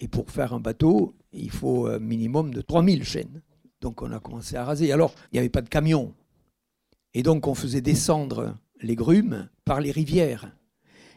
Et 0.00 0.08
pour 0.08 0.30
faire 0.30 0.52
un 0.52 0.60
bateau, 0.60 1.14
il 1.32 1.50
faut 1.50 1.86
un 1.86 1.98
minimum 1.98 2.52
de 2.52 2.60
3000 2.60 3.04
chaînes. 3.04 3.42
Donc 3.80 4.02
on 4.02 4.12
a 4.12 4.20
commencé 4.20 4.56
à 4.56 4.64
raser. 4.64 4.92
Alors, 4.92 5.14
il 5.32 5.36
n'y 5.36 5.38
avait 5.40 5.48
pas 5.48 5.62
de 5.62 5.68
camion. 5.68 6.14
Et 7.14 7.22
donc 7.22 7.46
on 7.46 7.54
faisait 7.54 7.80
descendre 7.80 8.54
les 8.80 8.94
grumes 8.94 9.48
par 9.64 9.80
les 9.80 9.90
rivières. 9.90 10.52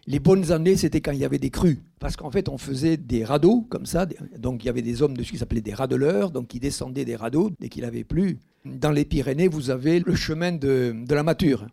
Les 0.10 0.20
bonnes 0.20 0.52
années, 0.52 0.76
c'était 0.76 1.02
quand 1.02 1.12
il 1.12 1.20
y 1.20 1.24
avait 1.24 1.38
des 1.38 1.52
crues. 1.52 1.84
Parce 2.00 2.16
qu'en 2.16 2.32
fait, 2.32 2.50
on 2.50 2.58
faisait 2.58 2.98
des 2.98 3.24
radeaux 3.24 3.68
comme 3.70 3.86
ça. 3.86 4.08
Donc 4.40 4.64
il 4.64 4.66
y 4.66 4.70
avait 4.70 4.82
des 4.82 5.04
hommes 5.04 5.16
dessus 5.16 5.34
qui 5.34 5.38
s'appelaient 5.38 5.62
des 5.62 5.76
radeleurs, 5.76 6.32
donc 6.32 6.48
qui 6.48 6.60
descendaient 6.60 7.06
des 7.06 7.16
radeaux 7.16 7.52
dès 7.60 7.70
qu'il 7.70 7.86
avait 7.86 8.04
plu. 8.04 8.40
Dans 8.66 8.90
les 8.90 9.06
Pyrénées, 9.06 9.48
vous 9.48 9.70
avez 9.70 10.00
le 10.00 10.16
chemin 10.16 10.52
de, 10.52 10.96
la 11.08 11.22
mature. 11.22 11.68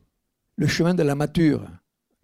Le 0.56 0.66
chemin 0.66 0.92
de 0.92 1.02
la 1.02 1.14
mature. 1.14 1.66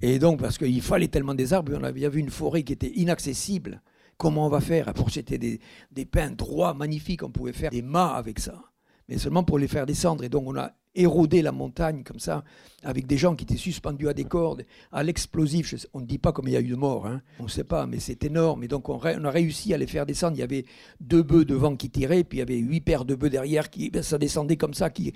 Et 0.03 0.19
donc, 0.19 0.41
parce 0.41 0.59
qu'il 0.59 0.83
fallait 0.83 1.09
tellement 1.09 1.35
des 1.35 1.55
arbres, 1.55 1.73
on 1.81 1.83
avait 1.83 2.03
une 2.03 2.29
forêt 2.29 2.63
qui 2.63 2.75
était 2.75 2.93
inaccessible. 2.95 3.81
Comment 4.19 4.47
on 4.47 4.51
va 4.51 4.61
faire? 4.61 4.93
Pour 4.93 5.11
c'était 5.11 5.39
des, 5.39 5.61
des 5.93 6.05
pins 6.05 6.31
droits, 6.31 6.75
magnifiques, 6.75 7.23
on 7.23 7.31
pouvait 7.31 7.55
faire 7.55 7.71
des 7.71 7.81
mâts 7.81 8.13
avec 8.13 8.39
ça. 8.39 8.63
Mais 9.09 9.17
seulement 9.17 9.45
pour 9.45 9.59
les 9.59 9.67
faire 9.67 9.87
descendre. 9.87 10.25
Et 10.25 10.29
donc, 10.29 10.45
on 10.47 10.57
a 10.57 10.73
érodé 10.95 11.43
la 11.43 11.53
montagne 11.53 12.03
comme 12.05 12.19
ça, 12.19 12.45
avec 12.83 13.07
des 13.07 13.17
gens 13.17 13.35
qui 13.35 13.45
étaient 13.45 13.57
suspendus 13.57 14.09
à 14.09 14.15
des 14.15 14.25
cordes, 14.25 14.65
à 14.91 15.03
l'explosif. 15.03 15.75
On 15.95 16.01
ne 16.01 16.07
dit 16.07 16.19
pas 16.19 16.33
combien 16.33 16.53
il 16.53 16.55
y 16.55 16.65
a 16.65 16.67
eu 16.67 16.71
de 16.71 16.77
morts, 16.77 17.07
hein. 17.07 17.23
on 17.39 17.45
ne 17.45 17.49
sait 17.49 17.65
pas, 17.65 17.87
mais 17.87 17.99
c'est 17.99 18.25
énorme. 18.25 18.65
Et 18.65 18.69
donc 18.69 18.89
on, 18.89 18.99
a 18.99 19.31
réussi 19.31 19.73
à 19.73 19.79
les 19.79 19.87
faire 19.87 20.07
descendre. 20.07 20.37
Il 20.37 20.41
y 20.41 20.45
avait 20.45 20.65
deux 21.01 21.23
bœufs 21.23 21.45
devant 21.45 21.77
qui 21.77 21.91
tiraient, 21.91 22.25
puis 22.25 22.39
il 22.39 22.41
y 22.41 22.43
avait 22.43 22.59
huit 22.59 22.81
paires 22.81 23.05
de 23.05 23.15
bœufs 23.15 23.31
derrière 23.31 23.71
qui, 23.71 23.91
ben, 23.91 24.03
ça 24.03 24.19
descendait 24.19 24.57
comme 24.57 24.75
ça. 24.75 24.91
Qui, 24.91 25.13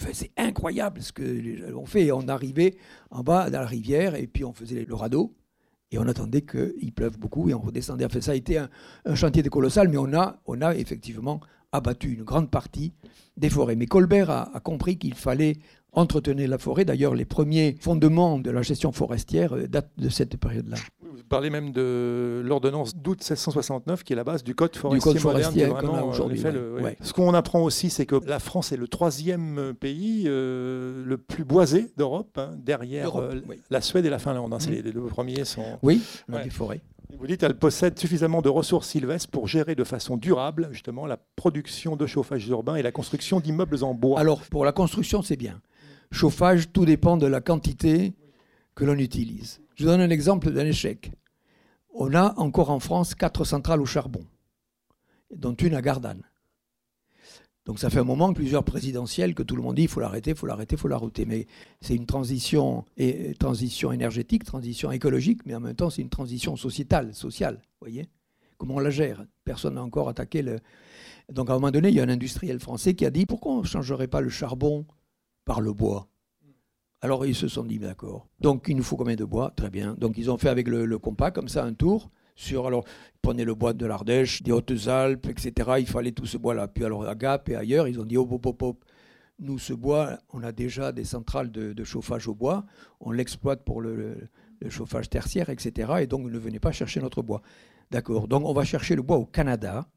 enfin, 0.00 0.10
c'est 0.12 0.32
incroyable 0.36 1.02
ce 1.02 1.12
que 1.12 1.22
l'on 1.70 1.86
fait. 1.86 2.10
On 2.10 2.28
arrivait 2.28 2.76
en 3.10 3.22
bas 3.22 3.50
dans 3.50 3.60
la 3.60 3.66
rivière 3.66 4.14
et 4.14 4.26
puis 4.26 4.44
on 4.44 4.52
faisait 4.52 4.84
le 4.84 4.94
radeau. 4.94 5.34
Et 5.92 5.98
on 5.98 6.08
attendait 6.08 6.42
qu'il 6.42 6.92
pleuve 6.92 7.18
beaucoup 7.18 7.48
et 7.48 7.54
on 7.54 7.60
redescendait. 7.60 8.04
Enfin, 8.04 8.20
ça 8.20 8.32
a 8.32 8.34
été 8.34 8.58
un, 8.58 8.68
chantier 9.14 9.44
colossal, 9.44 9.88
mais 9.88 9.96
on 9.96 10.12
a, 10.12 10.40
on 10.46 10.60
a 10.60 10.74
effectivement 10.74 11.40
abattu 11.74 12.14
une 12.14 12.22
grande 12.22 12.50
partie 12.50 12.92
des 13.36 13.50
forêts. 13.50 13.76
Mais 13.76 13.86
Colbert 13.86 14.30
a, 14.30 14.60
compris 14.62 14.96
qu'il 14.96 15.14
fallait 15.14 15.56
entretenir 15.92 16.48
la 16.48 16.58
forêt. 16.58 16.84
D'ailleurs, 16.84 17.14
les 17.14 17.24
premiers 17.24 17.76
fondements 17.80 18.38
de 18.38 18.50
la 18.50 18.62
gestion 18.62 18.92
forestière 18.92 19.54
euh, 19.54 19.68
datent 19.68 19.92
de 19.96 20.08
cette 20.08 20.36
période-là. 20.36 20.76
Vous 21.00 21.22
parlez 21.28 21.50
même 21.50 21.70
de 21.70 22.42
l'ordonnance 22.44 22.96
d'août 22.96 23.18
1669, 23.18 24.02
qui 24.02 24.12
est 24.12 24.16
la 24.16 24.24
base 24.24 24.42
du 24.42 24.56
code 24.56 24.74
forestier, 24.74 25.12
du 25.12 25.14
code 25.14 25.22
forestier 25.22 25.66
moderne. 25.66 25.86
Euh, 25.94 26.02
aujourd'hui, 26.02 26.42
Ce 27.00 27.12
qu'on 27.12 27.34
apprend 27.34 27.62
aussi, 27.62 27.90
c'est 27.90 28.06
que 28.06 28.16
la 28.26 28.40
France 28.40 28.72
est 28.72 28.76
le 28.76 28.88
troisième 28.88 29.74
pays 29.78 30.24
euh, 30.26 31.04
le 31.04 31.16
plus 31.16 31.44
boisé 31.44 31.92
d'Europe, 31.96 32.36
hein, 32.38 32.50
derrière 32.58 33.12
la 33.70 33.80
Suède 33.80 34.04
et 34.06 34.10
la 34.10 34.18
Finlande. 34.18 34.52
Hein. 34.52 34.58
les, 34.68 34.82
deux 34.82 35.00
premiers 35.02 35.44
sont. 35.44 35.78
Oui, 35.82 36.02
des 36.28 36.50
forêts. 36.50 36.82
Vous 37.18 37.26
dites 37.26 37.40
qu'elle 37.40 37.58
possède 37.58 37.98
suffisamment 37.98 38.42
de 38.42 38.48
ressources 38.48 38.88
sylvestres 38.88 39.30
pour 39.30 39.46
gérer 39.48 39.74
de 39.74 39.84
façon 39.84 40.16
durable 40.16 40.68
justement 40.72 41.06
la 41.06 41.16
production 41.16 41.96
de 41.96 42.06
chauffage 42.06 42.46
urbain 42.48 42.74
et 42.76 42.82
la 42.82 42.92
construction 42.92 43.40
d'immeubles 43.40 43.84
en 43.84 43.94
bois. 43.94 44.20
Alors 44.20 44.42
pour 44.42 44.64
la 44.64 44.72
construction, 44.72 45.22
c'est 45.22 45.36
bien. 45.36 45.60
Chauffage, 46.10 46.72
tout 46.72 46.84
dépend 46.84 47.16
de 47.16 47.26
la 47.26 47.40
quantité 47.40 48.14
que 48.74 48.84
l'on 48.84 48.98
utilise. 48.98 49.60
Je 49.74 49.84
vous 49.84 49.90
donne 49.90 50.00
un 50.00 50.10
exemple 50.10 50.50
d'un 50.50 50.66
échec. 50.66 51.12
On 51.94 52.14
a 52.14 52.34
encore 52.36 52.70
en 52.70 52.80
France 52.80 53.14
quatre 53.14 53.44
centrales 53.44 53.80
au 53.80 53.86
charbon, 53.86 54.24
dont 55.34 55.54
une 55.54 55.74
à 55.74 55.82
Gardanne. 55.82 56.22
Donc 57.66 57.78
ça 57.78 57.88
fait 57.88 57.98
un 57.98 58.04
moment, 58.04 58.32
plusieurs 58.34 58.62
présidentielles, 58.62 59.34
que 59.34 59.42
tout 59.42 59.56
le 59.56 59.62
monde 59.62 59.76
dit 59.76 59.82
il 59.82 59.88
faut 59.88 60.00
l'arrêter, 60.00 60.32
il 60.32 60.36
faut 60.36 60.46
l'arrêter, 60.46 60.74
il 60.74 60.78
faut 60.78 60.88
l'arrêter. 60.88 61.24
Mais 61.24 61.46
c'est 61.80 61.94
une 61.94 62.06
transition, 62.06 62.84
et, 62.98 63.34
transition 63.34 63.90
énergétique, 63.90 64.44
transition 64.44 64.92
écologique, 64.92 65.40
mais 65.46 65.54
en 65.54 65.60
même 65.60 65.74
temps 65.74 65.88
c'est 65.88 66.02
une 66.02 66.10
transition 66.10 66.56
sociétale, 66.56 67.14
sociale. 67.14 67.62
voyez? 67.80 68.08
Comment 68.58 68.76
on 68.76 68.80
la 68.80 68.90
gère? 68.90 69.24
Personne 69.44 69.74
n'a 69.74 69.82
encore 69.82 70.08
attaqué 70.08 70.42
le... 70.42 70.58
Donc 71.32 71.48
à 71.48 71.52
un 71.52 71.56
moment 71.56 71.70
donné, 71.70 71.88
il 71.88 71.94
y 71.94 72.00
a 72.00 72.02
un 72.02 72.08
industriel 72.08 72.60
français 72.60 72.94
qui 72.94 73.06
a 73.06 73.10
dit 73.10 73.24
pourquoi 73.24 73.52
on 73.54 73.60
ne 73.60 73.66
changerait 73.66 74.08
pas 74.08 74.20
le 74.20 74.28
charbon 74.28 74.86
par 75.46 75.62
le 75.62 75.72
bois? 75.72 76.08
Alors 77.00 77.24
ils 77.24 77.34
se 77.34 77.48
sont 77.48 77.64
dit 77.64 77.78
d'accord. 77.78 78.28
Donc 78.40 78.66
il 78.68 78.76
nous 78.76 78.82
faut 78.82 78.96
combien 78.96 79.16
de 79.16 79.24
bois? 79.24 79.52
Très 79.56 79.70
bien. 79.70 79.94
Donc 79.98 80.18
ils 80.18 80.30
ont 80.30 80.36
fait 80.36 80.50
avec 80.50 80.68
le, 80.68 80.84
le 80.84 80.98
compas 80.98 81.30
comme 81.30 81.48
ça 81.48 81.64
un 81.64 81.72
tour 81.72 82.10
sur, 82.34 82.66
alors, 82.66 82.84
prenez 83.22 83.44
le 83.44 83.54
bois 83.54 83.72
de 83.72 83.86
l'Ardèche, 83.86 84.42
des 84.42 84.52
Hautes-Alpes, 84.52 85.26
etc. 85.26 85.72
Il 85.78 85.86
fallait 85.86 86.12
tout 86.12 86.26
ce 86.26 86.36
bois-là. 86.36 86.68
Puis 86.68 86.84
alors, 86.84 87.06
à 87.06 87.14
Gap 87.14 87.48
et 87.48 87.56
ailleurs, 87.56 87.86
ils 87.88 88.00
ont 88.00 88.04
dit, 88.04 88.16
hop, 88.16 88.32
hop, 88.32 88.62
hop. 88.62 88.84
Nous, 89.40 89.58
ce 89.58 89.72
bois, 89.72 90.18
on 90.32 90.42
a 90.42 90.52
déjà 90.52 90.92
des 90.92 91.04
centrales 91.04 91.50
de, 91.50 91.84
chauffage 91.84 92.28
au 92.28 92.34
bois. 92.34 92.64
On 93.00 93.10
l'exploite 93.10 93.64
pour 93.64 93.80
le, 93.80 94.16
chauffage 94.68 95.10
tertiaire, 95.10 95.50
etc. 95.50 95.94
Et 96.00 96.06
donc, 96.06 96.30
ne 96.30 96.38
venez 96.38 96.58
pas 96.58 96.72
chercher 96.72 97.00
notre 97.00 97.22
bois. 97.22 97.42
D'accord. 97.90 98.28
Donc, 98.28 98.44
on 98.44 98.52
va 98.52 98.64
chercher 98.64 98.96
le 98.96 99.02
bois 99.02 99.18
au 99.18 99.26
Canada 99.26 99.88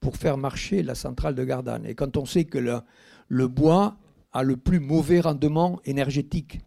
pour 0.00 0.16
faire 0.16 0.36
marcher 0.36 0.82
la 0.82 0.94
centrale 0.94 1.34
de 1.34 1.44
Gardanne. 1.44 1.86
Et 1.86 1.94
quand 1.94 2.16
on 2.16 2.26
sait 2.26 2.44
que 2.44 2.58
le, 2.58 2.80
le 3.28 3.48
bois 3.48 3.96
a 4.32 4.42
le 4.42 4.56
plus 4.56 4.80
mauvais 4.80 5.20
rendement 5.20 5.80
énergétique, 5.84 6.60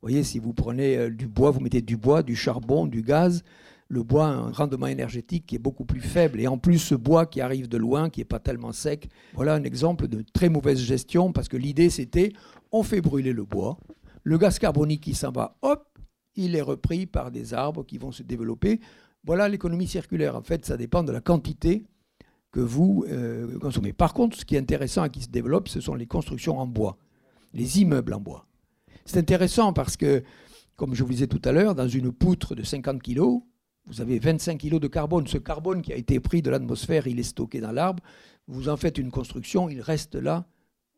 vous 0.00 0.08
voyez, 0.08 0.22
si 0.22 0.38
vous 0.38 0.52
prenez 0.52 0.96
euh, 0.96 1.10
du 1.10 1.26
bois, 1.26 1.50
vous 1.50 1.58
mettez 1.58 1.82
du 1.82 1.96
bois, 1.96 2.22
du 2.22 2.36
charbon, 2.36 2.86
du 2.86 3.02
gaz, 3.02 3.42
le 3.88 4.02
bois 4.02 4.26
a 4.26 4.32
un 4.32 4.52
rendement 4.52 4.86
énergétique 4.86 5.46
qui 5.46 5.56
est 5.56 5.60
beaucoup 5.60 5.84
plus 5.84 6.00
faible. 6.00 6.40
Et 6.40 6.46
en 6.46 6.58
plus, 6.58 6.78
ce 6.78 6.94
bois 6.94 7.26
qui 7.26 7.40
arrive 7.40 7.68
de 7.68 7.78
loin, 7.78 8.10
qui 8.10 8.20
n'est 8.20 8.26
pas 8.26 8.38
tellement 8.38 8.72
sec, 8.72 9.08
voilà 9.34 9.54
un 9.54 9.64
exemple 9.64 10.08
de 10.08 10.22
très 10.32 10.50
mauvaise 10.50 10.78
gestion 10.78 11.32
parce 11.32 11.48
que 11.48 11.56
l'idée 11.56 11.90
c'était 11.90 12.32
on 12.70 12.82
fait 12.82 13.00
brûler 13.00 13.32
le 13.32 13.44
bois, 13.44 13.78
le 14.24 14.36
gaz 14.36 14.58
carbonique 14.58 15.02
qui 15.02 15.14
s'en 15.14 15.32
va, 15.32 15.56
hop, 15.62 15.86
il 16.36 16.54
est 16.54 16.62
repris 16.62 17.06
par 17.06 17.30
des 17.30 17.54
arbres 17.54 17.84
qui 17.84 17.98
vont 17.98 18.12
se 18.12 18.22
développer. 18.22 18.80
Voilà 19.24 19.48
l'économie 19.48 19.86
circulaire. 19.86 20.36
En 20.36 20.42
fait, 20.42 20.66
ça 20.66 20.76
dépend 20.76 21.02
de 21.02 21.12
la 21.12 21.20
quantité 21.20 21.84
que 22.52 22.60
vous 22.60 23.04
euh, 23.08 23.58
consommez. 23.58 23.92
Par 23.92 24.14
contre, 24.14 24.36
ce 24.36 24.44
qui 24.44 24.54
est 24.54 24.58
intéressant 24.58 25.04
et 25.04 25.10
qui 25.10 25.22
se 25.22 25.28
développe, 25.28 25.68
ce 25.68 25.80
sont 25.80 25.94
les 25.94 26.06
constructions 26.06 26.58
en 26.58 26.66
bois, 26.66 26.98
les 27.54 27.80
immeubles 27.80 28.14
en 28.14 28.20
bois. 28.20 28.46
C'est 29.04 29.18
intéressant 29.18 29.72
parce 29.72 29.96
que, 29.96 30.22
comme 30.76 30.94
je 30.94 31.02
vous 31.02 31.10
disais 31.10 31.26
tout 31.26 31.42
à 31.44 31.52
l'heure, 31.52 31.74
dans 31.74 31.88
une 31.88 32.12
poutre 32.12 32.54
de 32.54 32.62
50 32.62 33.02
kg, 33.02 33.40
vous 33.88 34.00
avez 34.00 34.18
25 34.18 34.58
kg 34.58 34.78
de 34.78 34.86
carbone. 34.86 35.26
Ce 35.26 35.38
carbone 35.38 35.82
qui 35.82 35.92
a 35.92 35.96
été 35.96 36.20
pris 36.20 36.42
de 36.42 36.50
l'atmosphère, 36.50 37.06
il 37.06 37.18
est 37.18 37.24
stocké 37.24 37.60
dans 37.60 37.72
l'arbre. 37.72 38.02
Vous 38.46 38.68
en 38.68 38.76
faites 38.76 38.98
une 38.98 39.10
construction, 39.10 39.68
il 39.68 39.80
reste 39.80 40.14
là, 40.14 40.46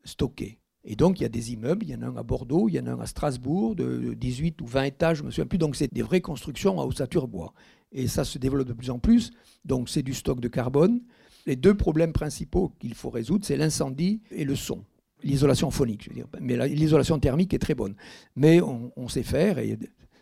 stocké. 0.03 0.59
Et 0.83 0.95
donc, 0.95 1.19
il 1.19 1.23
y 1.23 1.25
a 1.25 1.29
des 1.29 1.53
immeubles, 1.53 1.85
il 1.85 1.91
y 1.91 1.95
en 1.95 2.01
a 2.01 2.07
un 2.07 2.17
à 2.17 2.23
Bordeaux, 2.23 2.67
il 2.67 2.75
y 2.75 2.79
en 2.79 2.87
a 2.87 2.91
un 2.91 2.99
à 2.99 3.05
Strasbourg, 3.05 3.75
de 3.75 4.13
18 4.15 4.61
ou 4.61 4.65
20 4.65 4.83
étages, 4.83 5.17
je 5.17 5.21
ne 5.21 5.27
me 5.27 5.31
souviens 5.31 5.45
plus. 5.45 5.57
Donc, 5.57 5.75
c'est 5.75 5.93
des 5.93 6.01
vraies 6.01 6.21
constructions 6.21 6.79
à 6.81 6.85
ossature 6.85 7.27
bois. 7.27 7.53
Et 7.91 8.07
ça 8.07 8.23
se 8.23 8.37
développe 8.39 8.67
de 8.67 8.73
plus 8.73 8.89
en 8.89 8.99
plus. 8.99 9.31
Donc, 9.63 9.89
c'est 9.89 10.01
du 10.01 10.13
stock 10.13 10.39
de 10.39 10.47
carbone. 10.47 11.01
Les 11.45 11.55
deux 11.55 11.75
problèmes 11.75 12.13
principaux 12.13 12.73
qu'il 12.79 12.95
faut 12.95 13.09
résoudre, 13.09 13.45
c'est 13.45 13.57
l'incendie 13.57 14.21
et 14.31 14.43
le 14.43 14.55
son. 14.55 14.83
L'isolation 15.23 15.69
phonique, 15.69 16.03
je 16.03 16.09
veux 16.09 16.15
dire. 16.15 16.27
Mais 16.39 16.57
l'isolation 16.67 17.19
thermique 17.19 17.53
est 17.53 17.59
très 17.59 17.75
bonne. 17.75 17.95
Mais 18.35 18.59
on, 18.61 18.91
on 18.95 19.07
sait 19.07 19.23
faire, 19.23 19.59
et 19.59 19.77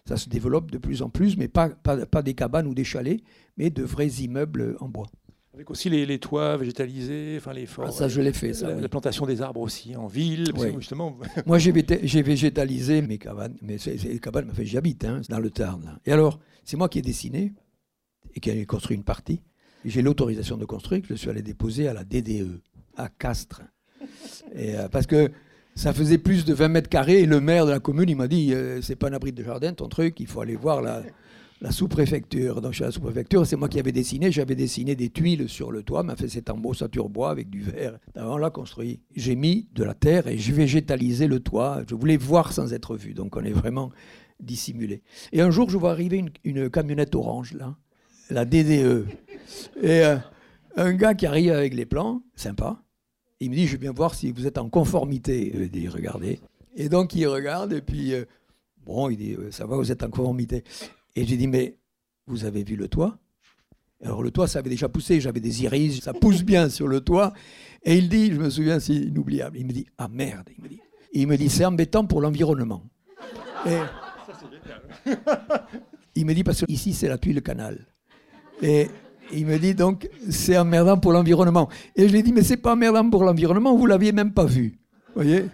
ça 0.08 0.18
se 0.18 0.30
développe 0.30 0.72
de 0.72 0.78
plus 0.78 1.02
en 1.02 1.10
plus, 1.10 1.38
mais 1.38 1.48
pas, 1.48 1.70
pas, 1.70 2.22
des 2.22 2.34
cabanes 2.34 2.68
ou 2.68 2.74
des 2.74 2.84
chalets, 2.84 3.22
mais 3.58 3.70
de 3.70 3.84
vrais 3.84 4.08
immeubles 4.08 4.76
en 4.80 4.90
bois. 4.90 5.08
Avec 5.54 5.70
aussi 5.72 5.90
les, 5.90 6.20
toits 6.20 6.58
végétalisés, 6.58 7.36
enfin 7.38 7.54
les 7.54 7.66
forêts. 7.66 7.90
Ah, 7.90 7.92
ça, 7.92 8.08
je 8.08 8.22
l'ai 8.22 8.32
fait, 8.32 8.54
ça. 8.54 8.74
La, 8.74 8.88
plantation 8.88 9.26
des 9.26 9.42
arbres 9.42 9.62
aussi 9.62 9.96
en 9.96 10.08
ville, 10.08 10.54
justement. 10.78 11.18
Moi, 11.46 11.58
j'ai 11.58 12.22
végétalisé 12.22 13.02
mes 13.02 13.18
cabanes, 13.18 13.58
mais 13.62 13.78
c'est 13.78 13.96
les 13.96 14.20
cabanes, 14.20 14.52
fait, 14.54 14.66
j'y 14.66 14.78
habite, 14.78 15.04
hein, 15.06 15.22
dans 15.28 15.40
le 15.40 15.50
Tarn. 15.50 16.00
Et 16.06 16.12
alors, 16.12 16.40
c'est 16.64 16.78
moi 16.78 16.88
qui 16.88 17.00
ai 17.00 17.02
dessiné 17.02 17.54
et 18.36 18.40
qui 18.40 18.50
ai 18.50 18.66
construit 18.66 18.96
une 18.96 19.04
partie. 19.04 19.42
J'ai 19.86 20.02
l'autorisation 20.02 20.58
de 20.58 20.66
construire, 20.66 21.04
je 21.08 21.16
suis 21.16 21.30
allé 21.30 21.42
déposer 21.42 21.88
à 21.88 21.94
la 21.94 22.04
DDE, 22.04 22.62
à 22.96 23.10
Castres. 23.10 23.64
Et, 24.54 24.76
euh, 24.76 24.88
parce 24.90 25.08
que 25.08 25.32
ça 25.80 25.94
faisait 25.94 26.18
plus 26.18 26.44
de 26.44 26.54
20 26.54 26.68
mètres 26.68 26.90
carrés 26.90 27.22
et 27.22 27.26
le 27.26 27.40
maire 27.40 27.66
de 27.66 27.72
la 27.72 27.80
commune, 27.80 28.10
il 28.10 28.18
m'a 28.18 28.28
dit 28.28 28.54
euh, 28.54 28.82
c'est 28.82 28.98
pas 28.98 29.08
un 29.08 29.14
abri 29.14 29.32
de 29.32 29.42
jardin 29.42 29.72
ton 29.72 29.88
truc, 29.88 30.20
il 30.20 30.28
faut 30.28 30.42
aller 30.42 30.58
voir 30.58 30.82
la, 30.82 31.04
sous-préfecture. 31.72 32.60
Donc, 32.60 32.74
chez 32.74 32.84
la 32.84 32.92
sous-préfecture, 32.92 33.48
c'est 33.48 33.56
moi 33.56 33.70
qui 33.70 33.80
avais 33.80 33.94
dessiné. 33.94 34.30
J'avais 34.30 34.56
dessiné 34.56 34.96
des 34.96 35.10
tuiles 35.10 35.48
sur 35.48 35.72
le 35.72 35.84
toit, 35.84 36.04
m'a 36.04 36.18
fait 36.18 36.28
cet 36.28 36.50
embossature 36.50 37.08
bois 37.08 37.32
avec 37.32 37.50
du 37.50 37.62
verre. 37.62 37.98
Avant, 38.16 38.38
l'a 38.38 38.50
construit. 38.50 39.00
J'ai 39.16 39.38
mis 39.38 39.70
de 39.74 39.86
la 39.86 39.94
terre 39.94 40.28
et 40.28 40.38
j'ai 40.38 40.52
végétalisé 40.52 41.28
le 41.28 41.40
toit. 41.40 41.82
Je 41.90 41.96
voulais 41.96 42.18
voir 42.18 42.52
sans 42.52 42.74
être 42.74 42.98
vu. 42.98 43.14
Donc, 43.14 43.38
on 43.38 43.44
est 43.46 43.54
vraiment 43.54 43.90
dissimulé. 44.42 45.02
Et 45.32 45.40
un 45.40 45.50
jour, 45.50 45.70
je 45.70 45.78
vois 45.78 45.92
arriver 45.92 46.26
une, 46.44 46.70
camionnette 46.70 47.16
orange, 47.16 47.56
la 48.30 48.44
DDE. 48.44 49.06
Et 49.82 50.04
euh, 50.04 50.18
un 50.76 50.94
gars 50.94 51.14
qui 51.14 51.26
arrive 51.26 51.54
avec 51.54 51.74
les 51.74 51.86
plans, 51.86 52.22
sympa. 52.36 52.82
Il 53.40 53.50
me 53.50 53.56
dit, 53.56 53.68
je 53.68 53.74
vais 53.74 53.78
bien 53.78 53.94
voir 53.94 54.16
si 54.16 54.32
vous 54.32 54.48
êtes 54.48 54.58
en 54.58 54.70
conformité. 54.70 55.52
Il 55.56 55.70
dit, 55.70 55.88
regardez. 55.88 56.40
Et 56.76 56.90
donc, 56.90 57.16
il 57.16 57.26
regarde, 57.28 57.74
et 57.74 57.82
puis, 57.82 58.14
euh, 58.14 58.26
bon, 58.86 59.10
il 59.10 59.18
dit, 59.18 59.34
euh, 59.34 59.52
ça 59.52 59.66
va, 59.66 59.78
vous 59.78 59.92
êtes 59.92 60.04
en 60.04 60.10
conformité. 60.10 60.64
Et 61.16 61.26
j'ai 61.26 61.38
dit, 61.38 61.48
mais 61.48 61.78
vous 62.28 62.46
avez 62.46 62.64
vu 62.64 62.76
le 62.76 62.88
toit? 62.88 63.18
Alors, 64.04 64.24
le 64.24 64.32
toit, 64.32 64.48
ça 64.48 64.60
avait 64.60 64.70
déjà 64.70 64.88
poussé, 64.88 65.20
j'avais 65.20 65.40
des 65.40 65.64
iris, 65.64 66.02
ça 66.02 66.14
pousse 66.14 66.44
bien 66.44 66.70
sur 66.70 66.88
le 66.88 67.02
toit. 67.02 67.34
Et 67.84 67.98
il 67.98 68.10
dit, 68.10 68.32
je 68.32 68.40
me 68.40 68.50
souviens, 68.50 68.80
c'est 68.80 68.94
inoubliable, 68.94 69.58
il 69.58 69.66
me 69.66 69.72
dit, 69.72 69.86
ah 69.98 70.08
merde, 70.08 70.50
il 70.58 70.64
me 70.64 70.70
dit, 70.70 70.80
il 71.14 71.28
me 71.28 71.38
dit, 71.38 71.50
c'est 71.50 71.66
embêtant 71.66 72.06
pour 72.06 72.22
l'environnement. 72.22 72.84
il 76.16 76.26
me 76.26 76.34
dit, 76.34 76.44
parce 76.44 76.62
que 76.62 76.72
ici, 76.72 76.94
c'est 76.94 77.08
la 77.08 77.18
tuile 77.18 77.42
canal. 77.42 77.86
Et 78.62 78.90
il 79.32 79.46
me 79.46 79.58
dit, 79.58 79.76
donc, 79.76 80.10
c'est 80.30 80.58
emmerdant 80.58 80.98
pour 80.98 81.12
l'environnement. 81.12 81.70
Et 81.96 82.08
je 82.08 82.12
lui 82.12 82.20
ai 82.20 82.24
dit, 82.24 82.34
mais 82.34 82.44
c'est 82.44 82.58
pas 82.58 82.74
emmerdant 82.74 83.10
pour 83.10 83.24
l'environnement, 83.24 83.76
vous 83.76 83.86
l'aviez 83.86 84.12
même 84.12 84.34
pas 84.34 84.46
vu. 84.46 84.80
Vous 85.08 85.24
voyez? 85.24 85.46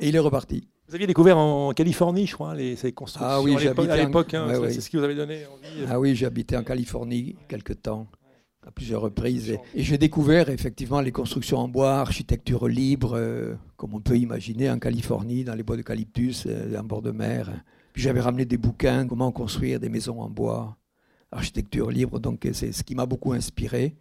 Et 0.00 0.08
il 0.08 0.16
est 0.16 0.20
reparti. 0.20 0.68
Vous 0.88 0.94
aviez 0.94 1.06
découvert 1.06 1.38
en 1.38 1.72
Californie, 1.72 2.26
je 2.26 2.34
crois, 2.34 2.54
les, 2.54 2.76
ces 2.76 2.92
constructions 2.92 3.28
ah 3.28 3.40
oui, 3.40 3.56
à 3.56 3.96
l'époque. 3.96 4.34
Hein, 4.34 4.48
c'est 4.68 4.80
ce 4.80 4.90
qui 4.90 4.96
vous 4.96 5.02
avait 5.02 5.14
donné 5.14 5.46
envie. 5.46 5.86
Ah 5.88 5.98
oui, 5.98 6.14
j'ai 6.14 6.26
habité 6.26 6.56
en 6.56 6.62
Californie 6.62 7.36
quelque 7.48 7.72
temps, 7.72 8.06
à 8.66 8.70
plusieurs 8.70 9.00
reprises. 9.00 9.50
Et, 9.74 9.82
j'ai 9.82 9.98
découvert 9.98 10.50
effectivement 10.50 11.00
les 11.00 11.10
constructions 11.10 11.58
en 11.58 11.68
bois, 11.68 11.96
architecture 11.96 12.68
libre, 12.68 13.14
euh, 13.16 13.54
comme 13.76 13.94
on 13.94 14.00
peut 14.00 14.16
imaginer 14.16 14.70
en 14.70 14.78
Californie, 14.78 15.42
dans 15.42 15.54
les 15.54 15.62
bois 15.62 15.76
d'eucalyptus, 15.76 16.44
euh, 16.46 16.78
en 16.78 16.84
bord 16.84 17.02
de 17.02 17.10
mer. 17.10 17.50
Puis 17.94 18.02
j'avais 18.02 18.20
ramené 18.20 18.44
des 18.44 18.58
bouquins, 18.58 19.06
comment 19.06 19.32
construire 19.32 19.80
des 19.80 19.88
maisons 19.88 20.20
en 20.20 20.28
bois, 20.28 20.76
architecture 21.34 21.90
libre. 21.90 22.18
Donc 22.20 22.48
c'est 22.52 22.72
ce 22.72 22.82
qui 22.82 22.94
m'a 22.94 23.06
beaucoup 23.06 23.32
inspiré. 23.32 23.94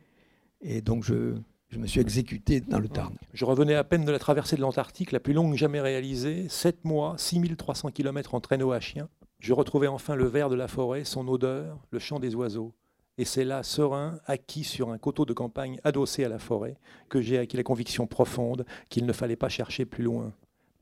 Et 0.61 0.81
donc 0.81 1.03
je, 1.03 1.35
je 1.69 1.79
me 1.79 1.87
suis 1.87 1.99
exécuté 1.99 2.61
dans 2.61 2.79
le 2.79 2.87
Tarn. 2.87 3.15
Je 3.33 3.45
revenais 3.45 3.75
à 3.75 3.83
peine 3.83 4.05
de 4.05 4.11
la 4.11 4.19
traversée 4.19 4.55
de 4.55 4.61
l'Antarctique, 4.61 5.11
la 5.11 5.19
plus 5.19 5.33
longue 5.33 5.55
jamais 5.55 5.81
réalisée, 5.81 6.47
7 6.47 6.85
mois, 6.85 7.15
6300 7.17 7.89
km 7.89 8.35
en 8.35 8.39
traîneau 8.39 8.71
à 8.71 8.79
chien. 8.79 9.09
Je 9.39 9.53
retrouvais 9.53 9.87
enfin 9.87 10.15
le 10.15 10.25
vert 10.25 10.49
de 10.49 10.55
la 10.55 10.67
forêt, 10.67 11.03
son 11.03 11.27
odeur, 11.27 11.79
le 11.91 11.99
chant 11.99 12.19
des 12.19 12.35
oiseaux. 12.35 12.73
Et 13.17 13.25
c'est 13.25 13.43
là, 13.43 13.61
serein, 13.61 14.19
acquis 14.25 14.63
sur 14.63 14.89
un 14.89 14.97
coteau 14.97 15.25
de 15.25 15.33
campagne 15.33 15.79
adossé 15.83 16.23
à 16.23 16.29
la 16.29 16.39
forêt, 16.39 16.77
que 17.09 17.21
j'ai 17.21 17.37
acquis 17.37 17.57
la 17.57 17.63
conviction 17.63 18.07
profonde 18.07 18.65
qu'il 18.89 19.05
ne 19.05 19.13
fallait 19.13 19.35
pas 19.35 19.49
chercher 19.49 19.85
plus 19.85 20.03
loin 20.03 20.33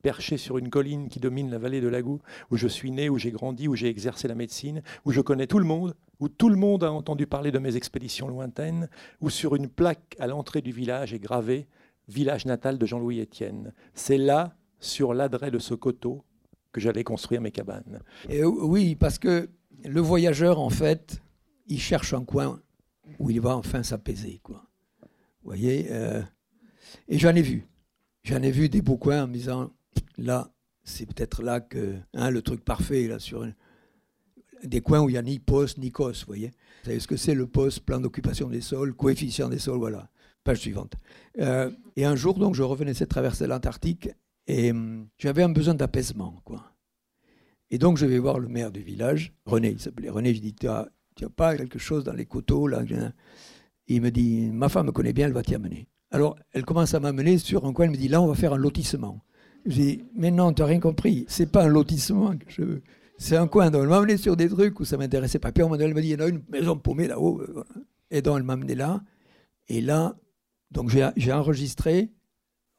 perché 0.02 0.38
sur 0.38 0.58
une 0.58 0.70
colline 0.70 1.10
qui 1.10 1.20
domine 1.20 1.50
la 1.50 1.58
vallée 1.58 1.82
de 1.82 1.88
Lagou, 1.88 2.20
où 2.50 2.58
je 2.58 2.68
suis 2.68 2.92
né, 2.92 3.10
où 3.10 3.18
j'ai 3.18 3.32
grandi, 3.32 3.68
où 3.68 3.76
j'ai 3.76 3.88
exercé 3.88 4.28
la 4.28 4.36
médecine, 4.36 4.82
où 5.06 5.12
je 5.12 5.22
connais 5.22 5.48
tout 5.48 5.60
le 5.60 5.66
monde, 5.66 5.96
où 6.20 6.30
tout 6.30 6.50
le 6.50 6.56
monde 6.56 6.84
a 6.84 6.92
entendu 6.92 7.28
parler 7.28 7.52
de 7.52 7.60
mes 7.60 7.76
expéditions 7.76 8.28
lointaines, 8.28 8.90
où 9.22 9.30
sur 9.30 9.56
une 9.56 9.68
plaque 9.68 10.16
à 10.20 10.28
l'entrée 10.28 10.62
du 10.62 10.72
village 10.72 11.14
est 11.14 11.20
gravé 11.20 11.68
Village 12.08 12.46
natal 12.46 12.78
de 12.78 12.86
Jean-Louis 12.86 13.20
Étienne. 13.20 13.74
C'est 13.94 14.18
là, 14.18 14.56
sur 14.80 15.14
l'adret 15.14 15.52
de 15.52 15.60
ce 15.60 15.74
coteau, 15.74 16.26
que 16.72 16.82
j'allais 16.82 17.04
construire 17.04 17.42
mes 17.42 17.52
cabanes. 17.52 18.02
Et 18.30 18.44
oui, 18.44 18.96
parce 18.96 19.20
que 19.20 19.50
le 19.84 20.02
voyageur, 20.02 20.60
en 20.60 20.70
fait, 20.70 21.22
il 21.68 21.80
cherche 21.80 22.14
un 22.14 22.24
coin 22.24 22.62
où 23.20 23.30
il 23.30 23.42
va 23.42 23.56
enfin 23.58 23.84
s'apaiser. 23.84 24.42
Vous 24.48 24.56
voyez 25.44 25.88
euh, 25.92 26.22
Et 27.08 27.18
j'en 27.18 27.36
ai 27.36 27.42
vu. 27.42 27.68
J'en 28.24 28.42
ai 28.42 28.52
vu 28.52 28.70
des 28.70 28.82
beaux 28.82 28.98
coins 28.98 29.24
en 29.24 29.28
me 29.28 29.34
disant 29.34 29.72
Là, 30.18 30.52
c'est 30.84 31.06
peut-être 31.06 31.44
là 31.44 31.60
que 31.60 31.96
hein, 32.14 32.30
le 32.30 32.42
truc 32.42 32.64
parfait, 32.64 33.08
là, 33.08 33.20
sur 33.20 33.46
des 34.64 34.82
coins 34.82 35.02
où 35.02 35.10
il 35.10 35.14
n'y 35.14 35.18
a 35.18 35.22
ni 35.22 35.40
poste 35.40 35.78
ni 35.78 35.92
cos, 35.92 36.12
vous 36.12 36.26
voyez. 36.28 36.48
Vous 36.48 36.86
savez 36.86 37.00
ce 37.00 37.08
que 37.08 37.18
c'est 37.18 37.34
le 37.34 37.48
poste, 37.48 37.82
plan 37.82 38.00
d'occupation 38.00 38.50
des 38.50 38.62
sols, 38.62 38.94
coefficient 38.94 39.50
des 39.50 39.60
sols, 39.60 39.78
voilà. 39.78 40.10
Page 40.44 40.60
suivante. 40.60 40.94
Euh, 41.40 41.70
et 41.96 42.06
un 42.06 42.16
jour, 42.16 42.38
donc, 42.40 42.56
je 42.56 42.64
revenais 42.64 42.94
de 42.94 43.06
traverser 43.06 43.46
l'Antarctique 43.46 44.10
et 44.48 44.72
hum, 44.72 45.08
j'avais 45.18 45.44
un 45.44 45.50
besoin 45.50 45.76
d'apaisement, 45.76 46.42
quoi. 46.44 46.72
Et 47.70 47.78
donc, 47.78 47.98
je 47.98 48.06
vais 48.06 48.20
voir 48.20 48.40
le 48.40 48.50
maire 48.50 48.72
du 48.72 48.82
village, 48.82 49.34
René, 49.46 49.70
il 49.70 49.80
s'appelait 49.80 50.10
René, 50.10 50.34
je 50.34 50.42
dis, 50.42 50.54
tu 50.54 50.66
n'as 50.66 50.90
pas 51.36 51.56
quelque 51.56 51.80
chose 51.80 52.04
dans 52.04 52.12
les 52.12 52.26
coteaux, 52.26 52.68
là 52.68 52.82
Il 53.88 54.02
me 54.02 54.12
dit, 54.12 54.50
ma 54.52 54.68
femme 54.68 54.88
me 54.88 54.92
connaît 54.92 55.14
bien, 55.14 55.28
elle 55.28 55.34
va 55.34 55.42
t'y 55.42 55.56
amener. 55.56 55.88
Alors, 56.10 56.36
elle 56.52 56.66
commence 56.66 56.94
à 56.94 57.00
m'amener 57.00 57.38
sur 57.38 57.66
un 57.66 57.72
coin, 57.72 57.86
elle 57.86 57.92
me 57.92 57.98
dit, 57.98 58.10
là, 58.10 58.22
on 58.22 58.28
va 58.28 58.36
faire 58.36 58.54
un 58.54 58.58
lotissement. 58.58 59.24
J'ai 59.66 59.84
dit, 59.84 60.04
mais 60.16 60.32
non, 60.32 60.54
tu 60.54 60.62
n'as 60.62 60.68
rien 60.68 60.80
compris. 60.80 61.26
C'est 61.28 61.52
pas 61.52 61.64
un 61.64 61.68
lotissement 61.68 62.36
que 62.36 62.46
je 62.48 62.62
veux. 62.62 62.82
C'est 63.18 63.38
un 63.38 63.48
coin. 63.48 63.70
Donc, 63.70 63.84
elle 63.84 63.90
m'a 63.90 63.98
amené 63.98 64.18
sur 64.18 64.36
des 64.36 64.50
trucs 64.50 64.80
où 64.80 64.86
ça 64.86 64.98
m'intéressait 64.98 65.40
pas. 65.40 65.52
Puis, 65.52 65.64
elle 65.64 65.94
m'a 65.94 66.02
dit, 66.02 66.08
il 66.08 66.12
y 66.12 66.16
en 66.16 66.26
a 66.26 66.28
une 66.28 66.42
maison 66.50 66.78
paumée 66.78 67.08
là-haut. 67.08 67.42
Euh, 67.42 67.64
et 68.10 68.22
donc, 68.22 68.38
elle 68.38 68.44
m'a 68.44 68.54
amené 68.54 68.76
là. 68.76 69.02
Et 69.68 69.82
là, 69.82 70.16
donc, 70.72 70.90
j'ai 70.90 71.34
enregistré. 71.34 72.12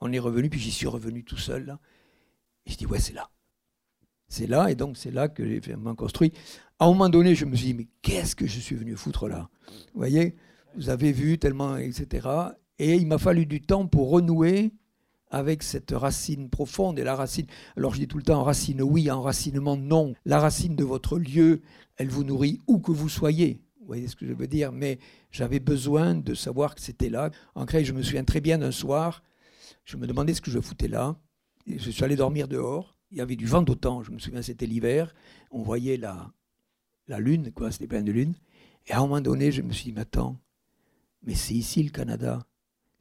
On 0.00 0.12
est 0.12 0.18
revenu, 0.18 0.50
puis 0.50 0.58
j'y 0.58 0.72
suis 0.72 0.88
revenu 0.88 1.24
tout 1.24 1.36
seul, 1.36 1.66
là. 1.66 1.78
Et 2.66 2.70
je 2.72 2.76
dis, 2.76 2.86
ouais, 2.86 2.98
c'est 2.98 3.14
là. 3.14 3.30
C'est 4.28 4.46
là, 4.46 4.70
et 4.70 4.74
donc, 4.74 4.96
c'est 4.96 5.10
là 5.10 5.28
que 5.28 5.46
j'ai 5.46 5.60
vraiment 5.60 5.94
construit. 5.94 6.32
À 6.78 6.86
un 6.86 6.88
moment 6.88 7.10
donné, 7.10 7.34
je 7.34 7.44
me 7.44 7.54
suis 7.54 7.66
dit, 7.66 7.74
mais 7.74 7.88
qu'est-ce 8.00 8.34
que 8.34 8.46
je 8.46 8.58
suis 8.60 8.74
venu 8.74 8.96
foutre 8.96 9.28
là? 9.28 9.48
Vous 9.68 9.98
voyez 10.00 10.36
Vous 10.74 10.88
avez 10.88 11.12
vu 11.12 11.38
tellement, 11.38 11.76
etc. 11.76 12.28
Et 12.78 12.96
il 12.96 13.06
m'a 13.06 13.18
fallu 13.18 13.46
du 13.46 13.60
temps 13.60 13.86
pour 13.86 14.10
renouer 14.10 14.72
avec 15.32 15.62
cette 15.62 15.90
racine 15.90 16.50
profonde 16.50 16.98
et 16.98 17.04
la 17.04 17.16
racine. 17.16 17.46
Alors 17.76 17.94
je 17.94 18.00
dis 18.00 18.06
tout 18.06 18.18
le 18.18 18.22
temps 18.22 18.44
racine 18.44 18.82
oui, 18.82 19.10
enracinement 19.10 19.76
non. 19.76 20.14
La 20.24 20.38
racine 20.38 20.76
de 20.76 20.84
votre 20.84 21.18
lieu, 21.18 21.62
elle 21.96 22.10
vous 22.10 22.22
nourrit 22.22 22.60
où 22.68 22.78
que 22.78 22.92
vous 22.92 23.08
soyez. 23.08 23.62
Vous 23.80 23.86
voyez 23.86 24.06
ce 24.06 24.14
que 24.14 24.26
je 24.26 24.32
veux 24.32 24.46
dire? 24.46 24.70
Mais 24.70 24.98
j'avais 25.30 25.58
besoin 25.58 26.14
de 26.14 26.34
savoir 26.34 26.74
que 26.74 26.80
c'était 26.80 27.08
là. 27.08 27.30
En 27.54 27.66
Creil, 27.66 27.84
je 27.84 27.94
me 27.94 28.02
souviens 28.02 28.24
très 28.24 28.40
bien 28.40 28.58
d'un 28.58 28.70
soir, 28.70 29.22
je 29.84 29.96
me 29.96 30.06
demandais 30.06 30.34
ce 30.34 30.40
que 30.40 30.50
je 30.50 30.60
foutais 30.60 30.86
là. 30.86 31.16
je 31.66 31.90
suis 31.90 32.04
allé 32.04 32.14
dormir 32.14 32.46
dehors. 32.46 32.96
Il 33.10 33.18
y 33.18 33.20
avait 33.20 33.36
du 33.36 33.46
vent 33.46 33.62
d'autant. 33.62 34.02
Je 34.02 34.12
me 34.12 34.18
souviens, 34.18 34.42
c'était 34.42 34.66
l'hiver. 34.66 35.14
On 35.50 35.62
voyait 35.62 35.96
la, 35.96 36.30
la 37.08 37.18
lune, 37.18 37.52
quoi. 37.52 37.72
C'était 37.72 37.86
plein 37.86 38.02
de 38.02 38.12
lune. 38.12 38.34
Et 38.86 38.92
à 38.92 38.98
un 38.98 39.00
moment 39.00 39.20
donné, 39.20 39.50
je 39.50 39.62
me 39.62 39.72
suis 39.72 39.86
dit, 39.86 39.92
mais 39.92 40.02
attends, 40.02 40.38
mais 41.22 41.34
c'est 41.34 41.54
ici 41.54 41.82
le 41.82 41.90
Canada. 41.90 42.46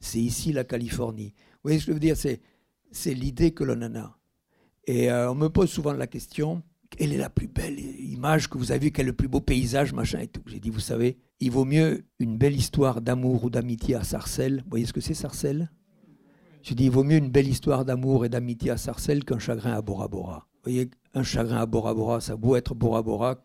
C'est 0.02 0.20
ici 0.20 0.52
la 0.52 0.64
Californie. 0.64 1.32
Vous 1.36 1.60
voyez 1.64 1.78
ce 1.78 1.86
que 1.86 1.92
je 1.92 1.94
veux 1.94 2.00
dire? 2.00 2.16
C'est, 2.16 3.14
l'idée 3.14 3.52
que 3.52 3.64
l'on 3.64 3.80
en 3.82 3.94
a. 3.94 4.18
Et 4.86 5.10
euh, 5.10 5.30
on 5.30 5.34
me 5.34 5.48
pose 5.48 5.70
souvent 5.70 5.92
la 5.92 6.06
question 6.06 6.62
quelle 6.90 7.14
est 7.14 7.18
la 7.18 7.30
plus 7.30 7.48
belle 7.48 7.78
image 7.78 8.50
que 8.50 8.58
vous 8.58 8.70
avez 8.70 8.86
vue? 8.86 8.92
Quel 8.92 9.06
est 9.06 9.10
le 9.10 9.16
plus 9.16 9.28
beau 9.28 9.40
paysage 9.40 9.94
Machin 9.94 10.18
et 10.18 10.26
tout? 10.26 10.42
J'ai 10.44 10.60
dit 10.60 10.68
vous 10.68 10.78
savez, 10.78 11.16
il 11.40 11.50
vaut 11.50 11.64
mieux 11.64 12.04
une 12.18 12.36
belle 12.36 12.54
histoire 12.54 13.00
d'amour 13.00 13.44
ou 13.44 13.50
d'amitié 13.50 13.94
à 13.94 14.04
Sarcelles. 14.04 14.60
Vous 14.64 14.70
voyez 14.70 14.84
ce 14.84 14.92
que 14.92 15.00
c'est 15.00 15.14
Sarcelles? 15.14 15.70
J'ai 16.62 16.74
dit 16.74 16.84
il 16.84 16.90
vaut 16.90 17.02
mieux 17.02 17.16
une 17.16 17.30
belle 17.30 17.48
histoire 17.48 17.86
d'amour 17.86 18.26
et 18.26 18.28
d'amitié 18.28 18.70
à 18.72 18.76
Sarcelles 18.76 19.24
qu'un 19.24 19.38
chagrin 19.38 19.72
à 19.72 19.80
Bora 19.80 20.06
Bora. 20.06 20.46
Vous 20.56 20.70
voyez, 20.70 20.90
un 21.14 21.22
chagrin 21.22 21.62
à 21.62 21.66
Bora 21.66 21.94
Bora, 21.94 22.20
ça 22.20 22.34
a 22.34 22.36
beau 22.36 22.56
être 22.56 22.74
Bora 22.74 23.02
Bora, 23.02 23.42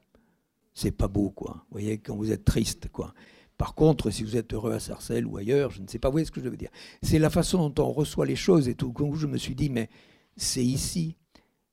c'est 0.74 0.92
pas 0.92 1.08
beau, 1.08 1.32
quoi. 1.32 1.66
Vous 1.70 1.80
voyez, 1.80 1.98
quand 1.98 2.16
vous 2.16 2.32
êtes 2.32 2.46
triste, 2.46 2.90
quoi. 2.90 3.14
Par 3.58 3.74
contre, 3.74 4.12
si 4.12 4.24
vous 4.24 4.38
êtes 4.38 4.54
heureux 4.54 4.74
à 4.74 4.80
Sarcelles 4.80 5.26
ou 5.26 5.38
ailleurs, 5.38 5.72
je 5.72 5.82
ne 5.82 5.88
sais 5.88 5.98
pas, 5.98 6.10
vous 6.10 6.14
voyez 6.14 6.26
ce 6.26 6.32
que 6.32 6.42
je 6.42 6.50
veux 6.50 6.58
dire. 6.58 6.70
C'est 7.02 7.20
la 7.20 7.30
façon 7.30 7.70
dont 7.70 7.84
on 7.84 7.92
reçoit 7.92 8.26
les 8.26 8.36
choses 8.36 8.68
et 8.70 8.76
tout 8.76 8.92
coup, 8.94 9.16
je 9.16 9.26
me 9.26 9.38
suis 9.38 9.56
dit, 9.56 9.70
mais 9.70 9.90
c'est 10.36 10.64
ici. 10.64 11.16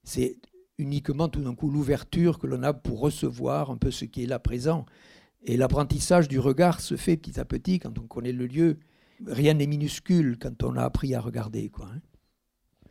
C'est 0.03 0.39
uniquement 0.79 1.29
tout 1.29 1.43
d'un 1.43 1.55
coup 1.55 1.71
l'ouverture 1.71 2.39
que 2.39 2.47
l'on 2.47 2.63
a 2.63 2.73
pour 2.73 3.01
recevoir 3.01 3.71
un 3.71 3.77
peu 3.77 3.91
ce 3.91 4.07
qui 4.07 4.25
est 4.25 4.27
là 4.27 4.39
présent. 4.39 4.87
Et 5.45 5.59
l'apprentissage 5.59 6.27
du 6.27 6.39
regard 6.39 6.81
se 6.81 6.97
fait 6.97 7.19
petit 7.19 7.39
à 7.39 7.45
petit 7.45 7.79
quand 7.79 7.99
on 7.99 8.07
connaît 8.07 8.33
le 8.33 8.47
lieu. 8.47 8.79
Rien 9.27 9.55
n'est 9.55 9.67
minuscule 9.67 10.39
quand 10.41 10.63
on 10.63 10.77
a 10.77 10.83
appris 10.83 11.15
à 11.15 11.21
regarder. 11.21 11.69
Quoi, 11.69 11.87
hein. 11.95 12.01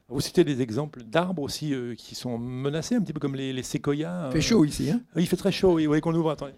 Vous 0.07 0.21
citez 0.21 0.43
des 0.43 0.61
exemples 0.61 1.01
d'arbres 1.01 1.41
aussi 1.41 1.73
euh, 1.73 1.95
qui 1.95 2.13
sont 2.13 2.37
menacés, 2.37 2.95
un 2.95 3.01
petit 3.01 3.13
peu 3.13 3.19
comme 3.19 3.35
les, 3.35 3.63
séquoias. 3.63 4.27
Il 4.29 4.33
fait 4.33 4.41
chaud 4.41 4.63
ici. 4.63 4.91
Hein 4.91 5.01
il 5.15 5.27
fait 5.27 5.37
très 5.37 5.51
chaud, 5.51 5.73
oui, 5.73 5.85
vous 5.85 5.89
voyez 5.89 6.01
qu'on 6.01 6.13
ouvre. 6.13 6.29
Attendez. 6.29 6.53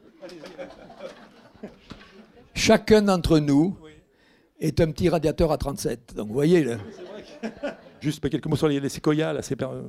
Chacun 2.56 3.02
d'entre 3.04 3.40
nous 3.40 3.78
est 4.60 4.80
un 4.82 4.90
petit 4.92 5.10
radiateur 5.10 5.52
à 5.52 5.58
37. 5.58 6.16
Donc 6.16 6.30
vous 6.30 6.34
voyez. 6.34 6.64
Là. 6.64 6.78
Juste 8.00 8.28
quelques 8.30 8.48
mots 8.48 8.56
sur 8.56 8.68
les, 8.68 8.90
séquoias. 8.90 9.34
Là, 9.34 9.42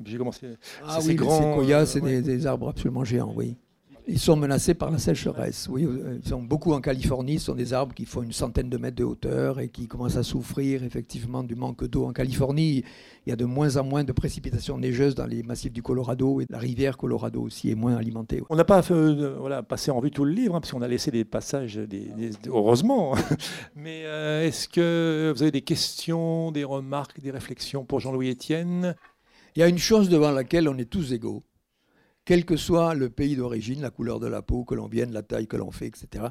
j'ai 0.04 0.18
commencé. 0.18 0.46
Ah 0.84 0.98
oui, 1.00 1.16
les 1.16 1.18
séquoias, 1.18 1.86
c'est 1.86 2.00
des, 2.00 2.20
des, 2.20 2.46
arbres 2.46 2.68
absolument 2.68 3.04
géants, 3.04 3.32
oui. 3.34 3.56
Ils 4.08 4.20
sont 4.20 4.36
menacés 4.36 4.74
par 4.74 4.92
la 4.92 4.98
sécheresse. 4.98 5.66
Oui, 5.68 5.84
ils 6.22 6.28
sont 6.28 6.40
beaucoup 6.40 6.72
en 6.72 6.80
Californie. 6.80 7.40
Ce 7.40 7.46
sont 7.46 7.56
des 7.56 7.72
arbres 7.72 7.92
qui 7.92 8.04
font 8.04 8.22
une 8.22 8.32
centaine 8.32 8.70
de 8.70 8.76
mètres 8.76 8.96
de 8.96 9.02
hauteur 9.02 9.58
et 9.58 9.68
qui 9.68 9.88
commencent 9.88 10.16
à 10.16 10.22
souffrir 10.22 10.84
effectivement 10.84 11.42
du 11.42 11.56
manque 11.56 11.84
d'eau. 11.84 12.04
En 12.04 12.12
Californie, 12.12 12.84
il 13.26 13.30
y 13.30 13.32
a 13.32 13.36
de 13.36 13.44
moins 13.44 13.76
en 13.76 13.82
moins 13.82 14.04
de 14.04 14.12
précipitations 14.12 14.78
neigeuses 14.78 15.16
dans 15.16 15.26
les 15.26 15.42
massifs 15.42 15.72
du 15.72 15.82
Colorado 15.82 16.40
et 16.40 16.46
la 16.48 16.58
rivière 16.58 16.96
Colorado 16.96 17.42
aussi 17.42 17.68
est 17.70 17.74
moins 17.74 17.96
alimentée. 17.96 18.44
On 18.48 18.54
n'a 18.54 18.64
pas 18.64 18.80
euh, 18.92 19.36
voilà, 19.40 19.64
passé 19.64 19.90
en 19.90 19.98
vue 19.98 20.12
tout 20.12 20.24
le 20.24 20.32
livre, 20.32 20.54
hein, 20.54 20.60
parce 20.60 20.70
qu'on 20.70 20.82
a 20.82 20.88
laissé 20.88 21.10
des 21.10 21.24
passages, 21.24 21.74
des, 21.74 22.08
heureusement. 22.46 23.16
Mais 23.74 24.02
euh, 24.04 24.46
est-ce 24.46 24.68
que 24.68 25.32
vous 25.34 25.42
avez 25.42 25.50
des 25.50 25.62
questions, 25.62 26.52
des 26.52 26.62
remarques, 26.62 27.20
des 27.20 27.32
réflexions 27.32 27.84
pour 27.84 27.98
Jean-Louis 27.98 28.30
Etienne? 28.30 28.94
Il 29.56 29.60
y 29.60 29.62
a 29.64 29.68
une 29.68 29.78
chose 29.78 30.08
devant 30.08 30.30
laquelle 30.30 30.68
on 30.68 30.78
est 30.78 30.88
tous 30.88 31.12
égaux 31.12 31.42
quel 32.26 32.44
que 32.44 32.56
soit 32.56 32.94
le 32.94 33.08
pays 33.08 33.36
d'origine, 33.36 33.80
la 33.80 33.90
couleur 33.90 34.20
de 34.20 34.26
la 34.26 34.42
peau, 34.42 34.64
que 34.64 34.74
l'on 34.74 34.88
vienne, 34.88 35.12
la 35.12 35.22
taille 35.22 35.46
que 35.46 35.56
l'on 35.56 35.70
fait, 35.70 35.86
etc., 35.86 36.26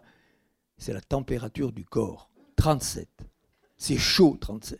c'est 0.78 0.94
la 0.94 1.02
température 1.02 1.72
du 1.72 1.86
corps. 1.86 2.30
37. 2.58 3.08
C'est 3.78 3.98
chaud, 3.98 4.38
37. 4.40 4.80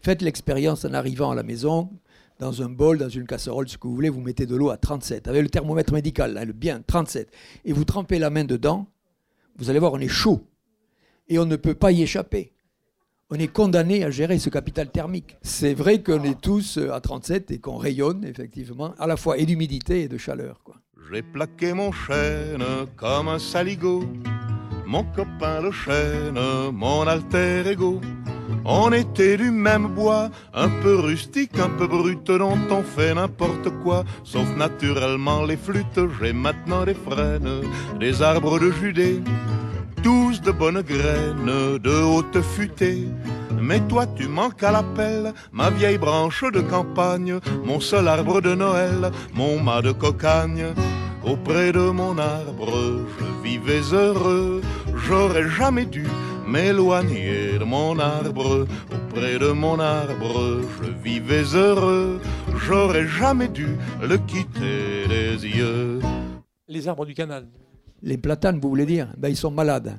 Faites 0.00 0.22
l'expérience 0.22 0.84
en 0.84 0.94
arrivant 0.94 1.32
à 1.32 1.34
la 1.34 1.42
maison, 1.42 1.90
dans 2.38 2.62
un 2.62 2.68
bol, 2.68 2.98
dans 2.98 3.08
une 3.08 3.26
casserole, 3.26 3.68
ce 3.68 3.76
que 3.76 3.88
vous 3.88 3.94
voulez, 3.96 4.08
vous 4.08 4.20
mettez 4.20 4.46
de 4.46 4.54
l'eau 4.54 4.70
à 4.70 4.76
37, 4.76 5.26
avec 5.26 5.42
le 5.42 5.48
thermomètre 5.48 5.92
médical, 5.92 6.40
le 6.46 6.52
bien, 6.52 6.82
37, 6.86 7.32
et 7.64 7.72
vous 7.72 7.84
trempez 7.84 8.20
la 8.20 8.30
main 8.30 8.44
dedans, 8.44 8.86
vous 9.56 9.70
allez 9.70 9.80
voir, 9.80 9.92
on 9.92 10.00
est 10.00 10.08
chaud. 10.08 10.46
Et 11.28 11.38
on 11.38 11.46
ne 11.46 11.56
peut 11.56 11.74
pas 11.74 11.90
y 11.90 12.02
échapper. 12.02 12.53
On 13.34 13.38
est 13.40 13.48
condamné 13.48 14.04
à 14.04 14.10
gérer 14.10 14.38
ce 14.38 14.48
capital 14.48 14.90
thermique. 14.90 15.36
C'est 15.42 15.74
vrai 15.74 16.02
qu'on 16.02 16.22
est 16.22 16.40
tous 16.40 16.78
à 16.92 17.00
37 17.00 17.50
et 17.50 17.58
qu'on 17.58 17.76
rayonne 17.76 18.24
effectivement 18.24 18.94
à 18.96 19.08
la 19.08 19.16
fois 19.16 19.38
et 19.38 19.44
d'humidité 19.44 20.02
et 20.02 20.08
de 20.08 20.16
chaleur. 20.16 20.60
J'ai 21.12 21.22
plaqué 21.22 21.72
mon 21.72 21.90
chêne 21.90 22.62
comme 22.96 23.26
un 23.26 23.40
saligot, 23.40 24.04
mon 24.86 25.02
copain 25.02 25.60
le 25.62 25.72
chêne, 25.72 26.38
mon 26.72 27.08
alter 27.08 27.68
ego. 27.68 28.00
On 28.64 28.92
était 28.92 29.36
du 29.36 29.50
même 29.50 29.88
bois, 29.88 30.30
un 30.54 30.68
peu 30.68 30.94
rustique, 30.94 31.58
un 31.58 31.70
peu 31.70 31.88
brut, 31.88 32.24
dont 32.28 32.56
on 32.70 32.82
fait 32.82 33.14
n'importe 33.14 33.68
quoi, 33.82 34.04
sauf 34.22 34.48
naturellement 34.56 35.44
les 35.44 35.56
flûtes. 35.56 36.00
J'ai 36.20 36.32
maintenant 36.32 36.84
des 36.84 36.94
frênes, 36.94 37.62
des 37.98 38.22
arbres 38.22 38.60
de 38.60 38.70
Judée, 38.70 39.20
tous 40.04 40.42
de 40.42 40.52
bonnes 40.52 40.82
graines, 40.82 41.78
de 41.78 42.02
haute 42.02 42.42
futée. 42.42 43.08
Mais 43.58 43.80
toi 43.88 44.06
tu 44.06 44.28
manques 44.28 44.62
à 44.62 44.70
l'appel, 44.70 45.32
ma 45.50 45.70
vieille 45.70 45.96
branche 45.96 46.44
de 46.52 46.60
campagne, 46.60 47.40
mon 47.64 47.80
seul 47.80 48.06
arbre 48.06 48.42
de 48.42 48.54
Noël, 48.54 49.10
mon 49.32 49.58
mât 49.58 49.80
de 49.80 49.92
cocagne. 49.92 50.66
Auprès 51.24 51.72
de 51.72 51.88
mon 51.88 52.18
arbre, 52.18 52.74
je 53.18 53.48
vivais 53.48 53.86
heureux, 53.92 54.60
j'aurais 54.94 55.48
jamais 55.48 55.86
dû 55.86 56.04
m'éloigner 56.46 57.58
de 57.58 57.64
mon 57.64 57.98
arbre. 57.98 58.66
Auprès 58.92 59.38
de 59.38 59.52
mon 59.52 59.80
arbre, 59.80 60.60
je 60.82 60.90
vivais 61.02 61.48
heureux, 61.54 62.20
j'aurais 62.58 63.08
jamais 63.08 63.48
dû 63.48 63.68
le 64.02 64.18
quitter 64.18 65.08
des 65.08 65.46
yeux. 65.48 66.00
Les 66.68 66.88
arbres 66.88 67.06
du 67.06 67.14
canal. 67.14 67.46
Les 68.04 68.18
platanes, 68.18 68.60
vous 68.60 68.68
voulez 68.68 68.86
dire 68.86 69.08
ben, 69.16 69.30
Ils 69.30 69.36
sont 69.36 69.50
malades. 69.50 69.98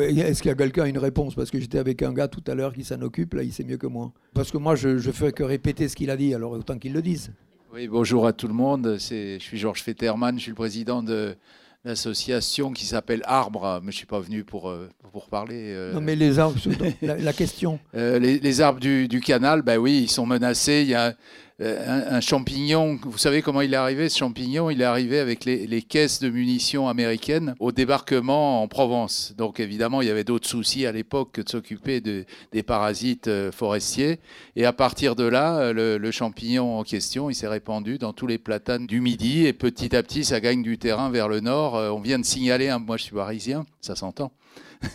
Est-ce 0.00 0.40
qu'il 0.40 0.48
y 0.48 0.52
a 0.52 0.54
quelqu'un 0.54 0.84
a 0.84 0.88
une 0.88 0.98
réponse? 0.98 1.34
Parce 1.34 1.50
que 1.50 1.58
j'étais 1.58 1.78
avec 1.78 2.02
un 2.02 2.12
gars 2.12 2.28
tout 2.28 2.42
à 2.46 2.54
l'heure 2.54 2.72
qui 2.72 2.84
s'en 2.84 3.00
occupe, 3.02 3.34
là 3.34 3.42
il 3.42 3.52
sait 3.52 3.64
mieux 3.64 3.76
que 3.76 3.86
moi. 3.86 4.12
Parce 4.34 4.50
que 4.50 4.58
moi 4.58 4.74
je, 4.74 4.98
je 4.98 5.10
fais 5.10 5.32
que 5.32 5.42
répéter 5.42 5.88
ce 5.88 5.96
qu'il 5.96 6.10
a 6.10 6.16
dit, 6.16 6.34
alors 6.34 6.52
autant 6.52 6.78
qu'il 6.78 6.92
le 6.92 7.02
dise. 7.02 7.32
Oui, 7.72 7.88
bonjour 7.88 8.26
à 8.26 8.32
tout 8.32 8.48
le 8.48 8.54
monde. 8.54 8.96
Je 8.98 9.38
suis 9.38 9.58
Georges 9.58 9.82
Fetterman, 9.82 10.36
je 10.36 10.42
suis 10.42 10.50
le 10.50 10.56
président 10.56 11.02
de 11.02 11.36
l'association 11.84 12.72
qui 12.72 12.84
s'appelle 12.84 13.22
Arbre, 13.24 13.80
mais 13.82 13.92
je 13.92 13.96
ne 13.96 13.98
suis 13.98 14.06
pas 14.06 14.20
venu 14.20 14.44
pour, 14.44 14.68
euh, 14.68 14.88
pour 15.12 15.28
parler. 15.28 15.72
Euh. 15.74 15.92
Non, 15.94 16.00
mais 16.00 16.16
les 16.16 16.38
arbres, 16.38 16.58
la, 17.00 17.32
question. 17.32 17.78
Euh, 17.94 18.18
les, 18.18 18.60
arbres 18.60 18.80
du, 18.80 19.08
du, 19.08 19.20
canal, 19.20 19.62
ben 19.62 19.78
oui, 19.78 20.00
ils 20.02 20.10
sont 20.10 20.26
menacés. 20.26 20.82
Il 20.82 20.88
y 20.88 20.94
a 20.94 21.14
euh, 21.62 22.16
un, 22.16 22.20
champignon, 22.20 22.98
vous 23.02 23.16
savez 23.16 23.40
comment 23.40 23.62
il 23.62 23.72
est 23.72 23.78
arrivé 23.78 24.10
ce 24.10 24.18
champignon? 24.18 24.68
Il 24.68 24.82
est 24.82 24.84
arrivé 24.84 25.18
avec 25.18 25.46
les, 25.46 25.82
caisses 25.82 26.20
de 26.20 26.28
munitions 26.28 26.86
américaines 26.86 27.54
au 27.60 27.72
débarquement 27.72 28.62
en 28.62 28.68
Provence. 28.68 29.32
Donc 29.38 29.58
évidemment, 29.58 30.02
il 30.02 30.08
y 30.08 30.10
avait 30.10 30.24
d'autres 30.24 30.48
soucis 30.48 30.84
à 30.84 30.92
l'époque 30.92 31.30
que 31.32 31.40
de 31.40 31.48
s'occuper 31.48 32.02
de, 32.02 32.26
des 32.52 32.62
parasites 32.62 33.28
euh, 33.28 33.50
forestiers. 33.50 34.20
Et 34.54 34.66
à 34.66 34.74
partir 34.74 35.16
de 35.16 35.24
là, 35.24 35.72
le, 35.72 35.96
le 35.96 36.10
champignon 36.10 36.78
en 36.78 36.82
question, 36.82 37.30
il 37.30 37.34
s'est 37.34 37.48
répandu 37.48 37.96
dans 37.96 38.12
tous 38.12 38.26
les 38.26 38.38
platanes 38.38 38.86
du 38.86 39.00
Midi. 39.00 39.46
Et 39.46 39.54
petit 39.54 39.96
à 39.96 40.02
petit, 40.02 40.24
ça 40.24 40.40
gagne 40.40 40.62
du 40.62 40.76
terrain 40.76 41.08
vers 41.10 41.28
le 41.28 41.40
nord. 41.40 41.76
Euh, 41.76 41.90
on 41.90 42.00
vient 42.00 42.18
de 42.18 42.24
signaler, 42.24 42.74
moi 42.84 42.96
je 42.98 43.04
suis 43.04 43.14
parisien, 43.14 43.64
ça 43.80 43.96
s'entend 43.96 44.30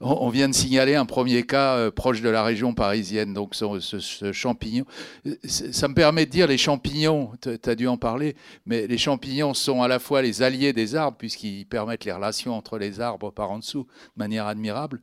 on 0.00 0.28
vient 0.28 0.48
de 0.48 0.54
signaler 0.54 0.94
un 0.94 1.06
premier 1.06 1.44
cas 1.44 1.76
euh, 1.76 1.90
proche 1.90 2.20
de 2.20 2.28
la 2.28 2.42
région 2.42 2.74
parisienne, 2.74 3.34
donc 3.34 3.54
ce, 3.54 4.32
champignon. 4.32 4.84
Ça 5.44 5.88
me 5.88 5.94
permet 5.94 6.26
de 6.26 6.30
dire 6.30 6.46
les 6.46 6.58
champignons, 6.58 7.32
tu 7.40 7.70
as 7.70 7.74
dû 7.74 7.86
en 7.86 7.96
parler, 7.96 8.36
mais 8.66 8.86
les 8.86 8.98
champignons 8.98 9.54
sont 9.54 9.82
à 9.82 9.88
la 9.88 9.98
fois 9.98 10.22
les 10.22 10.42
alliés 10.42 10.72
des 10.72 10.94
arbres, 10.94 11.16
puisqu'ils 11.16 11.66
permettent 11.66 12.04
les 12.04 12.12
relations 12.12 12.54
entre 12.54 12.78
les 12.78 13.00
arbres 13.00 13.30
par 13.30 13.50
en 13.50 13.58
dessous 13.58 13.84
de 13.84 14.18
manière 14.18 14.46
admirable, 14.46 15.00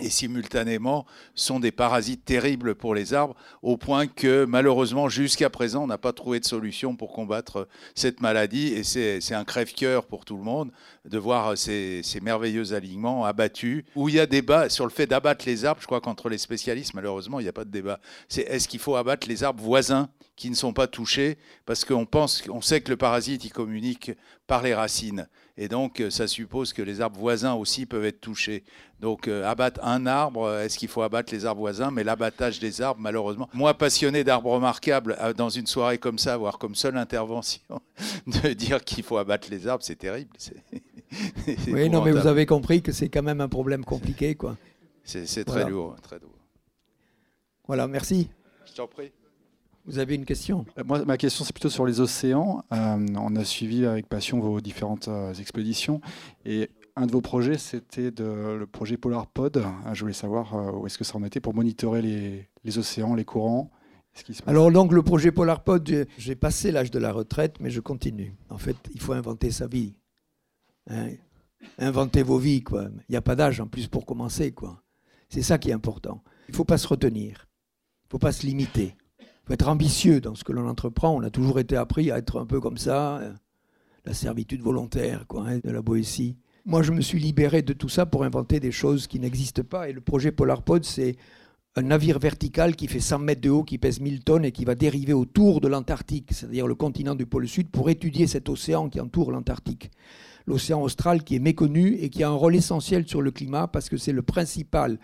et 0.00 0.08
simultanément 0.08 1.04
sont 1.34 1.60
des 1.60 1.70
parasites 1.70 2.24
terribles 2.24 2.74
pour 2.74 2.94
les 2.94 3.12
arbres, 3.12 3.34
au 3.60 3.76
point 3.76 4.06
que 4.06 4.46
malheureusement 4.46 5.08
jusqu'à 5.08 5.50
présent 5.50 5.84
on 5.84 5.86
n'a 5.86 5.98
pas 5.98 6.14
trouvé 6.14 6.40
de 6.40 6.46
solution 6.46 6.96
pour 6.96 7.12
combattre 7.12 7.68
cette 7.94 8.20
maladie, 8.20 8.68
et 8.68 8.84
c'est 8.84 9.34
un 9.34 9.44
crève-cœur 9.44 10.06
pour 10.06 10.24
tout 10.24 10.36
le 10.36 10.42
monde 10.42 10.72
de 11.04 11.18
voir 11.18 11.58
ces, 11.58 12.02
merveilleux 12.22 12.72
alignements 12.72 13.24
abattus, 13.26 13.84
où 13.94 14.08
il 14.08 14.14
y 14.14 14.20
a 14.20 14.26
débat 14.26 14.70
sur 14.70 14.84
le 14.84 14.90
fait 14.90 15.06
d'abattre 15.06 15.44
les 15.46 15.64
arbres, 15.66 15.82
je 15.82 15.86
crois 15.86 16.00
qu'entre 16.00 16.30
les 16.30 16.38
spécialistes 16.38 16.94
malheureusement 16.94 17.38
il 17.38 17.42
n'y 17.42 17.48
a 17.48 17.52
pas 17.52 17.64
de 17.64 17.70
débat, 17.70 18.00
c'est 18.28 18.42
est-ce 18.42 18.68
qu'il 18.68 18.80
faut 18.80 18.96
abattre 18.96 19.28
les 19.28 19.44
arbres 19.44 19.62
voisins 19.62 20.08
qui 20.36 20.48
ne 20.48 20.54
sont 20.54 20.72
pas 20.72 20.86
touchés, 20.86 21.36
parce 21.66 21.84
qu'on 21.84 22.06
pense, 22.06 22.42
on 22.48 22.62
sait 22.62 22.80
que 22.80 22.90
le 22.90 22.96
parasite 22.96 23.44
il 23.44 23.52
communique 23.52 24.12
par 24.46 24.62
les 24.62 24.74
racines. 24.74 25.28
Et 25.58 25.68
donc, 25.68 26.00
euh, 26.00 26.08
ça 26.08 26.26
suppose 26.26 26.72
que 26.72 26.80
les 26.80 27.02
arbres 27.02 27.18
voisins 27.18 27.52
aussi 27.54 27.84
peuvent 27.84 28.06
être 28.06 28.20
touchés. 28.20 28.64
Donc, 29.00 29.28
euh, 29.28 29.44
abattre 29.44 29.84
un 29.84 30.06
arbre, 30.06 30.44
euh, 30.44 30.64
est-ce 30.64 30.78
qu'il 30.78 30.88
faut 30.88 31.02
abattre 31.02 31.32
les 31.32 31.44
arbres 31.44 31.60
voisins? 31.60 31.90
Mais 31.90 32.04
l'abattage 32.04 32.58
des 32.58 32.80
arbres, 32.80 33.00
malheureusement, 33.00 33.50
moi, 33.52 33.74
passionné 33.74 34.24
d'arbres 34.24 34.52
remarquables, 34.52 35.16
dans 35.36 35.50
une 35.50 35.66
soirée 35.66 35.98
comme 35.98 36.18
ça, 36.18 36.34
avoir 36.34 36.58
comme 36.58 36.74
seule 36.74 36.96
intervention 36.96 37.60
de 38.26 38.54
dire 38.54 38.82
qu'il 38.82 39.04
faut 39.04 39.18
abattre 39.18 39.48
les 39.50 39.66
arbres, 39.66 39.84
c'est 39.84 39.96
terrible. 39.96 40.30
oui, 41.68 41.90
non, 41.90 42.02
mais 42.02 42.12
vous 42.12 42.26
avez 42.26 42.46
compris 42.46 42.80
que 42.80 42.92
c'est 42.92 43.10
quand 43.10 43.22
même 43.22 43.42
un 43.42 43.48
problème 43.48 43.84
compliqué, 43.84 44.34
quoi. 44.34 44.56
C'est 45.04 45.44
très 45.44 45.68
lourd, 45.68 45.96
très 46.00 46.18
lourd. 46.18 46.30
Voilà, 47.66 47.86
merci. 47.86 48.30
Je 48.64 48.72
t'en 48.72 48.86
prie. 48.86 49.12
Vous 49.84 49.98
avez 49.98 50.14
une 50.14 50.24
question? 50.24 50.64
Euh, 50.78 50.84
Moi, 50.84 51.04
ma 51.04 51.16
question, 51.16 51.44
c'est 51.44 51.52
plutôt 51.52 51.70
sur 51.70 51.86
les 51.86 52.00
océans. 52.00 52.64
Euh, 52.72 53.06
on 53.16 53.34
a 53.36 53.44
suivi 53.44 53.84
avec 53.84 54.08
passion 54.08 54.38
vos 54.38 54.60
différentes 54.60 55.08
euh, 55.08 55.34
expéditions. 55.34 56.00
Et 56.44 56.70
un 56.94 57.06
de 57.06 57.12
vos 57.12 57.20
projets, 57.20 57.58
c'était 57.58 58.12
le 58.18 58.64
projet 58.66 58.96
Polar 58.96 59.26
Pod. 59.26 59.64
Je 59.92 60.00
voulais 60.00 60.12
savoir 60.12 60.78
où 60.78 60.86
est-ce 60.86 60.98
que 60.98 61.04
ça 61.04 61.16
en 61.16 61.24
était 61.24 61.40
pour 61.40 61.54
monitorer 61.54 62.02
les, 62.02 62.78
océans, 62.78 63.14
les 63.14 63.24
courants? 63.24 63.70
Alors 64.46 64.70
donc 64.70 64.92
le 64.92 65.02
projet 65.02 65.32
Polar 65.32 65.64
Pod, 65.64 66.06
j'ai 66.18 66.34
passé 66.36 66.70
l'âge 66.70 66.90
de 66.90 66.98
la 66.98 67.10
retraite, 67.10 67.56
mais 67.60 67.70
je 67.70 67.80
continue. 67.80 68.36
En 68.50 68.58
fait, 68.58 68.76
il 68.92 69.00
faut 69.00 69.14
inventer 69.14 69.50
sa 69.50 69.66
vie. 69.66 69.94
Hein. 70.90 71.12
Inventez 71.78 72.22
vos 72.22 72.36
vies, 72.36 72.62
quoi. 72.62 72.88
Il 73.08 73.12
n'y 73.12 73.16
a 73.16 73.22
pas 73.22 73.36
d'âge 73.36 73.58
en 73.58 73.68
plus 73.68 73.86
pour 73.86 74.04
commencer, 74.04 74.52
quoi. 74.52 74.82
C'est 75.30 75.40
ça 75.40 75.56
qui 75.56 75.70
est 75.70 75.74
important. 75.74 76.22
Il 76.48 76.52
ne 76.52 76.56
faut 76.56 76.66
pas 76.66 76.76
se 76.76 76.86
retenir. 76.86 77.48
Il 78.02 78.08
ne 78.08 78.10
faut 78.10 78.18
pas 78.18 78.32
se 78.32 78.44
limiter 78.44 78.96
être 79.52 79.68
ambitieux 79.68 80.20
dans 80.20 80.34
ce 80.34 80.44
que 80.44 80.52
l'on 80.52 80.68
entreprend. 80.68 81.14
On 81.14 81.22
a 81.22 81.30
toujours 81.30 81.58
été 81.58 81.76
appris 81.76 82.10
à 82.10 82.18
être 82.18 82.40
un 82.40 82.46
peu 82.46 82.60
comme 82.60 82.78
ça, 82.78 83.18
euh, 83.18 83.32
la 84.04 84.14
servitude 84.14 84.62
volontaire 84.62 85.26
quoi, 85.26 85.46
hein, 85.48 85.58
de 85.62 85.70
la 85.70 85.82
Boétie. 85.82 86.36
Moi, 86.64 86.82
je 86.82 86.92
me 86.92 87.00
suis 87.00 87.18
libéré 87.18 87.62
de 87.62 87.72
tout 87.72 87.88
ça 87.88 88.06
pour 88.06 88.24
inventer 88.24 88.60
des 88.60 88.70
choses 88.70 89.06
qui 89.06 89.18
n'existent 89.18 89.64
pas. 89.64 89.88
Et 89.88 89.92
le 89.92 90.00
projet 90.00 90.30
Polarpod, 90.30 90.84
c'est 90.84 91.16
un 91.74 91.82
navire 91.82 92.18
vertical 92.18 92.76
qui 92.76 92.86
fait 92.86 93.00
100 93.00 93.18
mètres 93.18 93.40
de 93.40 93.50
haut, 93.50 93.64
qui 93.64 93.78
pèse 93.78 94.00
1000 94.00 94.22
tonnes 94.22 94.44
et 94.44 94.52
qui 94.52 94.64
va 94.64 94.74
dériver 94.74 95.12
autour 95.12 95.60
de 95.60 95.68
l'Antarctique, 95.68 96.32
c'est-à-dire 96.32 96.66
le 96.66 96.74
continent 96.74 97.14
du 97.14 97.26
pôle 97.26 97.48
sud, 97.48 97.70
pour 97.70 97.90
étudier 97.90 98.26
cet 98.26 98.48
océan 98.48 98.88
qui 98.88 99.00
entoure 99.00 99.32
l'Antarctique. 99.32 99.90
L'océan 100.46 100.82
austral 100.82 101.24
qui 101.24 101.36
est 101.36 101.40
méconnu 101.40 101.96
et 102.00 102.10
qui 102.10 102.22
a 102.22 102.28
un 102.28 102.34
rôle 102.34 102.56
essentiel 102.56 103.08
sur 103.08 103.22
le 103.22 103.30
climat 103.30 103.68
parce 103.68 103.88
que 103.88 103.96
c'est 103.96 104.12
le 104.12 104.22
principal 104.22 104.98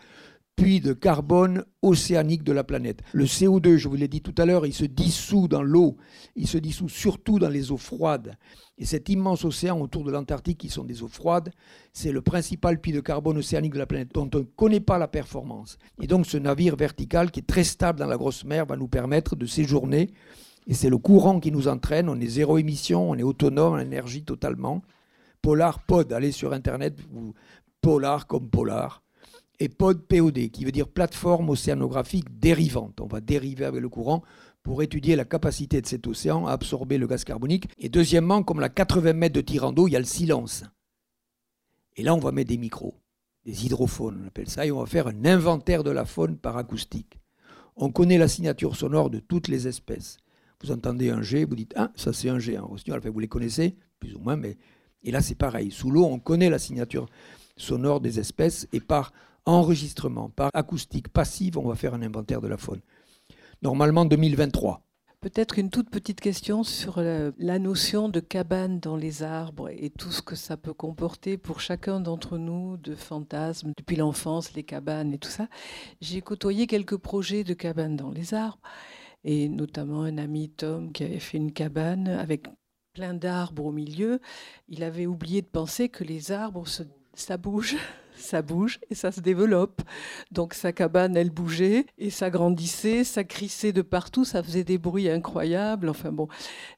puits 0.59 0.81
de 0.81 0.93
carbone 0.93 1.65
océanique 1.83 2.43
de 2.43 2.53
la 2.53 2.65
planète. 2.65 3.03
Le 3.13 3.27
CO2, 3.27 3.77
je 3.77 3.87
vous 3.87 3.95
l'ai 3.95 4.09
dit 4.09 4.23
tout 4.23 4.35
à 4.37 4.45
l'heure, 4.45 4.67
il 4.67 4.75
se 4.75 4.85
dissout 4.85 5.47
dans 5.47 5.63
l'eau, 5.63 5.97
il 6.35 6.49
se 6.49 6.59
dissout 6.59 6.89
surtout 6.89 7.39
dans 7.39 7.49
les 7.49 7.71
eaux 7.71 7.77
froides. 7.77 8.37
Et 8.77 8.85
cet 8.85 9.09
immense 9.09 9.45
océan 9.45 9.81
autour 9.81 10.03
de 10.03 10.11
l'Antarctique, 10.11 10.59
qui 10.59 10.69
sont 10.69 10.83
des 10.83 11.05
eaux 11.05 11.09
froides, 11.09 11.51
c'est 11.93 12.11
le 12.11 12.23
principal 12.23 12.81
puits 12.81 12.93
de 12.93 13.01
carbone 13.01 13.39
océanique 13.39 13.75
de 13.75 13.79
la 13.79 13.87
planète, 13.87 14.13
dont 14.13 14.29
on 14.35 14.39
ne 14.39 14.43
connaît 14.43 14.81
pas 14.81 14.99
la 14.99 15.07
performance. 15.07 15.79
Et 16.03 16.09
donc 16.09 16.27
ce 16.27 16.37
navire 16.37 16.75
vertical, 16.75 17.31
qui 17.31 17.39
est 17.39 17.47
très 17.47 17.65
stable 17.65 18.01
dans 18.01 18.07
la 18.07 18.17
grosse 18.17 18.45
mer, 18.45 18.67
va 18.67 18.77
nous 18.77 18.89
permettre 18.89 19.37
de 19.37 19.47
séjourner. 19.47 20.11
Et 20.67 20.75
c'est 20.75 20.91
le 20.91 20.99
courant 20.99 21.39
qui 21.39 21.53
nous 21.53 21.69
entraîne, 21.69 22.09
on 22.09 22.21
est 22.21 22.27
zéro 22.27 22.59
émission, 22.59 23.09
on 23.11 23.15
est 23.15 23.23
autonome 23.23 23.75
en 23.75 23.79
énergie 23.79 24.25
totalement. 24.25 24.83
Polar 25.41 25.79
Pod, 25.85 26.13
allez 26.13 26.33
sur 26.33 26.53
Internet, 26.53 26.99
Polar 27.81 28.27
comme 28.27 28.51
Polar 28.51 29.05
et 29.61 29.69
POD, 29.69 30.07
POD, 30.07 30.51
qui 30.51 30.65
veut 30.65 30.73
dire 30.73 30.89
plateforme 30.89 31.51
océanographique 31.51 32.39
dérivante. 32.39 33.01
On 33.01 33.07
va 33.07 33.21
dériver 33.21 33.65
avec 33.65 33.81
le 33.81 33.89
courant 33.89 34.23
pour 34.63 34.83
étudier 34.83 35.17
la 35.17 35.25
capacité 35.25 35.81
de 35.81 35.87
cet 35.87 36.07
océan 36.07 36.47
à 36.47 36.53
absorber 36.53 36.99
le 36.99 37.07
gaz 37.07 37.25
carbonique. 37.25 37.69
Et 37.79 37.89
deuxièmement, 37.89 38.43
comme 38.43 38.61
la 38.61 38.69
80 38.69 39.13
mètres 39.15 39.35
de 39.35 39.41
tirant 39.41 39.73
d'eau, 39.73 39.89
il 39.89 39.93
y 39.93 39.97
a 39.97 40.01
le 40.01 40.05
silence. 40.05 40.65
Et 41.97 42.03
là, 42.03 42.15
on 42.15 42.21
va 42.21 42.31
mettre 42.31 42.51
des 42.51 42.59
micros, 42.59 42.95
des 43.45 43.67
hydrophones, 43.67 44.21
on 44.23 44.27
appelle 44.29 44.49
ça, 44.49 44.65
et 44.65 44.71
on 44.71 44.81
va 44.81 44.87
faire 44.87 45.09
un 45.09 45.25
inventaire 45.25 45.83
de 45.83 45.91
la 45.91 46.05
faune 46.05 46.37
par 46.37 46.57
acoustique. 46.57 47.19
On 47.77 47.91
connaît 47.91 48.19
la 48.19 48.29
signature 48.29 48.77
sonore 48.77 49.11
de 49.11 49.19
toutes 49.19 49.49
les 49.49 49.67
espèces. 49.67 50.19
Vous 50.63 50.71
entendez 50.71 51.11
un 51.11 51.23
G, 51.23 51.45
vous 51.45 51.57
dites 51.57 51.75
Ah, 51.77 51.93
ça 51.95 52.13
c'est 52.13 52.29
un 52.29 52.39
G 52.39 52.59
en 52.59 52.73
enfin, 52.73 53.11
vous 53.11 53.21
les 53.21 53.29
connaissez, 53.29 53.77
plus 53.99 54.15
ou 54.15 54.21
moins, 54.21 54.37
mais. 54.37 54.57
Et 55.05 55.13
là, 55.13 55.21
c'est 55.21 55.37
pareil. 55.37 55.71
Sous 55.71 55.93
l'eau, 55.93 56.05
on 56.05 56.19
connaît 56.19 56.51
la 56.51 56.59
signature 56.59 57.07
sonore 57.57 58.01
des 58.01 58.19
espèces, 58.19 58.67
et 58.73 58.81
par 58.81 59.13
enregistrement, 59.49 60.29
par 60.29 60.51
acoustique 60.53 61.09
passive, 61.09 61.59
on 61.59 61.67
va 61.67 61.75
faire 61.75 61.95
un 61.95 62.03
inventaire 62.03 62.41
de 62.41 62.49
la 62.49 62.59
faune. 62.59 62.81
Normalement 63.63 64.05
2023. 64.05 64.83
Peut-être 65.21 65.59
une 65.59 65.71
toute 65.71 65.91
petite 65.91 66.21
question 66.21 66.63
sur 66.63 67.01
la, 67.01 67.59
notion 67.59 68.09
de 68.09 68.21
cabane 68.21 68.79
dans 68.79 68.95
les 68.95 69.25
arbres 69.25 69.69
et 69.69 69.91
tout 69.91 70.13
ce 70.13 70.23
que 70.23 70.37
ça 70.37 70.57
peut 70.57 70.75
comporter 70.75 71.37
pour 71.37 71.61
chacun 71.61 71.99
d'entre 71.99 72.39
nous 72.39 72.77
de 72.77 72.95
fantasmes 72.95 73.73
depuis 73.77 73.97
l'enfance, 73.97 74.55
les 74.55 74.63
cabanes 74.63 75.13
et 75.13 75.19
tout 75.19 75.31
ça. 75.31 75.49
J'ai 76.01 76.21
côtoyé 76.21 76.69
quelques 76.69 76.99
projets 76.99 77.43
de 77.43 77.55
cabanes 77.55 77.97
dans 77.97 78.11
les 78.11 78.33
arbres 78.33 78.63
et 79.25 79.49
notamment 79.49 80.03
un 80.03 80.19
ami 80.19 80.51
Tom 80.51 80.93
qui 80.93 81.03
avait 81.03 81.19
fait 81.19 81.39
une 81.39 81.53
cabane 81.53 82.07
avec 82.07 82.47
plein 82.93 83.15
d'arbres 83.15 83.65
au 83.65 83.73
milieu. 83.73 84.21
Il 84.69 84.85
avait 84.85 85.07
oublié 85.07 85.43
de 85.43 85.49
penser 85.49 85.89
que 85.89 86.05
les 86.05 86.31
arbres, 86.31 86.65
ça 87.15 87.37
bouge 87.39 87.77
ça 88.19 88.43
bouge 88.43 88.81
et 88.91 88.95
ça 88.95 89.13
se 89.13 89.21
développe. 89.21 89.83
Donc 90.31 90.55
sa 90.55 90.73
cabane, 90.73 91.17
elle 91.17 91.31
bougeait 91.31 91.87
et 91.99 92.11
ça 92.11 92.31
grandissait, 92.31 93.05
ça 93.05 93.25
crissait 93.25 93.73
de 93.73 93.83
partout, 93.83 94.25
ça 94.25 94.43
faisait 94.43 94.65
des 94.65 94.79
bruits 94.79 95.09
incroyables. 95.09 95.89
Enfin 95.89 96.13
bon, 96.13 96.29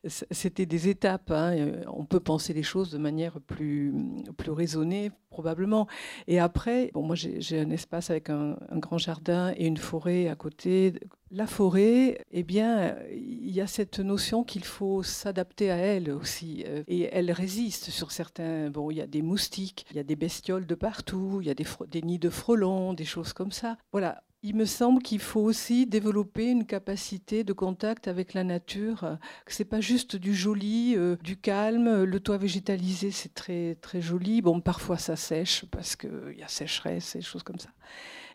c'était 0.06 0.66
des 0.66 0.88
étapes. 0.88 1.30
Hein. 1.30 1.82
On 1.92 2.04
peut 2.04 2.20
penser 2.20 2.52
les 2.52 2.62
choses 2.62 2.90
de 2.90 2.98
manière 2.98 3.40
plus, 3.40 3.94
plus 4.36 4.50
raisonnée, 4.50 5.10
probablement. 5.30 5.86
Et 6.26 6.38
après, 6.38 6.90
bon, 6.94 7.02
moi 7.02 7.16
j'ai 7.16 7.60
un 7.60 7.70
espace 7.70 8.10
avec 8.10 8.30
un, 8.30 8.56
grand 8.72 8.98
jardin 8.98 9.52
et 9.56 9.66
une 9.66 9.76
forêt 9.76 10.28
à 10.28 10.34
côté. 10.34 10.94
La 11.32 11.46
forêt, 11.46 12.24
eh 12.32 12.42
bien, 12.42 12.96
il 13.12 13.50
y 13.50 13.60
a 13.60 13.68
cette 13.68 14.00
notion 14.00 14.42
qu'il 14.42 14.64
faut 14.64 15.04
s'adapter 15.04 15.70
à 15.70 15.76
elle 15.76 16.10
aussi. 16.10 16.64
Euh, 16.66 16.82
et 16.88 17.08
elle 17.12 17.30
résiste 17.30 17.90
sur 17.90 18.10
certains. 18.10 18.68
Bon, 18.68 18.90
il 18.90 18.96
y 18.96 19.00
a 19.00 19.06
des 19.06 19.22
moustiques, 19.22 19.86
il 19.92 19.96
y 19.96 20.00
a 20.00 20.02
des 20.02 20.16
bestioles 20.16 20.66
de 20.66 20.74
partout, 20.74 21.38
il 21.40 21.46
y 21.46 21.50
a 21.50 21.54
des, 21.54 22.02
nids 22.02 22.18
de 22.18 22.30
frelons, 22.30 22.94
des 22.94 23.04
choses 23.04 23.32
comme 23.32 23.52
ça. 23.52 23.78
Voilà, 23.92 24.24
il 24.42 24.56
me 24.56 24.64
semble 24.64 25.02
qu'il 25.02 25.20
faut 25.20 25.42
aussi 25.42 25.86
développer 25.86 26.50
une 26.50 26.66
capacité 26.66 27.44
de 27.44 27.52
contact 27.52 28.08
avec 28.08 28.34
la 28.34 28.42
nature, 28.42 29.16
que 29.46 29.52
c'est 29.52 29.64
pas 29.64 29.80
juste 29.80 30.16
du 30.16 30.34
joli, 30.34 30.94
euh, 30.96 31.14
du 31.22 31.36
calme. 31.36 32.02
Le 32.02 32.18
toit 32.18 32.38
végétalisé, 32.38 33.12
c'est 33.12 33.34
très 33.34 33.76
très 33.80 34.00
joli. 34.00 34.42
Bon, 34.42 34.60
parfois 34.60 34.98
ça 34.98 35.14
sèche 35.14 35.64
parce 35.70 35.94
qu'il 35.94 36.34
y 36.36 36.42
a 36.42 36.48
sécheresse 36.48 37.14
et 37.14 37.18
des 37.18 37.24
choses 37.24 37.44
comme 37.44 37.60
ça 37.60 37.70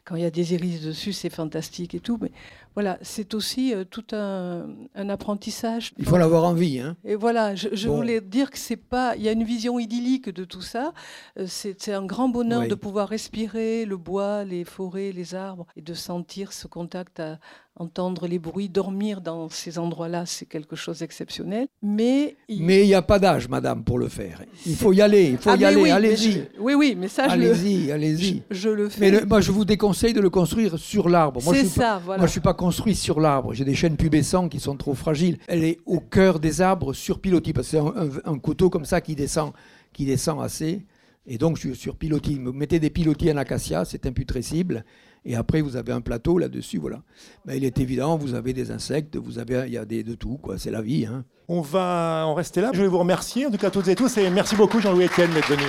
quand 0.06 0.16
il 0.16 0.22
y 0.22 0.26
a 0.26 0.32
des 0.32 0.54
iris 0.54 0.82
dessus, 0.82 1.14
c'est 1.14 1.32
fantastique 1.32 1.96
et 1.96 2.00
tout. 2.00 2.20
Mais 2.22 2.32
voilà, 2.76 3.00
c'est 3.02 3.34
aussi 3.34 3.74
euh, 3.74 3.84
tout 3.84 4.06
un, 4.12 4.68
apprentissage. 4.96 5.94
Il 5.98 6.06
faut 6.06 6.18
l'avoir 6.18 6.44
envie. 6.44 6.80
Hein. 6.80 6.96
Et 7.04 7.16
voilà, 7.16 7.56
je, 7.56 7.88
voulais 7.88 8.22
dire 8.22 8.52
que 8.52 8.58
c'est 8.58 8.76
pas. 8.76 9.16
Il 9.16 9.24
y 9.24 9.30
a 9.30 9.32
une 9.32 9.44
vision 9.44 9.80
idyllique 9.80 10.30
de 10.30 10.46
tout 10.46 10.62
ça. 10.62 10.94
Euh, 11.40 11.46
c'est 11.48 11.90
un 11.90 12.06
grand 12.06 12.30
bonheur 12.30 12.68
de 12.68 12.76
pouvoir 12.76 13.10
respirer 13.10 13.86
le 13.86 13.98
bois, 13.98 14.44
les 14.44 14.64
forêts, 14.64 15.12
les 15.12 15.34
arbres 15.34 15.66
et 15.76 15.82
de 15.82 15.94
sentir 15.96 16.54
ce 16.54 16.68
contact 16.68 17.20
à, 17.20 17.40
entendre 17.78 18.28
les 18.28 18.40
bruits, 18.40 18.70
dormir 18.70 19.20
dans 19.20 19.50
ces 19.50 19.78
endroits-là, 19.78 20.26
c'est 20.26 20.46
quelque 20.46 20.76
chose 20.76 21.00
d'exceptionnel. 21.00 21.68
Mais 21.82 22.38
il 22.48 22.64
mais 22.64 22.86
n'y 22.86 22.94
a 22.94 23.02
pas 23.02 23.20
d'âge, 23.20 23.50
madame, 23.50 23.84
pour 23.84 24.00
le 24.00 24.08
faire. 24.08 24.42
Il 24.66 24.76
faut 24.76 24.94
y 24.94 25.02
aller, 25.02 25.32
il 25.32 25.38
faut 25.38 25.50
ah, 25.50 25.58
y 25.58 25.66
aller, 25.66 25.92
allez-y. 25.92 26.48
Oui, 26.58 26.74
oui, 26.74 26.96
mais 26.98 27.10
ça, 27.10 27.26
allez-y, 27.26 27.92
allez-y. 27.92 28.44
Je, 28.50 28.70
le 28.70 28.88
fais. 28.88 29.12
Mais 29.12 29.26
moi, 29.26 29.42
je 29.42 29.52
vous 29.52 29.66
déconseille 29.66 30.14
de 30.14 30.22
le 30.22 30.30
construire 30.30 30.80
sur 30.80 31.10
l'arbre. 31.10 31.42
C'est 31.42 31.66
ça, 31.66 32.02
voilà. 32.04 32.20
Moi, 32.20 32.28
je 32.28 32.32
suis 32.32 32.42
pas 32.42 32.54
construit 32.54 32.96
sur 32.96 33.20
l'arbre. 33.20 33.54
J'ai 33.54 33.66
des 33.66 33.76
chaînes 33.76 33.98
pubescentes 33.98 34.52
qui 34.52 34.60
sont 34.60 34.78
trop 34.78 34.94
fragiles. 34.94 35.38
Elle 35.48 35.64
est 35.64 35.80
au 35.86 36.00
cœur 36.00 36.40
des 36.40 36.62
arbres, 36.62 36.94
sur 36.94 37.20
pilotis, 37.20 37.52
parce 37.52 37.68
que 37.68 37.72
c'est 37.72 37.80
un, 37.80 38.34
un, 38.34 38.40
couteau 38.40 38.70
comme 38.70 38.86
ça 38.86 39.02
qui 39.02 39.16
descend, 39.16 39.52
qui 39.92 40.06
descend 40.06 40.42
assez. 40.42 40.86
Et 41.28 41.38
donc, 41.38 41.58
je 41.58 41.68
suis 41.68 41.76
sur 41.76 41.98
pilotis. 41.98 42.40
Mettez 42.40 42.80
des 42.80 42.90
pilotis 42.90 43.32
en 43.32 43.38
acacia, 43.38 43.84
c'est 43.84 44.06
imputrescible. 44.06 44.86
Et 45.26 45.36
après, 45.36 45.62
vous 45.62 45.76
avez 45.76 45.92
un 45.92 46.02
plateau 46.02 46.38
là-dessus, 46.38 46.78
voilà. 46.78 47.02
Mais 47.46 47.58
il 47.58 47.66
est 47.66 47.80
évident, 47.80 48.16
vous 48.16 48.36
avez 48.36 48.54
des 48.54 48.70
insectes, 48.70 49.16
vous 49.18 49.40
avez, 49.40 49.64
il 49.66 49.74
y 49.74 49.78
a 49.78 49.86
des, 49.86 50.04
de 50.04 50.14
tout, 50.14 50.38
quoi. 50.38 50.60
C'est 50.60 50.70
la 50.70 50.84
vie. 50.84 51.08
Hein. 51.08 51.26
On 51.48 51.62
va 51.62 52.26
en 52.28 52.36
rester 52.36 52.62
là. 52.62 52.70
Je 52.74 52.82
vais 52.82 52.88
vous 52.88 53.00
remercier, 53.00 53.48
en 53.48 53.52
tout 53.52 53.58
cas 53.58 53.72
toutes 53.72 53.88
et 53.88 53.96
tous, 53.96 54.18
et 54.18 54.30
merci 54.30 54.56
beaucoup 54.56 54.80
Jean-Louis 54.80 55.06
Etienne 55.06 55.32
d'être 55.34 55.50
venu. 55.50 55.64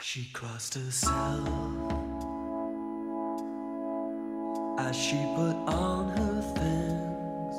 She 0.00 0.32
crossed 0.32 0.76
herself 0.76 1.46
as 4.78 4.92
she 4.92 5.16
put 5.34 5.56
on 5.66 6.08
her 6.16 6.40
things. 6.54 7.56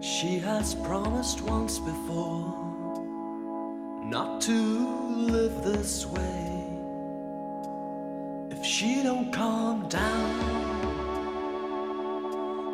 She 0.00 0.38
has 0.40 0.74
promised 0.74 1.40
once 1.40 1.78
before. 1.78 2.65
Not 4.08 4.40
to 4.40 4.52
live 4.52 5.64
this 5.64 6.06
way. 6.06 6.64
If 8.50 8.64
she 8.64 9.02
don't 9.02 9.32
calm 9.32 9.88
down, 9.88 10.76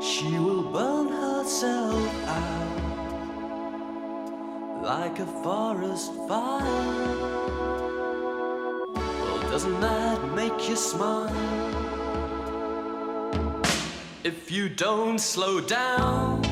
she 0.03 0.39
will 0.39 0.63
burn 0.65 1.09
herself 1.09 2.29
out 2.29 2.53
like 4.83 5.19
a 5.21 5.27
forest 5.43 6.13
fire. 6.29 7.09
Well, 8.95 9.41
doesn't 9.51 9.81
that 9.81 10.35
make 10.35 10.69
you 10.69 10.77
smile? 10.77 11.33
If 14.23 14.51
you 14.51 14.69
don't 14.69 15.19
slow 15.19 15.63
down. 15.63 16.52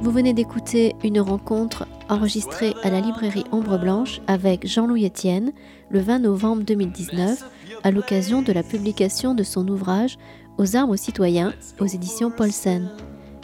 Vous 0.00 0.12
venez 0.12 0.32
d'écouter 0.32 0.94
une 1.02 1.20
rencontre 1.20 1.86
enregistrée 2.08 2.74
à 2.82 2.90
la 2.90 3.00
librairie 3.00 3.44
Ombre 3.50 3.78
Blanche 3.78 4.20
avec 4.26 4.66
Jean-Louis 4.66 5.06
Etienne 5.06 5.52
le 5.90 6.00
20 6.00 6.20
novembre 6.20 6.62
2019 6.62 7.44
à 7.82 7.90
l'occasion 7.90 8.42
de 8.42 8.52
la 8.52 8.62
publication 8.62 9.34
de 9.34 9.42
son 9.42 9.66
ouvrage 9.68 10.16
Aux 10.56 10.76
arbres 10.76 10.96
citoyens 10.96 11.52
aux 11.80 11.86
éditions 11.86 12.30
Paulsen. 12.30 12.90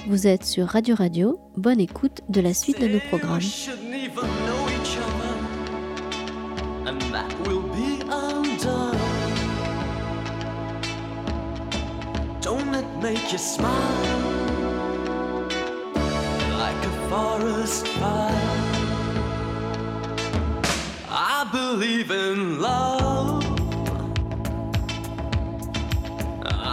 Vous 0.08 0.26
êtes 0.26 0.44
sur 0.44 0.66
Radio 0.66 0.94
Radio, 0.94 1.38
bonne 1.56 1.80
écoute 1.80 2.20
de 2.28 2.40
la 2.40 2.54
suite 2.54 2.80
de 2.80 2.88
nos 2.88 3.00
programmes. 3.00 3.40
Forest 17.14 17.86
fire. 18.00 18.60
I 21.08 21.48
believe 21.58 22.10
in 22.10 22.60
love. 22.60 23.44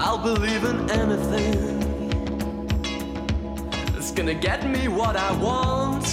I'll 0.04 0.22
believe 0.32 0.64
in 0.72 0.80
anything. 1.02 1.60
It's 3.98 4.12
gonna 4.18 4.40
get 4.50 4.60
me 4.76 4.84
what 5.00 5.16
I 5.16 5.32
want. 5.48 6.08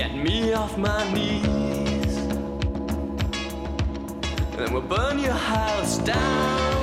Get 0.00 0.12
me 0.26 0.54
off 0.54 0.76
my 0.76 1.02
knees. 1.14 2.14
And 4.50 4.58
then 4.58 4.68
we'll 4.72 4.88
burn 4.96 5.16
your 5.20 5.40
house 5.54 5.98
down. 5.98 6.73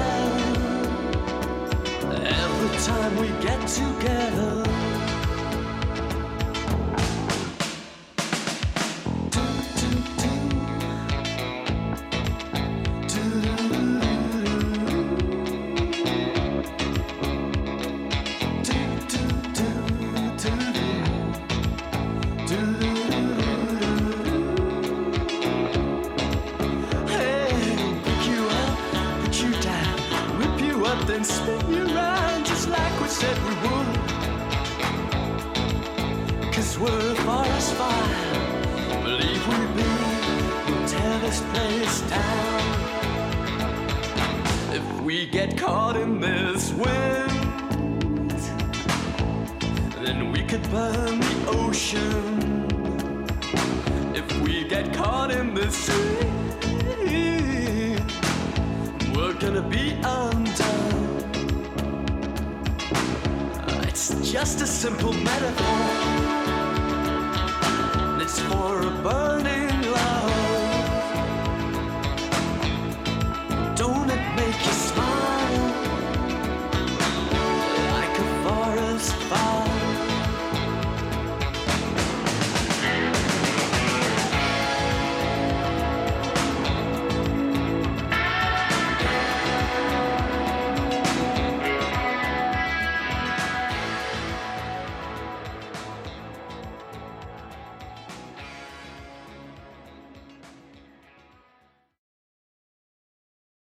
Every 2.11 2.73
time 2.89 3.13
we 3.17 3.27
get 3.41 3.59
together. 3.67 4.78